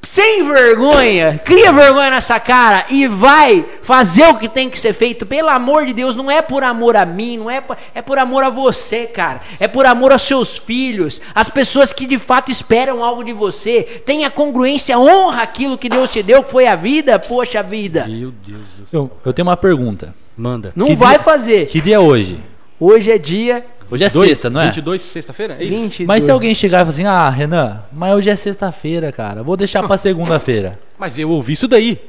sem 0.05 0.47
vergonha, 0.47 1.41
cria 1.43 1.71
vergonha 1.73 2.11
nessa 2.11 2.39
cara 2.39 2.85
e 2.89 3.07
vai 3.07 3.65
fazer 3.81 4.27
o 4.27 4.37
que 4.37 4.47
tem 4.47 4.69
que 4.69 4.77
ser 4.77 4.93
feito. 4.93 5.25
Pelo 5.25 5.49
amor 5.49 5.85
de 5.85 5.93
Deus, 5.93 6.15
não 6.15 6.29
é 6.29 6.41
por 6.41 6.63
amor 6.63 6.95
a 6.95 7.05
mim, 7.05 7.37
não 7.37 7.49
é 7.49 7.59
por, 7.59 7.75
é 7.93 8.01
por 8.01 8.17
amor 8.17 8.43
a 8.43 8.49
você, 8.49 9.07
cara. 9.07 9.41
É 9.59 9.67
por 9.67 9.85
amor 9.85 10.11
aos 10.11 10.21
seus 10.21 10.57
filhos, 10.57 11.19
as 11.33 11.49
pessoas 11.49 11.91
que 11.91 12.05
de 12.05 12.17
fato 12.19 12.51
esperam 12.51 13.03
algo 13.03 13.23
de 13.23 13.33
você. 13.33 13.83
Tenha 14.05 14.29
congruência, 14.29 14.97
honra 14.99 15.41
aquilo 15.41 15.77
que 15.77 15.89
Deus 15.89 16.11
te 16.11 16.21
deu, 16.21 16.43
que 16.43 16.51
foi 16.51 16.67
a 16.67 16.75
vida. 16.75 17.17
Poxa 17.17 17.63
vida. 17.63 18.05
Meu 18.07 18.31
Deus 18.45 18.61
do 18.77 18.87
céu. 18.87 19.01
Eu, 19.01 19.11
eu 19.25 19.33
tenho 19.33 19.47
uma 19.47 19.57
pergunta. 19.57 20.13
Manda. 20.37 20.71
Não 20.75 20.87
Que 20.87 20.95
vai 20.95 21.15
dia- 21.15 21.23
fazer. 21.23 21.65
Que 21.67 21.81
dia 21.81 21.95
é 21.95 21.99
hoje? 21.99 22.39
Hoje 22.79 23.09
é 23.11 23.17
dia 23.17 23.65
Hoje 23.89 24.03
é 24.03 24.09
Dois- 24.09 24.29
sexta, 24.29 24.49
não 24.49 24.61
é? 24.61 24.65
22, 24.65 25.01
sexta-feira? 25.01 25.53
É 25.53 25.57
isso? 25.57 25.67
22. 25.67 26.07
Mas 26.07 26.23
se 26.23 26.31
alguém 26.31 26.55
chegar 26.55 26.79
e 26.79 26.81
falar 26.81 26.89
assim, 26.89 27.05
ah, 27.05 27.29
Renan, 27.29 27.79
mas 27.91 28.13
hoje 28.15 28.29
é 28.29 28.35
sexta-feira, 28.35 29.11
cara. 29.11 29.43
Vou 29.43 29.55
deixar 29.55 29.83
pra 29.83 29.97
segunda-feira. 29.97 30.79
Mas 30.97 31.17
eu 31.19 31.29
ouvi 31.29 31.53
isso 31.53 31.67
daí. 31.67 31.99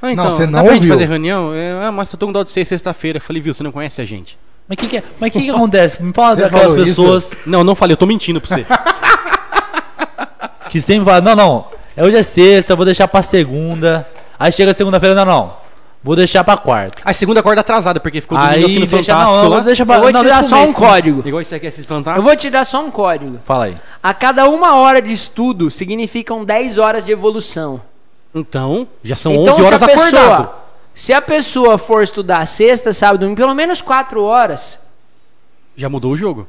Ah, 0.00 0.12
então, 0.12 0.30
você 0.30 0.46
dá 0.46 0.52
não 0.52 0.64
pra 0.64 0.72
gente 0.74 0.82
ouviu. 0.82 0.94
fazer 0.94 1.06
reunião? 1.08 1.54
É, 1.54 1.72
ah, 1.86 1.92
mas 1.92 2.12
eu 2.12 2.18
tô 2.18 2.26
com 2.26 2.32
dó 2.32 2.42
de 2.42 2.50
ser 2.50 2.64
sexta-feira. 2.64 3.18
Eu 3.18 3.22
Falei, 3.22 3.40
viu, 3.42 3.52
você 3.54 3.62
não 3.62 3.72
conhece 3.72 4.00
a 4.00 4.04
gente. 4.04 4.38
Mas 4.68 4.76
o 4.76 4.80
que, 4.80 4.88
que, 4.88 4.96
é- 4.98 5.02
mas 5.20 5.30
que, 5.30 5.40
que 5.42 5.50
acontece? 5.50 6.02
Me 6.02 6.12
fala 6.12 6.34
Você 6.34 6.42
daquelas 6.42 6.66
falou 6.70 6.84
pessoas 6.84 7.34
Não, 7.46 7.62
não 7.62 7.74
falei, 7.74 7.92
eu 7.94 7.98
tô 7.98 8.06
mentindo 8.06 8.40
pra 8.40 8.56
você. 8.56 8.66
que 10.70 10.80
sempre 10.80 11.04
falam, 11.04 11.22
não, 11.22 11.36
não, 11.36 11.66
é 11.96 12.04
hoje 12.04 12.16
é 12.16 12.22
sexta, 12.22 12.74
vou 12.76 12.84
deixar 12.84 13.08
pra 13.08 13.22
segunda. 13.22 14.06
Aí 14.38 14.52
chega 14.52 14.74
segunda-feira, 14.74 15.14
não, 15.14 15.24
não. 15.24 15.65
Vou 16.06 16.14
deixar 16.14 16.44
pra 16.44 16.56
quarta. 16.56 17.02
A 17.04 17.12
segunda 17.12 17.40
acorda 17.40 17.62
atrasada, 17.62 17.98
porque 17.98 18.20
ficou 18.20 18.38
Aí 18.38 18.60
assistindo 18.62 18.86
deixa, 18.88 19.12
Fantástico 19.12 19.42
não, 19.42 19.48
lá. 19.50 19.60
deixa 19.60 19.84
pra 19.84 19.94
Eu 19.96 20.00
vou 20.02 20.12
não, 20.12 20.20
te 20.20 20.24
deixa 20.24 20.36
dar 20.36 20.48
pro 20.48 20.48
só 20.48 20.64
um 20.64 20.72
código. 20.72 21.22
Igual 21.28 21.42
você 21.44 21.58
quer 21.58 21.66
assistir 21.66 21.82
Eu 21.82 21.96
Fantástico. 21.96 22.22
vou 22.24 22.36
te 22.36 22.48
dar 22.48 22.64
só 22.64 22.84
um 22.84 22.90
código. 22.92 23.40
Fala 23.44 23.64
aí. 23.64 23.76
A 24.00 24.14
cada 24.14 24.48
uma 24.48 24.76
hora 24.76 25.02
de 25.02 25.12
estudo 25.12 25.68
significam 25.68 26.44
10 26.44 26.78
horas 26.78 27.04
de 27.04 27.10
evolução. 27.10 27.82
Então, 28.32 28.86
já 29.02 29.16
são 29.16 29.32
então, 29.32 29.54
11 29.54 29.62
horas 29.64 29.78
se 29.80 29.84
a 29.84 29.88
pessoa, 29.88 30.22
acordado. 30.22 30.50
se 30.94 31.12
a 31.12 31.20
pessoa 31.20 31.76
for 31.76 32.02
estudar 32.04 32.46
sexta, 32.46 32.92
sábado, 32.92 33.18
domingo, 33.22 33.36
pelo 33.36 33.52
menos 33.54 33.80
4 33.82 34.22
horas, 34.22 34.78
Já 35.76 35.88
mudou 35.88 36.12
o 36.12 36.16
jogo. 36.16 36.46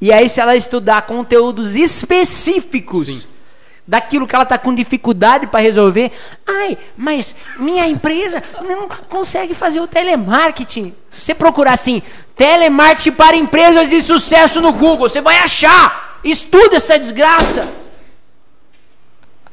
e 0.00 0.12
aí 0.12 0.28
se 0.28 0.40
ela 0.40 0.56
estudar 0.56 1.02
conteúdos 1.02 1.76
específicos 1.76 3.06
Sim. 3.06 3.28
Daquilo 3.86 4.26
que 4.26 4.34
ela 4.34 4.44
está 4.44 4.56
com 4.56 4.74
dificuldade 4.74 5.46
para 5.46 5.60
resolver, 5.60 6.10
ai, 6.48 6.78
mas 6.96 7.34
minha 7.58 7.86
empresa 7.86 8.42
não 8.66 8.88
consegue 9.08 9.54
fazer 9.54 9.80
o 9.80 9.86
telemarketing. 9.86 10.94
Você 11.16 11.34
procurar 11.34 11.72
assim, 11.74 12.02
telemarketing 12.36 13.12
para 13.12 13.36
empresas 13.36 13.88
de 13.90 14.00
sucesso 14.00 14.60
no 14.60 14.72
Google, 14.72 15.08
você 15.08 15.20
vai 15.20 15.36
achar. 15.38 16.18
Estuda 16.24 16.76
essa 16.76 16.98
desgraça. 16.98 17.68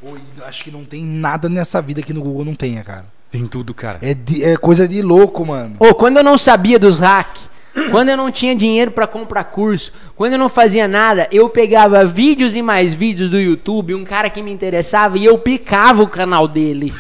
Oi, 0.02 0.20
acho 0.48 0.64
que 0.64 0.72
não 0.72 0.84
tem 0.84 1.04
nada 1.06 1.48
nessa 1.48 1.82
vida 1.82 2.02
que 2.02 2.14
no 2.14 2.22
Google 2.24 2.46
não 2.46 2.56
tenha, 2.56 2.84
cara. 2.84 3.06
Tem 3.30 3.46
tudo, 3.46 3.74
cara. 3.74 4.00
É, 4.02 4.14
de- 4.14 4.44
é 4.44 4.58
coisa 4.58 4.88
de 4.88 5.02
louco, 5.02 5.46
mano. 5.46 5.76
Ou 5.80 5.94
quando 5.94 6.18
eu 6.18 6.24
não 6.24 6.38
sabia 6.38 6.80
dos 6.80 7.00
hacks, 7.00 7.44
quando 7.90 8.10
eu 8.10 8.18
não 8.18 8.32
tinha 8.32 8.56
dinheiro 8.56 8.92
para 8.92 9.08
comprar 9.08 9.46
curso, 9.46 9.92
quando 10.16 10.34
eu 10.34 10.40
não 10.40 10.50
fazia 10.50 10.88
nada, 10.88 11.28
eu 11.32 11.50
pegava 11.50 12.06
vídeos 12.06 12.56
e 12.56 12.62
mais 12.62 12.94
vídeos 12.94 13.30
do 13.30 13.40
YouTube, 13.40 13.96
um 13.96 14.04
cara 14.04 14.30
que 14.30 14.42
me 14.42 14.52
interessava 14.52 15.18
e 15.18 15.26
eu 15.26 15.38
picava 15.38 16.04
o 16.04 16.08
canal 16.08 16.48
dele. 16.48 16.94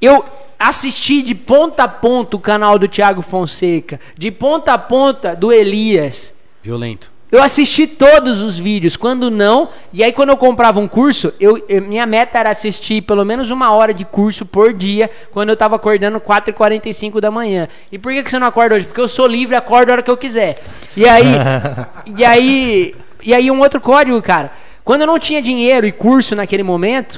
Eu 0.00 0.24
assisti 0.58 1.22
de 1.22 1.34
ponta 1.34 1.84
a 1.84 1.88
ponta 1.88 2.36
o 2.36 2.40
canal 2.40 2.78
do 2.78 2.88
Thiago 2.88 3.22
Fonseca, 3.22 4.00
de 4.16 4.30
ponta 4.30 4.72
a 4.72 4.78
ponta 4.78 5.34
do 5.36 5.52
Elias. 5.52 6.34
Violento. 6.62 7.17
Eu 7.30 7.42
assisti 7.42 7.86
todos 7.86 8.42
os 8.42 8.58
vídeos, 8.58 8.96
quando 8.96 9.30
não, 9.30 9.68
e 9.92 10.02
aí 10.02 10.12
quando 10.12 10.30
eu 10.30 10.36
comprava 10.36 10.80
um 10.80 10.88
curso, 10.88 11.32
eu, 11.38 11.62
minha 11.82 12.06
meta 12.06 12.38
era 12.38 12.48
assistir 12.48 13.02
pelo 13.02 13.22
menos 13.22 13.50
uma 13.50 13.70
hora 13.70 13.92
de 13.92 14.02
curso 14.02 14.46
por 14.46 14.72
dia, 14.72 15.10
quando 15.30 15.50
eu 15.50 15.56
tava 15.56 15.76
acordando 15.76 16.18
4h45 16.20 17.20
da 17.20 17.30
manhã. 17.30 17.68
E 17.92 17.98
por 17.98 18.12
que, 18.12 18.22
que 18.22 18.30
você 18.30 18.38
não 18.38 18.46
acorda 18.46 18.76
hoje? 18.76 18.86
Porque 18.86 19.00
eu 19.00 19.08
sou 19.08 19.26
livre, 19.26 19.54
acordo 19.54 19.90
a 19.90 19.92
hora 19.92 20.02
que 20.02 20.10
eu 20.10 20.16
quiser. 20.16 20.58
E 20.96 21.06
aí, 21.06 21.34
e 22.16 22.24
aí, 22.24 22.94
e 23.22 23.34
aí 23.34 23.50
um 23.50 23.60
outro 23.60 23.78
código, 23.78 24.20
cara. 24.22 24.50
Quando 24.82 25.02
eu 25.02 25.06
não 25.06 25.18
tinha 25.18 25.42
dinheiro 25.42 25.86
e 25.86 25.92
curso 25.92 26.34
naquele 26.34 26.62
momento, 26.62 27.16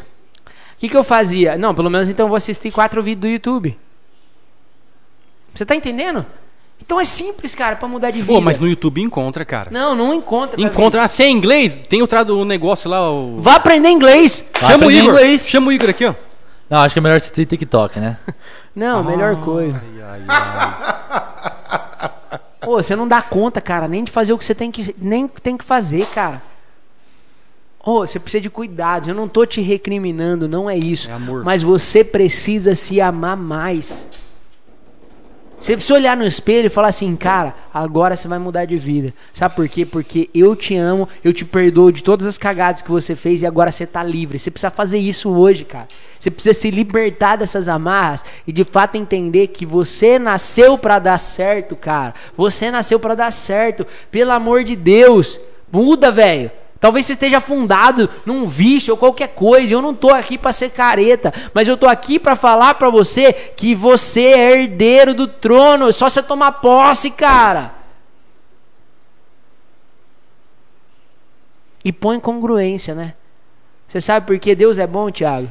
o 0.49 0.79
que, 0.79 0.89
que 0.89 0.97
eu 0.97 1.05
fazia? 1.05 1.57
Não, 1.57 1.73
pelo 1.73 1.89
menos 1.89 2.09
então 2.09 2.25
eu 2.25 2.29
vou 2.29 2.37
assistir 2.37 2.73
quatro 2.73 3.01
vídeos 3.01 3.21
do 3.21 3.29
YouTube. 3.29 3.79
Você 5.55 5.65
tá 5.65 5.77
entendendo? 5.77 6.27
Então 6.81 6.99
é 6.99 7.05
simples, 7.05 7.55
cara, 7.55 7.77
pra 7.77 7.87
mudar 7.87 8.11
de 8.11 8.21
vida. 8.21 8.33
Pô, 8.33 8.41
mas 8.41 8.59
no 8.59 8.67
YouTube 8.67 9.01
encontra, 9.01 9.45
cara. 9.45 9.71
Não, 9.71 9.95
não 9.95 10.13
encontra. 10.15 10.61
Encontra. 10.61 11.05
Ah, 11.05 11.09
se 11.09 11.23
é 11.23 11.29
inglês, 11.29 11.81
tem 11.89 12.03
o, 12.03 12.07
trado, 12.07 12.39
o 12.39 12.45
negócio 12.45 12.91
lá. 12.91 13.11
O... 13.11 13.39
Vá 13.39 13.57
aprender 13.57 13.91
inglês. 13.91 14.45
Vai 14.61 14.73
Chama 14.73 14.85
o 14.85 14.89
aprender 14.89 15.03
Igor. 15.03 15.15
inglês. 15.15 15.49
Chama 15.49 15.69
o 15.69 15.73
Igor 15.73 15.91
aqui, 15.91 16.07
ó. 16.07 16.15
Não, 16.69 16.79
acho 16.79 16.95
que 16.95 16.99
é 16.99 17.03
melhor 17.03 17.17
assistir 17.17 17.47
TikTok, 17.47 17.99
né? 17.99 18.17
Não, 18.75 19.03
melhor 19.03 19.37
coisa. 19.37 19.83
Ai, 19.83 20.03
ai, 20.03 20.23
ai. 20.29 22.11
Pô, 22.61 22.81
você 22.81 22.95
não 22.95 23.09
dá 23.09 23.21
conta, 23.23 23.61
cara, 23.61 23.89
nem 23.89 24.05
de 24.05 24.11
fazer 24.13 24.33
o 24.33 24.39
que 24.39 24.45
você 24.45 24.55
tem 24.55 24.71
que, 24.71 24.95
nem 24.99 25.27
tem 25.27 25.57
que 25.57 25.65
fazer, 25.65 26.07
cara. 26.07 26.43
Ô, 27.83 28.07
você 28.07 28.21
precisa 28.21 28.43
de 28.43 28.51
cuidados. 28.51 29.09
Eu 29.09 29.15
não 29.15 29.27
tô 29.27 29.47
te 29.47 29.61
recriminando, 29.61 30.47
não 30.47 30.69
é 30.69 30.77
isso. 30.77 31.09
É 31.11 31.15
amor. 31.15 31.43
Mas 31.43 31.63
você 31.63 32.05
precisa 32.05 32.75
se 32.75 33.01
amar 33.01 33.37
mais. 33.37 34.07
Você 35.61 35.75
precisa 35.75 35.95
olhar 35.95 36.17
no 36.17 36.27
espelho 36.27 36.67
e 36.67 36.71
falar 36.71 36.89
assim, 36.89 37.15
cara, 37.15 37.55
agora 37.73 38.17
você 38.17 38.27
vai 38.27 38.39
mudar 38.39 38.65
de 38.65 38.79
vida. 38.79 39.13
Sabe 39.35 39.55
por 39.55 39.69
quê? 39.69 39.85
Porque 39.85 40.31
eu 40.33 40.57
te 40.57 40.75
amo, 40.75 41.07
eu 41.23 41.35
te 41.35 41.45
perdoo 41.45 41.93
de 41.93 42.03
todas 42.03 42.27
as 42.27 42.39
cagadas 42.39 42.81
que 42.81 42.91
você 42.91 43.15
fez 43.15 43.43
e 43.43 43.47
agora 43.47 43.71
você 43.71 43.87
tá 43.87 44.03
livre. 44.03 44.39
Você 44.39 44.51
precisa 44.51 44.71
fazer 44.71 44.97
isso 44.97 45.29
hoje, 45.29 45.67
cara. 45.67 45.87
Você 46.19 46.31
precisa 46.31 46.59
se 46.59 46.71
libertar 46.71 47.37
dessas 47.37 47.69
amarras 47.69 48.25
e 48.47 48.53
de 48.53 48.65
fato 48.65 48.97
entender 48.97 49.49
que 49.49 49.67
você 49.67 50.19
nasceu 50.19 50.79
pra 50.79 50.99
dar 50.99 51.19
certo, 51.19 51.77
cara. 51.77 52.15
Você 52.35 52.71
nasceu 52.71 52.99
pra 52.99 53.15
dar 53.15 53.31
certo. 53.31 53.87
Pelo 54.11 54.33
amor 54.33 54.65
de 54.65 54.75
Deus, 54.75 55.39
muda, 55.71 56.11
velho. 56.11 56.51
Talvez 56.81 57.05
você 57.05 57.13
esteja 57.13 57.37
afundado 57.37 58.09
num 58.25 58.47
vício 58.47 58.95
ou 58.95 58.99
qualquer 58.99 59.29
coisa. 59.29 59.75
Eu 59.75 59.83
não 59.83 59.95
tô 59.95 60.09
aqui 60.09 60.39
para 60.39 60.51
ser 60.51 60.71
careta, 60.71 61.33
mas 61.53 61.69
eu 61.69 61.77
tô 61.77 61.87
aqui 61.87 62.19
para 62.19 62.35
falar 62.35 62.75
para 62.75 62.89
você 62.89 63.35
que 63.35 63.75
você 63.75 64.23
é 64.23 64.63
herdeiro 64.63 65.13
do 65.13 65.29
trono. 65.29 65.91
É 65.91 65.93
só 65.93 66.09
você 66.09 66.23
tomar 66.23 66.53
posse, 66.53 67.11
cara. 67.11 67.75
E 71.85 71.93
põe 71.93 72.19
congruência, 72.19 72.95
né? 72.95 73.15
Você 73.87 74.01
sabe 74.01 74.27
por 74.27 74.39
que 74.39 74.55
Deus 74.55 74.79
é 74.79 74.87
bom, 74.87 75.11
Tiago? 75.11 75.51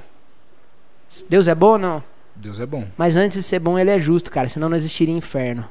Deus 1.28 1.48
é 1.48 1.54
bom 1.54 1.72
ou 1.72 1.78
não? 1.78 2.04
Deus 2.36 2.60
é 2.60 2.66
bom. 2.66 2.88
Mas 2.98 3.18
antes 3.18 3.38
de 3.38 3.44
ser 3.44 3.60
bom, 3.60 3.78
ele 3.78 3.92
é 3.92 4.00
justo, 4.00 4.32
cara. 4.32 4.50
Senão 4.50 4.70
não 4.70 4.78
existiria 4.78 5.14
inferno. 5.14 5.68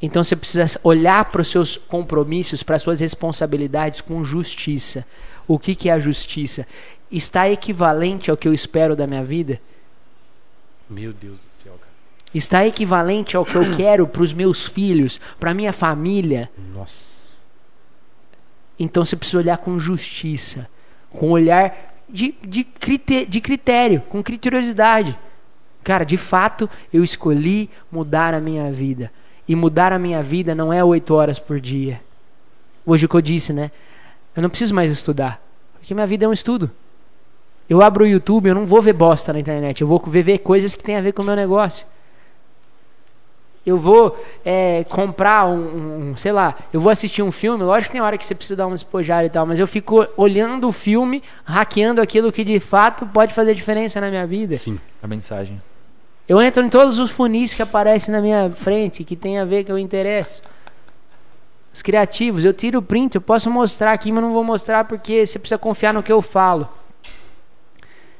Então 0.00 0.22
você 0.22 0.36
precisa 0.36 0.78
olhar 0.84 1.24
para 1.26 1.40
os 1.42 1.48
seus 1.48 1.76
compromissos, 1.76 2.62
para 2.62 2.76
as 2.76 2.82
suas 2.82 3.00
responsabilidades 3.00 4.00
com 4.00 4.22
justiça. 4.22 5.04
O 5.46 5.58
que, 5.58 5.74
que 5.74 5.88
é 5.88 5.92
a 5.92 5.98
justiça? 5.98 6.66
Está 7.10 7.48
equivalente 7.50 8.30
ao 8.30 8.36
que 8.36 8.46
eu 8.46 8.54
espero 8.54 8.94
da 8.94 9.06
minha 9.06 9.24
vida? 9.24 9.60
Meu 10.88 11.12
Deus 11.12 11.38
do 11.38 11.62
céu, 11.62 11.72
cara. 11.80 11.88
Está 12.32 12.66
equivalente 12.66 13.36
ao 13.36 13.44
que 13.44 13.56
eu 13.56 13.74
quero 13.74 14.06
para 14.06 14.22
os 14.22 14.32
meus 14.32 14.64
filhos, 14.64 15.18
para 15.40 15.52
minha 15.54 15.72
família? 15.72 16.50
Nossa. 16.74 17.18
Então 18.78 19.04
você 19.04 19.16
precisa 19.16 19.38
olhar 19.38 19.58
com 19.58 19.78
justiça, 19.80 20.68
com 21.10 21.30
olhar 21.30 21.96
de, 22.08 22.34
de, 22.46 22.62
crite- 22.62 23.26
de 23.26 23.40
critério, 23.40 24.00
com 24.08 24.22
criteriosidade. 24.22 25.18
Cara, 25.82 26.04
de 26.04 26.16
fato, 26.16 26.70
eu 26.92 27.02
escolhi 27.02 27.68
mudar 27.90 28.34
a 28.34 28.40
minha 28.40 28.70
vida. 28.70 29.10
E 29.48 29.56
mudar 29.56 29.92
a 29.92 29.98
minha 29.98 30.22
vida 30.22 30.54
não 30.54 30.72
é 30.72 30.84
oito 30.84 31.14
horas 31.14 31.38
por 31.38 31.58
dia. 31.58 32.00
Hoje 32.84 33.06
o 33.06 33.08
que 33.08 33.14
eu 33.16 33.20
disse, 33.22 33.52
né? 33.52 33.70
Eu 34.36 34.42
não 34.42 34.50
preciso 34.50 34.74
mais 34.74 34.90
estudar. 34.90 35.40
Porque 35.78 35.94
minha 35.94 36.06
vida 36.06 36.24
é 36.26 36.28
um 36.28 36.32
estudo. 36.32 36.70
Eu 37.68 37.82
abro 37.82 38.04
o 38.04 38.06
YouTube, 38.06 38.48
eu 38.48 38.54
não 38.54 38.66
vou 38.66 38.80
ver 38.82 38.92
bosta 38.92 39.32
na 39.32 39.40
internet. 39.40 39.80
Eu 39.80 39.86
vou 39.88 39.98
ver, 40.06 40.38
coisas 40.38 40.74
que 40.74 40.82
tem 40.82 40.96
a 40.96 41.00
ver 41.00 41.12
com 41.12 41.22
o 41.22 41.24
meu 41.24 41.34
negócio. 41.36 41.86
Eu 43.66 43.76
vou 43.76 44.18
é, 44.44 44.84
comprar 44.84 45.46
um, 45.46 46.10
um- 46.12 46.16
sei 46.16 46.32
lá, 46.32 46.54
eu 46.72 46.80
vou 46.80 46.90
assistir 46.90 47.22
um 47.22 47.30
filme, 47.30 47.62
lógico 47.62 47.88
que 47.90 47.92
tem 47.92 48.00
hora 48.00 48.16
que 48.16 48.24
você 48.24 48.34
precisa 48.34 48.56
dar 48.56 48.66
um 48.66 48.72
despojar 48.72 49.26
e 49.26 49.28
tal, 49.28 49.44
mas 49.44 49.58
eu 49.58 49.66
fico 49.66 50.06
olhando 50.16 50.68
o 50.68 50.72
filme, 50.72 51.22
hackeando 51.44 52.00
aquilo 52.00 52.32
que 52.32 52.44
de 52.44 52.58
fato 52.60 53.06
pode 53.06 53.34
fazer 53.34 53.54
diferença 53.54 54.00
na 54.00 54.08
minha 54.08 54.26
vida. 54.26 54.56
Sim. 54.56 54.80
A 55.02 55.06
mensagem. 55.06 55.60
Eu 56.28 56.42
entro 56.42 56.62
em 56.62 56.68
todos 56.68 56.98
os 56.98 57.10
funis 57.10 57.54
que 57.54 57.62
aparecem 57.62 58.12
na 58.12 58.20
minha 58.20 58.50
frente, 58.50 59.02
que 59.02 59.16
tem 59.16 59.38
a 59.38 59.46
ver 59.46 59.64
que 59.64 59.72
eu 59.72 59.78
interesso. 59.78 60.42
Os 61.72 61.80
criativos, 61.80 62.44
eu 62.44 62.52
tiro 62.52 62.80
o 62.80 62.82
print, 62.82 63.14
eu 63.14 63.20
posso 63.20 63.50
mostrar 63.50 63.92
aqui, 63.92 64.12
mas 64.12 64.22
não 64.22 64.32
vou 64.32 64.44
mostrar 64.44 64.84
porque 64.84 65.24
você 65.24 65.38
precisa 65.38 65.56
confiar 65.56 65.94
no 65.94 66.02
que 66.02 66.12
eu 66.12 66.20
falo. 66.20 66.68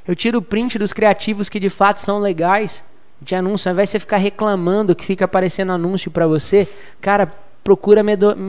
Eu 0.07 0.17
tiro 0.17 0.39
o 0.39 0.43
print 0.43 0.79
dos 0.79 0.95
criativos 0.95 1.51
que 1.51 1.61
de 1.61 1.69
fato 1.69 2.01
são 2.01 2.19
legais 2.19 2.83
de 3.21 3.35
anúncio, 3.35 3.69
ao 3.69 3.75
invés 3.75 3.89
de 3.89 3.93
você 3.93 3.99
ficar 3.99 4.17
reclamando 4.17 4.95
que 4.95 5.05
fica 5.05 5.27
aparecendo 5.27 5.73
anúncio 5.73 6.11
pra 6.11 6.27
você, 6.27 6.67
cara, 7.03 7.31
procura 7.69 8.03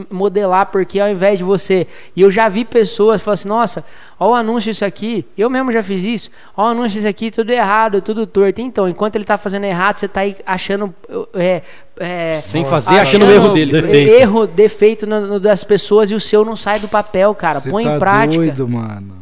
modelar, 0.09 0.67
porque 0.67 0.97
ao 0.97 1.09
invés 1.09 1.37
de 1.37 1.43
você. 1.43 1.85
E 2.15 2.21
eu 2.21 2.31
já 2.31 2.47
vi 2.47 2.63
pessoas 2.63 3.21
falando 3.21 3.33
assim: 3.33 3.49
nossa, 3.49 3.85
ó 4.17 4.29
o 4.29 4.33
anúncio 4.33 4.71
isso 4.71 4.85
aqui, 4.85 5.25
eu 5.37 5.49
mesmo 5.49 5.73
já 5.73 5.83
fiz 5.83 6.05
isso, 6.05 6.29
ó 6.55 6.63
o 6.63 6.67
anúncio 6.67 6.99
isso 6.99 7.07
aqui, 7.07 7.29
tudo 7.29 7.49
errado, 7.51 8.01
tudo 8.01 8.25
torto. 8.25 8.61
Então, 8.61 8.87
enquanto 8.87 9.17
ele 9.17 9.25
tá 9.25 9.37
fazendo 9.37 9.65
errado, 9.65 9.97
você 9.97 10.07
tá 10.07 10.21
aí 10.21 10.37
achando. 10.45 10.95
É, 11.33 11.61
é, 11.97 12.39
Sem 12.39 12.63
fazer, 12.63 12.97
achando 12.97 13.25
o 13.25 13.29
erro 13.31 13.49
dele. 13.49 13.81
Defeito. 13.81 14.13
Erro, 14.21 14.47
defeito 14.47 15.05
no- 15.05 15.27
no 15.27 15.39
das 15.39 15.65
pessoas 15.65 16.09
e 16.11 16.15
o 16.15 16.19
seu 16.19 16.45
não 16.45 16.55
sai 16.55 16.79
do 16.79 16.87
papel, 16.87 17.35
cara. 17.35 17.59
Cê 17.59 17.69
Põe 17.69 17.83
tá 17.83 17.95
em 17.95 17.99
prática. 17.99 18.37
doido, 18.37 18.67
mano. 18.69 19.17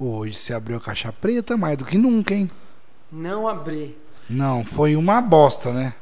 Hoje 0.00 0.34
você 0.34 0.54
abriu 0.54 0.78
a 0.78 0.80
caixa 0.80 1.12
preta 1.12 1.54
mais 1.56 1.76
do 1.76 1.84
que 1.84 1.98
nunca, 1.98 2.32
hein? 2.34 2.50
Não 3.12 3.46
abrir. 3.46 3.96
Não, 4.28 4.64
foi 4.64 4.96
uma 4.96 5.20
bosta, 5.20 5.70
né? 5.70 5.92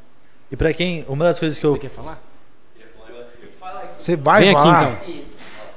E 0.51 0.57
pra 0.57 0.73
quem. 0.73 1.05
Uma 1.09 1.25
das 1.25 1.39
coisas 1.41 1.59
que 1.59 1.65
eu. 1.65 1.73
Você 1.73 1.79
quer 1.81 1.91
falar? 1.91 2.23
Você 4.03 4.17
vai 4.17 4.41
Vem 4.43 4.51
aqui 4.51 4.63
falar. 4.63 4.99
então. 5.09 5.23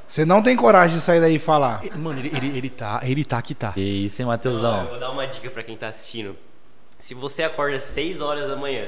Você 0.07 0.25
não 0.25 0.41
tem 0.41 0.55
coragem 0.55 0.95
de 0.97 1.01
sair 1.03 1.19
daí 1.19 1.35
e 1.35 1.39
falar. 1.39 1.83
Mano, 1.95 2.19
ele, 2.19 2.31
ele, 2.35 2.57
ele 2.57 2.69
tá, 2.69 3.01
ele 3.03 3.23
tá 3.25 3.41
que 3.41 3.53
tá. 3.53 3.71
Que 3.73 3.81
isso, 3.81 4.21
hein, 4.21 4.25
Não, 4.25 4.31
eu 4.33 4.37
Matheusão? 4.37 4.85
vou 4.87 4.99
dar 4.99 5.11
uma 5.11 5.25
dica 5.27 5.49
pra 5.49 5.61
quem 5.61 5.75
tá 5.77 5.89
assistindo. 5.89 6.35
Se 6.99 7.13
você 7.13 7.43
acorda 7.43 7.77
às 7.77 7.83
6 7.83 8.21
horas 8.21 8.47
da 8.47 8.55
manhã, 8.55 8.87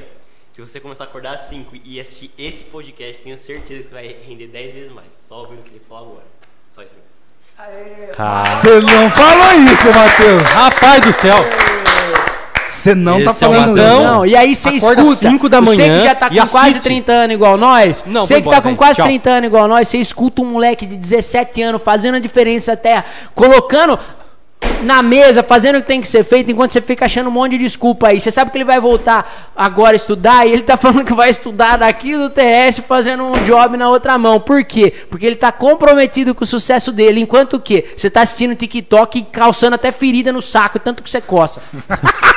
se 0.52 0.60
você 0.60 0.80
começar 0.80 1.04
a 1.04 1.06
acordar 1.06 1.34
às 1.34 1.42
5 1.42 1.76
e 1.84 2.00
assistir 2.00 2.30
esse 2.38 2.64
podcast, 2.64 3.22
tenho 3.22 3.36
certeza 3.38 3.82
que 3.82 3.88
você 3.88 3.94
vai 3.94 4.16
render 4.26 4.46
10 4.48 4.72
vezes 4.74 4.92
mais. 4.92 5.06
Só 5.28 5.40
ouvindo 5.40 5.60
o 5.60 5.62
que 5.62 5.70
ele 5.70 5.82
falou 5.88 6.12
agora. 6.12 6.26
Só 6.70 6.82
isso 6.82 6.96
mesmo. 6.96 8.14
Cara, 8.14 8.42
Você 8.42 8.80
não 8.80 9.10
falou 9.10 9.52
isso, 9.52 9.86
Matheus! 9.98 10.42
Rapaz 10.44 11.00
do 11.04 11.12
céu! 11.12 11.36
Você 12.70 12.94
não 12.94 13.22
tá 13.24 13.30
Esse 13.30 13.44
é 13.44 13.48
o 13.48 13.50
falando 13.52 13.68
Matheus. 13.76 13.92
isso. 14.00 14.02
Não, 14.08 14.26
e 14.26 14.36
aí 14.36 14.54
você 14.54 14.68
Acorda 14.68 15.02
escuta. 15.02 15.28
cinco 15.30 15.48
da 15.48 15.60
Você 15.60 15.66
manhã 15.82 15.98
que 16.00 16.06
já 16.06 16.14
tá 16.14 16.28
e 16.32 16.40
com 16.40 16.46
quase 16.48 16.68
assiste. 16.70 16.82
30 16.82 17.12
anos 17.12 17.34
igual 17.34 17.56
nós. 17.56 18.04
Não, 18.06 18.22
você 18.22 18.34
que 18.34 18.40
tá 18.42 18.46
embora, 18.46 18.60
com 18.62 18.68
velho. 18.68 18.76
quase 18.78 18.96
Tchau. 18.96 19.06
30 19.06 19.30
anos 19.30 19.46
igual 19.46 19.68
nós, 19.68 19.88
você 19.88 19.98
escuta 19.98 20.42
um 20.42 20.46
moleque 20.46 20.86
de 20.86 20.96
17 20.96 21.62
anos 21.62 21.82
fazendo 21.82 22.16
a 22.16 22.18
diferença 22.18 22.76
terra, 22.76 23.04
colocando 23.34 23.98
na 24.82 25.02
mesa, 25.02 25.42
fazendo 25.42 25.76
o 25.76 25.82
que 25.82 25.88
tem 25.88 26.00
que 26.00 26.08
ser 26.08 26.24
feito, 26.24 26.50
enquanto 26.50 26.72
você 26.72 26.80
fica 26.80 27.04
achando 27.04 27.28
um 27.28 27.32
monte 27.32 27.52
de 27.52 27.58
desculpa 27.58 28.08
aí. 28.08 28.20
Você 28.20 28.30
sabe 28.30 28.50
que 28.50 28.56
ele 28.58 28.64
vai 28.64 28.80
voltar 28.80 29.50
agora 29.56 29.92
a 29.92 29.96
estudar 29.96 30.46
e 30.46 30.52
ele 30.52 30.62
tá 30.62 30.76
falando 30.78 31.04
que 31.04 31.14
vai 31.14 31.30
estudar 31.30 31.76
daqui 31.76 32.16
do 32.16 32.30
TS 32.30 32.78
fazendo 32.86 33.24
um 33.24 33.32
job 33.44 33.76
na 33.76 33.88
outra 33.88 34.16
mão. 34.16 34.40
Por 34.40 34.64
quê? 34.64 34.92
Porque 35.10 35.26
ele 35.26 35.36
tá 35.36 35.50
comprometido 35.50 36.34
com 36.34 36.44
o 36.44 36.46
sucesso 36.46 36.92
dele. 36.92 37.20
Enquanto 37.20 37.54
o 37.54 37.60
quê? 37.60 37.84
Você 37.96 38.08
tá 38.08 38.22
assistindo 38.22 38.54
TikTok 38.54 39.18
e 39.18 39.22
calçando 39.22 39.74
até 39.74 39.90
ferida 39.90 40.32
no 40.32 40.40
saco, 40.42 40.78
tanto 40.78 41.02
que 41.02 41.10
você 41.10 41.20
coça. 41.20 41.60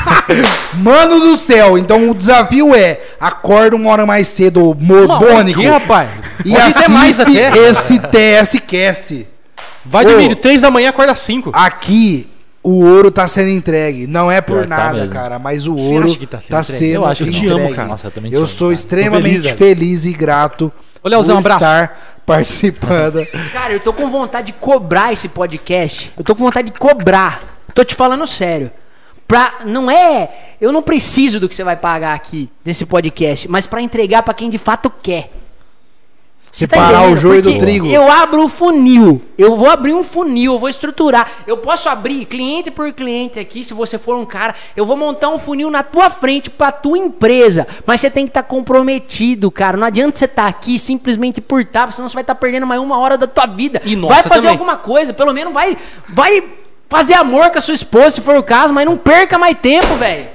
Mano 0.75 1.19
do 1.19 1.37
céu, 1.37 1.77
então 1.77 2.09
o 2.09 2.15
desafio 2.15 2.73
é: 2.75 2.99
acorda 3.19 3.75
uma 3.75 3.91
hora 3.91 4.05
mais 4.05 4.27
cedo, 4.27 4.75
morbônico. 4.79 5.59
Aqui, 5.59 5.69
rapaz. 5.69 6.09
E 6.45 6.51
Pode 6.51 6.73
ser 6.73 6.87
mais 6.89 7.19
assiste 7.19 7.41
até. 7.43 7.57
esse 7.57 7.99
TS 7.99 8.59
Cast. 8.65 9.27
Vai 9.85 10.05
Ô. 10.05 10.09
dormir 10.09 10.35
3 10.35 10.61
da 10.61 10.71
manhã, 10.71 10.89
acorda 10.89 11.15
5. 11.15 11.51
Aqui 11.53 12.27
o 12.63 12.83
ouro 12.85 13.09
tá 13.11 13.27
sendo 13.27 13.49
entregue. 13.49 14.05
Não 14.07 14.31
é 14.31 14.39
por 14.41 14.57
Pior 14.57 14.67
tá 14.67 14.77
nada, 14.77 14.99
mesmo. 14.99 15.13
cara, 15.13 15.39
mas 15.39 15.67
o 15.67 15.75
Você 15.77 15.93
ouro 15.93 16.05
acha 16.07 16.17
que 16.19 16.27
tá 16.27 16.39
sendo 16.41 16.59
entregue? 16.59 16.79
sendo 16.79 16.93
Eu 16.93 17.05
acho 17.05 17.23
que 17.23 17.29
entregue. 17.29 17.47
não. 17.49 17.57
te 17.57 17.63
amo, 17.65 17.75
cara. 17.75 17.87
Nossa, 17.87 18.07
eu 18.07 18.11
também 18.11 18.31
te 18.31 18.35
Eu 18.35 18.39
amo, 18.41 18.47
sou 18.47 18.67
cara. 18.67 18.73
extremamente 18.73 19.35
Tô 19.49 19.57
feliz, 19.57 19.57
feliz, 19.57 20.05
e 20.05 20.13
grato 20.13 20.71
Ô, 21.03 21.09
Leozão, 21.09 21.41
por 21.41 21.51
abraço. 21.51 21.63
estar 21.63 22.15
participando. 22.25 23.25
Cara, 23.51 23.73
eu 23.73 23.79
tô 23.79 23.91
com 23.91 24.09
vontade 24.09 24.47
de 24.47 24.53
cobrar 24.53 25.11
esse 25.11 25.27
podcast. 25.27 26.11
Eu 26.17 26.23
tô 26.23 26.35
com 26.35 26.43
vontade 26.43 26.69
de 26.69 26.77
cobrar. 26.79 27.63
Tô 27.73 27.83
te 27.83 27.95
falando 27.95 28.27
sério. 28.27 28.69
Pra, 29.27 29.59
não 29.65 29.89
é. 29.89 30.29
Eu 30.59 30.71
não 30.71 30.81
preciso 30.83 31.39
do 31.39 31.47
que 31.49 31.55
você 31.55 31.63
vai 31.63 31.75
pagar 31.77 32.13
aqui 32.13 32.49
nesse 32.65 32.85
podcast, 32.85 33.49
mas 33.49 33.65
pra 33.65 33.81
entregar 33.81 34.21
pra 34.23 34.33
quem 34.33 34.49
de 34.49 34.57
fato 34.57 34.91
quer. 35.01 35.31
Você 36.51 36.67
tá 36.67 36.75
Separar 36.75 37.09
o 37.09 37.15
joio 37.15 37.41
do 37.41 37.49
Porque 37.49 37.59
trigo. 37.65 37.87
Eu 37.87 38.11
abro 38.11 38.43
o 38.43 38.49
funil. 38.49 39.21
Eu 39.37 39.55
vou 39.55 39.69
abrir 39.69 39.93
um 39.93 40.03
funil, 40.03 40.53
eu 40.53 40.59
vou 40.59 40.67
estruturar. 40.67 41.25
Eu 41.47 41.55
posso 41.57 41.87
abrir 41.87 42.25
cliente 42.25 42.69
por 42.69 42.91
cliente 42.91 43.39
aqui, 43.39 43.63
se 43.63 43.73
você 43.73 43.97
for 43.97 44.17
um 44.17 44.25
cara. 44.25 44.53
Eu 44.75 44.85
vou 44.85 44.97
montar 44.97 45.29
um 45.29 45.39
funil 45.39 45.71
na 45.71 45.81
tua 45.81 46.09
frente 46.09 46.49
pra 46.49 46.69
tua 46.71 46.97
empresa. 46.97 47.65
Mas 47.85 48.01
você 48.01 48.09
tem 48.09 48.25
que 48.25 48.31
estar 48.31 48.43
comprometido, 48.43 49.49
cara. 49.49 49.77
Não 49.77 49.87
adianta 49.87 50.17
você 50.17 50.25
estar 50.25 50.47
aqui 50.47 50.77
simplesmente 50.77 51.39
por 51.39 51.61
estar, 51.61 51.91
senão 51.93 52.09
você 52.09 52.15
vai 52.15 52.23
estar 52.23 52.35
perdendo 52.35 52.67
mais 52.67 52.81
uma 52.81 52.97
hora 52.97 53.17
da 53.17 53.27
tua 53.27 53.45
vida. 53.45 53.81
E 53.85 53.95
nossa 53.95 54.15
vai 54.15 54.23
fazer 54.23 54.35
também. 54.35 54.51
alguma 54.51 54.75
coisa, 54.75 55.13
pelo 55.13 55.33
menos 55.33 55.53
vai, 55.53 55.77
vai 56.09 56.43
fazer 56.89 57.13
amor 57.13 57.49
com 57.49 57.59
a 57.59 57.61
sua 57.61 57.73
esposa, 57.73 58.11
se 58.11 58.21
for 58.21 58.35
o 58.35 58.43
caso, 58.43 58.73
mas 58.73 58.85
não 58.85 58.97
perca 58.97 59.37
mais 59.37 59.55
tempo, 59.57 59.95
velho. 59.95 60.27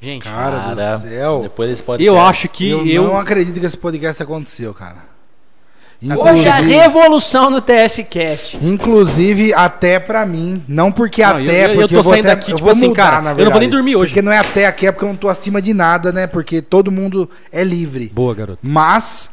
Gente, 0.00 0.22
Cara, 0.28 0.60
Cara, 0.76 0.96
do 0.96 1.08
céu. 1.08 1.40
depois 1.42 1.68
desse 1.70 1.82
podcast. 1.82 2.06
eu 2.06 2.20
acho 2.20 2.48
que 2.48 2.70
eu, 2.70 2.86
eu. 2.86 3.02
não 3.02 3.18
acredito 3.18 3.58
que 3.58 3.66
esse 3.66 3.76
podcast 3.76 4.22
aconteceu, 4.22 4.72
cara. 4.72 5.07
Hoje 6.00 6.46
é 6.46 6.50
a 6.50 6.60
revolução 6.60 7.50
do 7.50 7.60
TSCast. 7.60 8.56
inclusive 8.62 9.52
até 9.52 9.98
pra 9.98 10.24
mim, 10.24 10.62
não 10.68 10.92
porque 10.92 11.22
Não, 11.22 11.30
até, 11.30 11.40
eu- 11.40 11.44
eu- 11.46 11.56
eu 11.56 11.74
porque 11.80 11.94
tô 11.96 12.02
vou 12.02 12.12
saindo 12.12 12.26
até, 12.26 12.36
daqui, 12.36 12.50
eu 12.52 12.56
tipo 12.56 12.64
vou 12.66 12.72
assim, 12.72 12.88
mudar, 12.88 13.02
cara, 13.02 13.16
na 13.16 13.18
eu 13.18 13.22
não 13.30 13.34
verdade. 13.36 13.52
vou 13.52 13.60
nem 13.60 13.68
dormir 13.70 13.96
hoje. 13.96 14.12
Porque 14.12 14.22
não 14.22 14.30
é 14.30 14.38
até 14.38 14.66
aqui, 14.66 14.86
é 14.86 14.92
porque 14.92 15.04
eu 15.04 15.08
não 15.08 15.16
tô 15.16 15.28
acima 15.28 15.60
de 15.60 15.74
nada, 15.74 16.12
né? 16.12 16.28
Porque 16.28 16.62
todo 16.62 16.92
mundo 16.92 17.28
é 17.50 17.64
livre. 17.64 18.10
Boa, 18.14 18.32
garoto. 18.32 18.60
Mas 18.62 19.28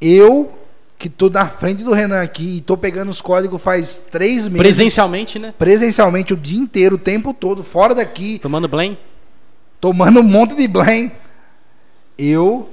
eu 0.00 0.52
que 0.96 1.08
tô 1.08 1.28
na 1.30 1.46
frente 1.46 1.82
do 1.82 1.92
Renan 1.92 2.22
aqui 2.22 2.58
e 2.58 2.60
tô 2.60 2.76
pegando 2.76 3.08
os 3.08 3.20
códigos 3.20 3.60
faz 3.60 3.98
três 4.10 4.44
meses. 4.46 4.56
Presencialmente, 4.58 5.38
né? 5.38 5.52
Presencialmente 5.58 6.32
o 6.32 6.36
dia 6.36 6.58
inteiro, 6.60 6.94
o 6.94 6.98
tempo 6.98 7.34
todo, 7.34 7.62
fora 7.64 7.92
daqui, 7.94 8.38
Tomando 8.40 8.68
blame. 8.68 8.96
tomando 9.80 10.20
um 10.20 10.24
monte 10.24 10.54
de 10.54 10.66
blame. 10.68 11.10
Eu 12.16 12.68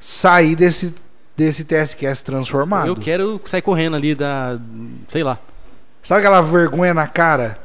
saí 0.00 0.54
desse, 0.56 0.94
desse 1.40 1.64
TSCast 1.64 2.22
transformado. 2.24 2.88
Eu 2.88 2.96
quero 2.96 3.40
sair 3.46 3.62
correndo 3.62 3.96
ali 3.96 4.14
da. 4.14 4.58
Sei 5.08 5.22
lá. 5.24 5.38
Sabe 6.02 6.20
aquela 6.20 6.42
vergonha 6.42 6.92
na 6.92 7.06
cara? 7.06 7.58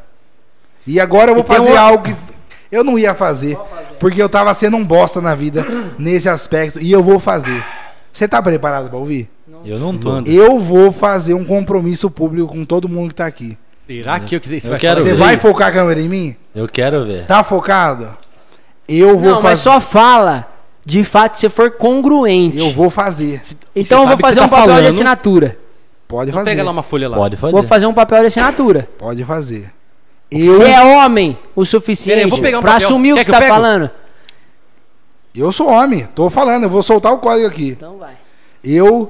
E 0.88 0.98
agora 1.00 1.32
eu 1.32 1.36
vou 1.36 1.44
E 1.44 1.48
fazer 1.48 1.72
uma- 1.72 1.80
algo 1.82 2.04
que 2.04 2.16
eu 2.72 2.84
não 2.84 2.98
ia 2.98 3.14
fazer, 3.14 3.58
porque 4.00 4.22
eu 4.22 4.30
tava 4.30 4.54
sendo 4.54 4.78
um 4.78 4.84
bosta 4.86 5.20
na 5.20 5.36
vida 5.36 5.66
nesse 6.00 6.30
aspecto 6.30 6.80
e 6.80 6.90
eu 6.92 7.04
vou 7.04 7.20
fazer. 7.20 7.62
Você 8.14 8.28
tá 8.30 8.42
preparado 8.42 8.88
pra 8.90 8.98
ouvir? 8.98 9.30
Não 9.46 9.66
Eu 9.66 9.78
não 9.78 9.98
tô. 9.98 10.10
Manda. 10.10 10.30
Eu 10.30 10.58
vou 10.58 10.90
fazer 10.92 11.34
um 11.34 11.44
compromisso 11.44 12.10
público 12.10 12.48
com 12.48 12.64
todo 12.64 12.88
mundo 12.88 13.10
que 13.10 13.16
tá 13.16 13.26
aqui. 13.26 13.58
Será 13.86 14.20
que 14.22 14.36
eu 14.36 14.40
quiser? 14.40 14.66
Eu 14.66 14.78
quero 14.80 15.02
Você 15.04 15.10
ver. 15.12 15.18
vai 15.18 15.38
focar 15.38 15.68
a 15.68 15.72
câmera 15.72 16.00
em 16.00 16.08
mim? 16.08 16.36
Eu 16.56 16.68
quero 16.68 17.06
ver. 17.06 17.26
Tá 17.28 17.44
focado? 17.44 18.08
Eu 18.88 19.18
vou 19.18 19.32
Não, 19.32 19.42
mas 19.42 19.60
fazer. 19.60 19.62
só 19.64 19.82
fala 19.82 20.48
de 20.86 21.04
fato 21.04 21.36
se 21.36 21.42
você 21.42 21.50
for 21.50 21.72
congruente. 21.72 22.58
Eu 22.60 22.72
vou 22.72 22.90
fazer. 22.90 23.42
Então 23.76 24.02
eu 24.04 24.08
vou 24.10 24.18
fazer 24.18 24.40
um 24.40 24.44
tá 24.44 24.50
papel 24.50 24.66
de 24.68 24.72
falando. 24.74 24.88
assinatura. 24.88 25.58
Pode 26.08 26.30
Então 26.30 26.40
fazer. 26.42 26.52
pega 26.52 26.64
lá 26.64 26.72
uma 26.72 26.84
folha 26.84 27.10
lá. 27.10 27.18
Pode 27.18 27.36
fazer. 27.38 27.52
Vou 27.54 27.64
fazer 27.64 27.86
um 27.88 27.94
papel 27.94 28.20
de 28.22 28.28
assinatura. 28.28 28.88
Pode 28.98 29.26
fazer. 29.26 29.72
Eu, 30.30 30.56
Você 30.58 30.64
é 30.64 30.82
homem 30.84 31.38
o 31.56 31.64
suficiente 31.66 32.22
eu 32.22 32.30
vou 32.30 32.40
pegar 32.40 32.60
um 32.60 32.62
pra 32.62 32.74
papel. 32.74 32.88
assumir 32.88 33.14
o 33.14 33.16
Quer 33.16 33.22
que 33.22 33.26
que 33.32 33.32
você 33.32 33.32
tá 33.32 33.40
pego? 33.40 33.54
falando? 33.56 33.90
eu 35.36 35.52
sou 35.52 35.68
homem. 35.68 36.08
Tô 36.16 36.30
falando. 36.30 36.64
Eu 36.64 36.70
vou 36.70 36.82
soltar 36.82 37.14
o 37.14 37.18
código 37.18 37.48
aqui. 37.48 37.70
Então 37.70 37.98
vai. 37.98 38.14
Eu 38.64 39.10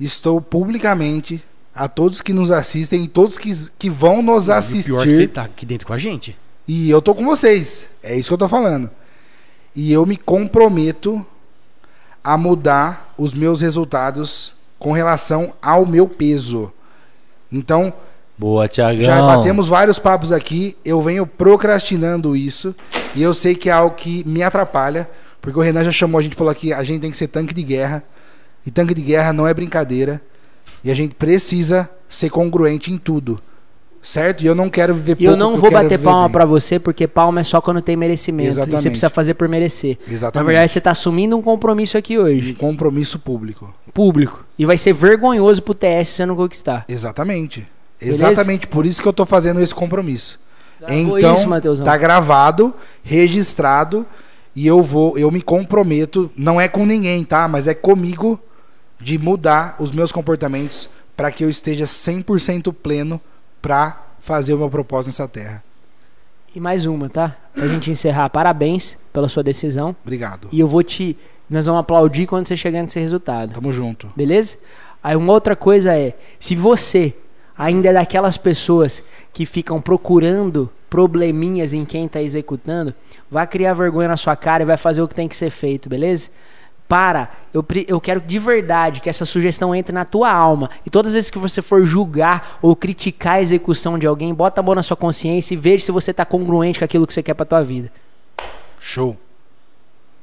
estou 0.00 0.40
publicamente 0.40 1.42
a 1.74 1.88
todos 1.88 2.20
que 2.20 2.32
nos 2.32 2.50
assistem 2.50 3.04
e 3.04 3.08
todos 3.08 3.38
que, 3.38 3.50
que 3.78 3.88
vão 3.88 4.22
nos 4.22 4.48
E 4.48 4.50
o 4.50 4.54
assistir. 4.54 4.84
pior 4.90 5.02
é 5.02 5.06
que 5.10 5.14
você 5.16 5.28
tá 5.28 5.42
aqui 5.42 5.64
dentro 5.64 5.86
com 5.86 5.92
a 5.92 5.98
gente. 5.98 6.36
E 6.68 6.90
eu 6.90 7.00
tô 7.00 7.14
com 7.14 7.24
vocês. 7.24 7.86
É 8.02 8.14
isso 8.16 8.28
que 8.28 8.34
eu 8.34 8.38
tô 8.38 8.48
falando. 8.48 8.90
E 9.74 9.92
eu 9.92 10.04
me 10.04 10.16
comprometo 10.16 11.24
a 12.22 12.36
mudar 12.36 13.12
os 13.16 13.32
meus 13.32 13.60
resultados 13.60 14.52
com 14.78 14.92
relação 14.92 15.54
ao 15.62 15.86
meu 15.86 16.08
peso. 16.08 16.72
Então, 17.50 17.92
Boa, 18.36 18.68
já 18.72 19.22
batemos 19.22 19.68
vários 19.68 19.98
papos 19.98 20.32
aqui. 20.32 20.76
Eu 20.84 21.00
venho 21.00 21.26
procrastinando 21.26 22.34
isso. 22.34 22.74
E 23.14 23.22
eu 23.22 23.32
sei 23.32 23.54
que 23.54 23.68
é 23.68 23.72
algo 23.72 23.94
que 23.94 24.24
me 24.26 24.42
atrapalha. 24.42 25.08
Porque 25.40 25.58
o 25.58 25.62
Renan 25.62 25.84
já 25.84 25.92
chamou, 25.92 26.18
a 26.18 26.22
gente 26.22 26.36
falou 26.36 26.50
aqui, 26.50 26.72
a 26.72 26.82
gente 26.82 27.00
tem 27.00 27.10
que 27.10 27.16
ser 27.16 27.28
tanque 27.28 27.54
de 27.54 27.62
guerra. 27.62 28.02
E 28.66 28.70
tanque 28.70 28.94
de 28.94 29.02
guerra 29.02 29.32
não 29.32 29.46
é 29.46 29.54
brincadeira. 29.54 30.20
E 30.82 30.90
a 30.90 30.94
gente 30.94 31.14
precisa 31.14 31.88
ser 32.08 32.30
congruente 32.30 32.92
em 32.92 32.98
tudo. 32.98 33.40
Certo? 34.02 34.42
E 34.42 34.46
eu 34.46 34.54
não 34.54 34.68
quero 34.68 34.92
viver 34.94 35.16
E 35.20 35.24
eu 35.24 35.30
pouco, 35.36 35.38
não 35.38 35.56
vou 35.56 35.70
quero 35.70 35.82
bater 35.84 35.98
palma 35.98 36.28
pra 36.28 36.44
você, 36.44 36.78
porque 36.78 37.06
palma 37.06 37.40
é 37.40 37.44
só 37.44 37.60
quando 37.60 37.80
tem 37.80 37.96
merecimento. 37.96 38.48
E 38.48 38.50
Exatamente. 38.50 38.82
você 38.82 38.90
precisa 38.90 39.10
fazer 39.10 39.34
por 39.34 39.48
merecer. 39.48 39.96
Na 40.06 40.12
Exatamente. 40.12 40.46
verdade, 40.48 40.72
você 40.72 40.80
tá 40.80 40.90
assumindo 40.90 41.36
um 41.36 41.42
compromisso 41.42 41.96
aqui 41.96 42.18
Um 42.18 42.22
hoje, 42.22 42.54
compromisso 42.54 43.18
público. 43.20 43.72
público. 43.94 44.44
E 44.58 44.66
vai 44.66 44.76
ser 44.76 44.92
vergonhoso 44.92 45.62
pro 45.62 45.72
TS 45.72 46.08
se 46.08 46.14
você 46.16 46.26
não 46.26 46.34
conquistar. 46.34 46.84
Exatamente. 46.88 47.66
Beleza? 48.00 48.30
Exatamente 48.30 48.66
por 48.66 48.84
isso 48.84 49.00
que 49.00 49.06
eu 49.06 49.12
tô 49.12 49.24
fazendo 49.24 49.60
esse 49.60 49.74
compromisso. 49.74 50.40
Então, 50.88 51.36
isso, 51.36 51.84
tá 51.84 51.96
gravado, 51.96 52.74
registrado 53.04 54.04
e 54.54 54.66
eu 54.66 54.82
vou, 54.82 55.16
eu 55.16 55.30
me 55.30 55.40
comprometo, 55.40 56.28
não 56.36 56.60
é 56.60 56.66
com 56.66 56.84
ninguém, 56.84 57.22
tá? 57.22 57.46
Mas 57.46 57.68
é 57.68 57.74
comigo 57.74 58.38
de 59.00 59.16
mudar 59.16 59.76
os 59.78 59.92
meus 59.92 60.10
comportamentos 60.10 60.88
para 61.16 61.30
que 61.30 61.44
eu 61.44 61.48
esteja 61.50 61.84
100% 61.84 62.74
pleno 62.74 63.20
para 63.62 64.02
fazer 64.20 64.52
o 64.52 64.58
meu 64.58 64.68
propósito 64.68 65.08
nessa 65.08 65.28
terra. 65.28 65.62
E 66.54 66.60
mais 66.60 66.84
uma, 66.84 67.08
tá? 67.08 67.36
Pra 67.54 67.66
gente 67.66 67.90
encerrar. 67.90 68.28
Parabéns 68.28 68.98
pela 69.12 69.28
sua 69.28 69.42
decisão. 69.42 69.96
Obrigado. 70.02 70.48
E 70.52 70.60
eu 70.60 70.68
vou 70.68 70.82
te. 70.82 71.16
Nós 71.48 71.64
vamos 71.64 71.80
aplaudir 71.80 72.26
quando 72.26 72.46
você 72.46 72.56
chegar 72.56 72.82
nesse 72.82 73.00
resultado. 73.00 73.54
Tamo 73.54 73.72
junto. 73.72 74.12
Beleza? 74.14 74.58
Aí 75.02 75.16
uma 75.16 75.32
outra 75.32 75.56
coisa 75.56 75.96
é, 75.96 76.14
se 76.38 76.54
você 76.54 77.14
ainda 77.56 77.88
é 77.88 77.92
daquelas 77.92 78.36
pessoas 78.36 79.02
que 79.32 79.46
ficam 79.46 79.80
procurando 79.80 80.70
probleminhas 80.90 81.72
em 81.72 81.84
quem 81.84 82.06
está 82.06 82.20
executando, 82.20 82.94
vai 83.30 83.46
criar 83.46 83.72
vergonha 83.72 84.08
na 84.08 84.16
sua 84.16 84.36
cara 84.36 84.62
e 84.62 84.66
vai 84.66 84.76
fazer 84.76 85.00
o 85.02 85.08
que 85.08 85.14
tem 85.14 85.28
que 85.28 85.36
ser 85.36 85.50
feito, 85.50 85.88
beleza? 85.88 86.30
Para, 86.92 87.30
eu, 87.54 87.64
eu 87.88 87.98
quero 87.98 88.20
de 88.20 88.38
verdade 88.38 89.00
que 89.00 89.08
essa 89.08 89.24
sugestão 89.24 89.74
entre 89.74 89.94
na 89.94 90.04
tua 90.04 90.30
alma. 90.30 90.68
E 90.84 90.90
todas 90.90 91.08
as 91.12 91.14
vezes 91.14 91.30
que 91.30 91.38
você 91.38 91.62
for 91.62 91.86
julgar 91.86 92.58
ou 92.60 92.76
criticar 92.76 93.36
a 93.36 93.40
execução 93.40 93.98
de 93.98 94.06
alguém, 94.06 94.34
bota 94.34 94.60
a 94.60 94.62
mão 94.62 94.74
na 94.74 94.82
sua 94.82 94.94
consciência 94.94 95.54
e 95.54 95.56
veja 95.56 95.86
se 95.86 95.90
você 95.90 96.10
está 96.10 96.26
congruente 96.26 96.78
com 96.78 96.84
aquilo 96.84 97.06
que 97.06 97.14
você 97.14 97.22
quer 97.22 97.32
pra 97.32 97.46
tua 97.46 97.62
vida. 97.62 97.90
Show. 98.78 99.16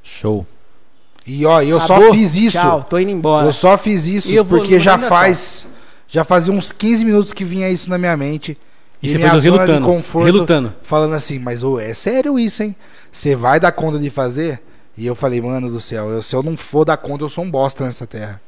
Show. 0.00 0.46
E 1.26 1.44
ó, 1.44 1.60
eu 1.60 1.80
só 1.80 1.96
Acabou? 1.96 2.14
fiz 2.14 2.36
isso. 2.36 2.56
Tchau, 2.56 2.86
tô 2.88 3.00
indo 3.00 3.10
embora. 3.10 3.48
Eu 3.48 3.52
só 3.52 3.76
fiz 3.76 4.06
isso 4.06 4.30
E 4.30 4.44
porque 4.44 4.78
já 4.78 4.96
faz 4.96 5.66
já 6.06 6.22
fazia 6.22 6.54
uns 6.54 6.70
15 6.70 7.04
minutos 7.04 7.32
que 7.32 7.44
vinha 7.44 7.68
isso 7.68 7.90
na 7.90 7.98
minha 7.98 8.16
mente. 8.16 8.56
E 9.02 9.08
você 9.08 9.18
minha 9.18 9.30
foi 9.30 9.40
zona 9.40 9.56
relutando. 9.56 9.80
de 9.80 9.84
conforto 9.86 10.24
Relutando. 10.24 10.74
falando 10.84 11.14
assim, 11.14 11.40
mas 11.40 11.64
ô, 11.64 11.80
é 11.80 11.94
sério 11.94 12.38
isso, 12.38 12.62
hein? 12.62 12.76
Você 13.10 13.34
vai 13.34 13.58
dar 13.58 13.72
conta 13.72 13.98
de 13.98 14.08
fazer? 14.08 14.60
E 14.96 15.06
eu 15.06 15.14
falei, 15.14 15.40
mano 15.40 15.70
do 15.70 15.80
céu, 15.80 16.10
eu, 16.10 16.22
se 16.22 16.34
eu 16.36 16.42
não 16.42 16.56
for 16.56 16.84
dar 16.84 16.96
conta, 16.96 17.24
eu 17.24 17.28
sou 17.28 17.44
um 17.44 17.50
bosta 17.50 17.84
nessa 17.84 18.06
terra. 18.06 18.40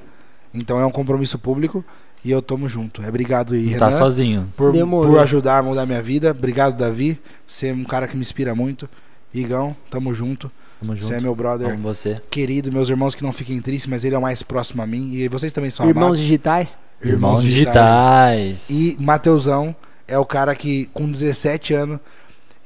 Então 0.52 0.78
é 0.78 0.84
um 0.84 0.90
compromisso 0.90 1.38
público 1.38 1.82
e 2.24 2.30
eu 2.30 2.42
tomo 2.42 2.68
junto. 2.68 3.02
É 3.02 3.08
obrigado 3.08 3.54
aí, 3.54 3.74
tá 3.78 3.86
Renan, 3.86 3.98
sozinho. 3.98 4.52
por, 4.56 4.72
Demorou. 4.72 5.12
por 5.12 5.20
ajudar 5.20 5.58
a 5.58 5.62
mudar 5.62 5.86
minha 5.86 6.02
vida. 6.02 6.30
Obrigado, 6.30 6.76
Davi. 6.76 7.18
Você 7.46 7.68
é 7.68 7.72
um 7.72 7.84
cara 7.84 8.06
que 8.06 8.14
me 8.16 8.20
inspira 8.20 8.54
muito. 8.54 8.88
Igão, 9.32 9.74
tamo 9.90 10.12
junto. 10.12 10.50
Tamo 10.80 10.94
junto. 10.94 11.08
Você 11.08 11.14
é 11.14 11.20
meu 11.20 11.34
brother 11.34 11.70
Amo 11.72 11.82
você. 11.82 12.20
querido, 12.30 12.70
meus 12.70 12.90
irmãos 12.90 13.14
que 13.14 13.22
não 13.22 13.32
fiquem 13.32 13.60
tristes, 13.62 13.86
mas 13.88 14.04
ele 14.04 14.14
é 14.14 14.18
o 14.18 14.22
mais 14.22 14.42
próximo 14.42 14.82
a 14.82 14.86
mim. 14.86 15.12
E 15.14 15.28
vocês 15.28 15.52
também 15.52 15.70
são 15.70 15.88
Irmãos 15.88 16.02
amados. 16.04 16.20
digitais? 16.20 16.76
Irmãos 17.02 17.42
digitais. 17.42 18.68
E 18.68 18.96
Mateusão 19.00 19.74
é 20.06 20.18
o 20.18 20.24
cara 20.26 20.54
que, 20.54 20.90
com 20.92 21.10
17 21.10 21.72
anos, 21.72 21.98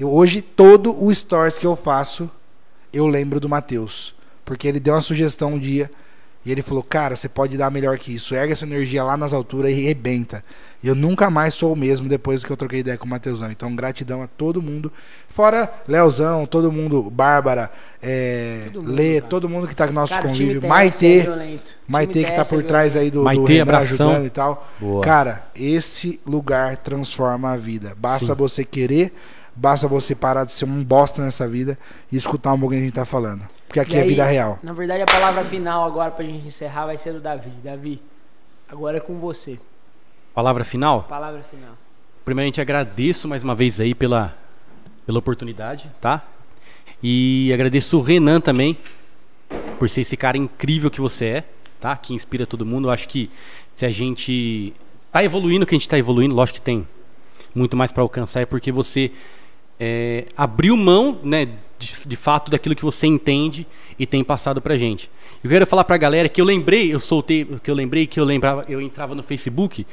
eu, 0.01 0.11
hoje 0.11 0.43
todo 0.43 0.93
o 1.03 1.15
stories 1.15 1.57
que 1.57 1.67
eu 1.67 1.77
faço, 1.77 2.29
eu 2.97 3.07
lembro 3.07 3.39
do 3.41 3.49
Mateus. 3.49 4.15
Porque 4.45 4.67
ele 4.69 4.79
deu 4.81 4.95
uma 4.95 5.01
sugestão 5.01 5.55
um 5.55 5.59
dia 5.59 5.91
e 6.45 6.53
ele 6.53 6.63
falou: 6.63 6.83
Cara, 6.83 7.17
você 7.17 7.29
pode 7.29 7.57
dar 7.59 7.69
melhor 7.71 7.99
que 7.99 8.15
isso. 8.15 8.33
Erga 8.33 8.53
essa 8.53 8.65
energia 8.65 9.03
lá 9.03 9.17
nas 9.17 9.35
alturas 9.35 9.73
e 9.73 9.75
rebenta. 9.83 10.45
E 10.81 10.87
eu 10.87 10.95
nunca 10.95 11.29
mais 11.29 11.55
sou 11.55 11.73
o 11.73 11.77
mesmo 11.77 12.09
depois 12.09 12.45
que 12.45 12.51
eu 12.53 12.57
troquei 12.57 12.79
ideia 12.79 12.97
com 12.97 13.05
o 13.05 13.09
Mateusão. 13.09 13.51
Então, 13.51 13.75
gratidão 13.75 14.23
a 14.23 14.29
todo 14.29 14.63
mundo. 14.63 14.93
Fora 15.29 15.69
Leozão, 15.89 16.47
todo 16.47 16.71
mundo, 16.71 17.11
Bárbara, 17.11 17.73
é, 18.01 18.69
Todo 18.73 18.85
mundo, 18.85 18.95
Lê, 18.95 19.15
cara. 19.17 19.29
todo 19.29 19.49
mundo 19.49 19.67
que 19.67 19.75
tá 19.75 19.89
com 19.89 19.93
nosso 19.93 20.15
Cara, 20.15 20.29
convívio. 20.29 20.65
É 20.65 20.69
Maitê, 20.69 21.23
violento. 21.23 21.75
Maitê 21.89 22.23
que 22.23 22.31
tá 22.31 22.43
TS 22.43 22.51
por 22.51 22.61
é 22.61 22.63
trás 22.63 22.97
aí 22.97 23.11
do, 23.11 23.19
do 23.19 23.25
Maitê, 23.25 23.53
Renan 23.55 23.63
abração. 23.63 24.09
ajudando 24.11 24.27
e 24.27 24.31
tal. 24.31 24.69
Boa. 24.79 25.03
Cara, 25.03 25.45
esse 25.57 26.21
lugar 26.25 26.77
transforma 26.77 27.51
a 27.51 27.57
vida. 27.57 27.97
Basta 27.99 28.33
você 28.37 28.65
querer, 28.65 29.13
basta 29.57 29.89
você 29.89 30.15
parar 30.15 30.45
de 30.45 30.53
ser 30.53 30.67
um 30.67 30.85
bosta 30.85 31.23
nessa 31.23 31.49
vida 31.49 31.79
e 32.13 32.17
escutar 32.17 32.53
um 32.53 32.61
pouquinho 32.61 32.81
que 32.81 32.85
a 32.85 32.87
gente 32.89 32.95
tá 32.95 33.05
falando. 33.05 33.43
Porque 33.67 33.81
aqui 33.81 33.95
E 33.95 33.97
é 33.97 34.03
aí, 34.03 34.09
vida 34.09 34.25
real. 34.25 34.59
Na 34.63 34.73
verdade, 34.73 35.03
a 35.03 35.07
palavra 35.07 35.45
final 35.45 35.85
agora 35.85 36.11
pra 36.11 36.25
gente 36.25 36.47
encerrar 36.47 36.87
vai 36.87 36.97
ser 36.97 37.13
do 37.13 37.21
Davi. 37.21 37.51
Davi, 37.65 38.01
agora 38.69 38.99
é 38.99 39.01
com 39.01 39.19
você. 39.19 39.59
Palavra 40.35 40.65
final? 40.65 41.05
Palavra 41.05 41.43
final. 41.43 41.75
Primeiramente 42.25 42.61
agradeço 42.61 43.27
mais 43.27 43.43
uma 43.43 43.55
vez 43.55 43.81
aí 43.81 43.95
pela, 43.95 44.37
pela 45.07 45.19
oportunidade, 45.19 45.91
tá? 46.01 46.23
E 47.03 47.51
agradeço 47.53 47.99
o 47.99 48.03
Renan 48.03 48.41
também 48.41 48.77
por 49.79 49.89
ser 49.89 50.03
esse 50.03 50.17
cara 50.17 50.37
incrível 50.37 50.91
que 50.91 51.01
você 51.01 51.25
é, 51.27 51.45
tá? 51.81 51.97
Que 51.97 52.15
inspira 52.15 52.47
todo 52.47 52.67
mundo. 52.67 52.89
Eu 52.89 52.93
acho 52.93 53.09
que 53.09 53.31
se 53.75 53.87
a 53.87 53.91
gente 53.91 54.75
tá 55.13 55.23
evoluindo, 55.23 55.65
que 55.65 55.75
a 55.75 55.79
gente 55.79 55.89
tá 55.89 55.99
evoluindo, 55.99 56.35
lógico 56.35 56.59
que 56.59 56.65
tem 56.65 56.87
muito 57.55 57.77
mais 57.77 57.91
para 57.91 58.03
alcançar, 58.03 58.41
é 58.41 58.47
porque 58.47 58.71
você 58.71 59.11
é, 59.79 60.25
abriu 60.37 60.77
mão, 60.77 61.19
né, 61.23 61.47
de, 61.79 61.93
de 62.07 62.17
fato 62.17 62.51
daquilo 62.51 62.75
que 62.75 62.85
você 62.85 63.07
entende 63.07 63.67
e 63.99 64.07
tem 64.07 64.25
passado 64.25 64.61
pra 64.61 64.77
gente. 64.77 65.11
Eu 65.45 65.51
quero 65.51 65.67
falar 65.67 65.85
pra 65.85 65.97
galera 65.97 66.29
que 66.29 66.41
eu 66.41 66.45
lembrei, 66.45 66.93
eu 66.93 66.99
soltei, 66.99 67.45
que 67.63 67.71
eu 67.71 67.75
lembrei 67.75 68.07
que 68.07 68.19
eu 68.19 68.25
lembrava, 68.25 68.65
eu 68.69 68.81
entrava 68.81 69.15
no 69.15 69.23
Facebook 69.23 69.87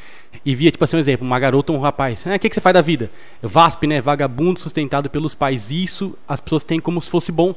e 0.43 0.55
via, 0.55 0.71
tipo 0.71 0.83
assim, 0.83 0.95
um 0.97 0.99
exemplo, 0.99 1.25
uma 1.25 1.39
garota 1.39 1.71
ou 1.71 1.77
um 1.77 1.81
rapaz. 1.81 2.25
Ah, 2.25 2.35
o 2.35 2.39
que, 2.39 2.49
que 2.49 2.55
você 2.55 2.61
faz 2.61 2.73
da 2.73 2.81
vida? 2.81 3.11
VASP, 3.41 3.85
né? 3.85 4.01
Vagabundo 4.01 4.59
sustentado 4.59 5.09
pelos 5.09 5.35
pais. 5.35 5.69
Isso 5.69 6.17
as 6.27 6.39
pessoas 6.39 6.63
têm 6.63 6.79
como 6.79 7.01
se 7.01 7.09
fosse 7.09 7.31
bom. 7.31 7.53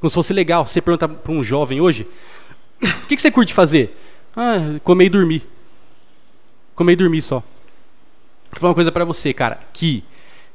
Como 0.00 0.10
se 0.10 0.14
fosse 0.14 0.32
legal. 0.32 0.66
Você 0.66 0.80
pergunta 0.80 1.08
pra 1.08 1.32
um 1.32 1.42
jovem 1.42 1.80
hoje, 1.80 2.06
o 2.82 3.06
que, 3.06 3.16
que 3.16 3.22
você 3.22 3.30
curte 3.30 3.54
fazer? 3.54 3.96
Ah, 4.36 4.78
comer 4.82 5.06
e 5.06 5.08
dormir. 5.08 5.46
Comer 6.74 6.92
e 6.92 6.96
dormir 6.96 7.22
só. 7.22 7.42
Vou 8.50 8.60
falar 8.60 8.70
uma 8.70 8.74
coisa 8.74 8.92
pra 8.92 9.04
você, 9.04 9.32
cara, 9.32 9.60
que 9.72 10.04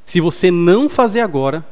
se 0.08 0.22
você 0.22 0.50
não 0.50 0.88
fazer 0.88 1.20
agora, 1.20 1.62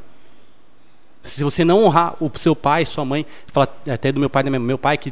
se 1.23 1.43
você 1.43 1.65
não 1.65 1.83
honrar 1.83 2.15
o 2.23 2.31
seu 2.37 2.55
pai, 2.55 2.85
sua 2.85 3.03
mãe, 3.03 3.25
fala 3.47 3.75
até 3.91 4.11
do 4.11 4.19
meu 4.19 4.29
pai, 4.29 4.43
né, 4.43 4.59
meu 4.59 4.77
pai 4.77 4.95
que 4.95 5.11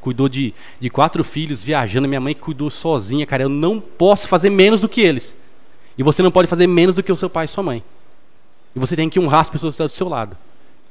cuidou 0.00 0.28
de, 0.28 0.52
de 0.80 0.90
quatro 0.90 1.22
filhos 1.22 1.62
viajando, 1.62 2.08
minha 2.08 2.20
mãe 2.20 2.34
que 2.34 2.40
cuidou 2.40 2.68
sozinha, 2.70 3.24
cara, 3.26 3.44
eu 3.44 3.48
não 3.48 3.78
posso 3.78 4.26
fazer 4.26 4.50
menos 4.50 4.80
do 4.80 4.88
que 4.88 5.00
eles. 5.00 5.36
E 5.96 6.02
você 6.02 6.20
não 6.20 6.32
pode 6.32 6.48
fazer 6.48 6.66
menos 6.66 6.96
do 6.96 7.02
que 7.04 7.12
o 7.12 7.16
seu 7.16 7.30
pai 7.30 7.44
e 7.44 7.48
sua 7.48 7.62
mãe. 7.62 7.80
E 8.74 8.78
você 8.80 8.96
tem 8.96 9.08
que 9.08 9.20
honrar 9.20 9.42
as 9.42 9.50
pessoas 9.50 9.76
que 9.76 9.82
estão 9.82 9.86
do 9.86 9.96
seu 9.96 10.08
lado. 10.08 10.36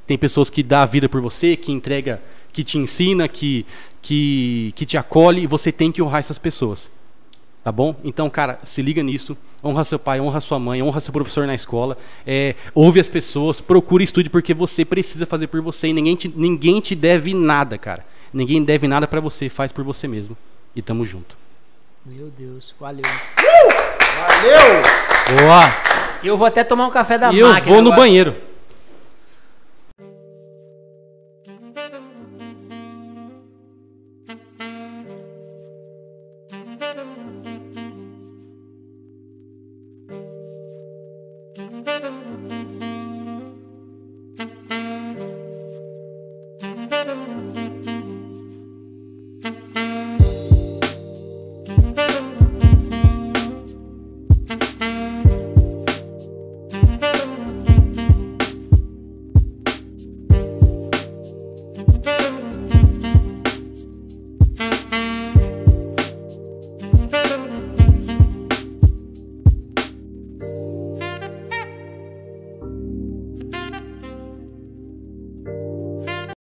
Tem 0.06 0.16
pessoas 0.16 0.48
que 0.48 0.62
dão 0.62 0.80
a 0.80 0.86
vida 0.86 1.06
por 1.06 1.20
você, 1.20 1.54
que 1.54 1.70
entrega, 1.70 2.18
que 2.50 2.64
te 2.64 2.78
ensina, 2.78 3.28
que, 3.28 3.66
que, 4.00 4.72
que 4.74 4.86
te 4.86 4.96
acolhe, 4.96 5.42
e 5.42 5.46
você 5.46 5.70
tem 5.70 5.92
que 5.92 6.00
honrar 6.00 6.20
essas 6.20 6.38
pessoas. 6.38 6.90
Tá 7.64 7.72
bom? 7.72 7.96
Então, 8.04 8.28
cara, 8.28 8.58
se 8.62 8.82
liga 8.82 9.02
nisso. 9.02 9.34
Honra 9.64 9.84
seu 9.84 9.98
pai, 9.98 10.20
honra 10.20 10.38
sua 10.38 10.58
mãe, 10.58 10.82
honra 10.82 11.00
seu 11.00 11.14
professor 11.14 11.46
na 11.46 11.54
escola. 11.54 11.96
É, 12.26 12.54
ouve 12.74 13.00
as 13.00 13.08
pessoas, 13.08 13.58
procure 13.58 14.04
estude 14.04 14.28
porque 14.28 14.52
você 14.52 14.84
precisa 14.84 15.24
fazer 15.24 15.46
por 15.46 15.62
você 15.62 15.88
e 15.88 15.94
ninguém 15.94 16.14
te, 16.14 16.28
ninguém 16.36 16.78
te 16.78 16.94
deve 16.94 17.32
nada, 17.32 17.78
cara. 17.78 18.04
Ninguém 18.34 18.62
deve 18.62 18.86
nada 18.86 19.06
pra 19.06 19.18
você, 19.18 19.48
faz 19.48 19.72
por 19.72 19.82
você 19.82 20.06
mesmo. 20.06 20.36
E 20.76 20.82
tamo 20.82 21.06
junto. 21.06 21.38
Meu 22.04 22.30
Deus, 22.36 22.74
valeu. 22.78 23.02
Valeu! 24.14 25.40
Boa! 25.40 25.62
Eu 26.22 26.36
vou 26.36 26.46
até 26.46 26.62
tomar 26.62 26.86
um 26.86 26.90
café 26.90 27.16
da 27.16 27.32
e 27.32 27.38
eu 27.38 27.48
máquina 27.48 27.72
vou 27.72 27.82
no 27.82 27.88
agora. 27.88 28.02
banheiro. 28.02 28.36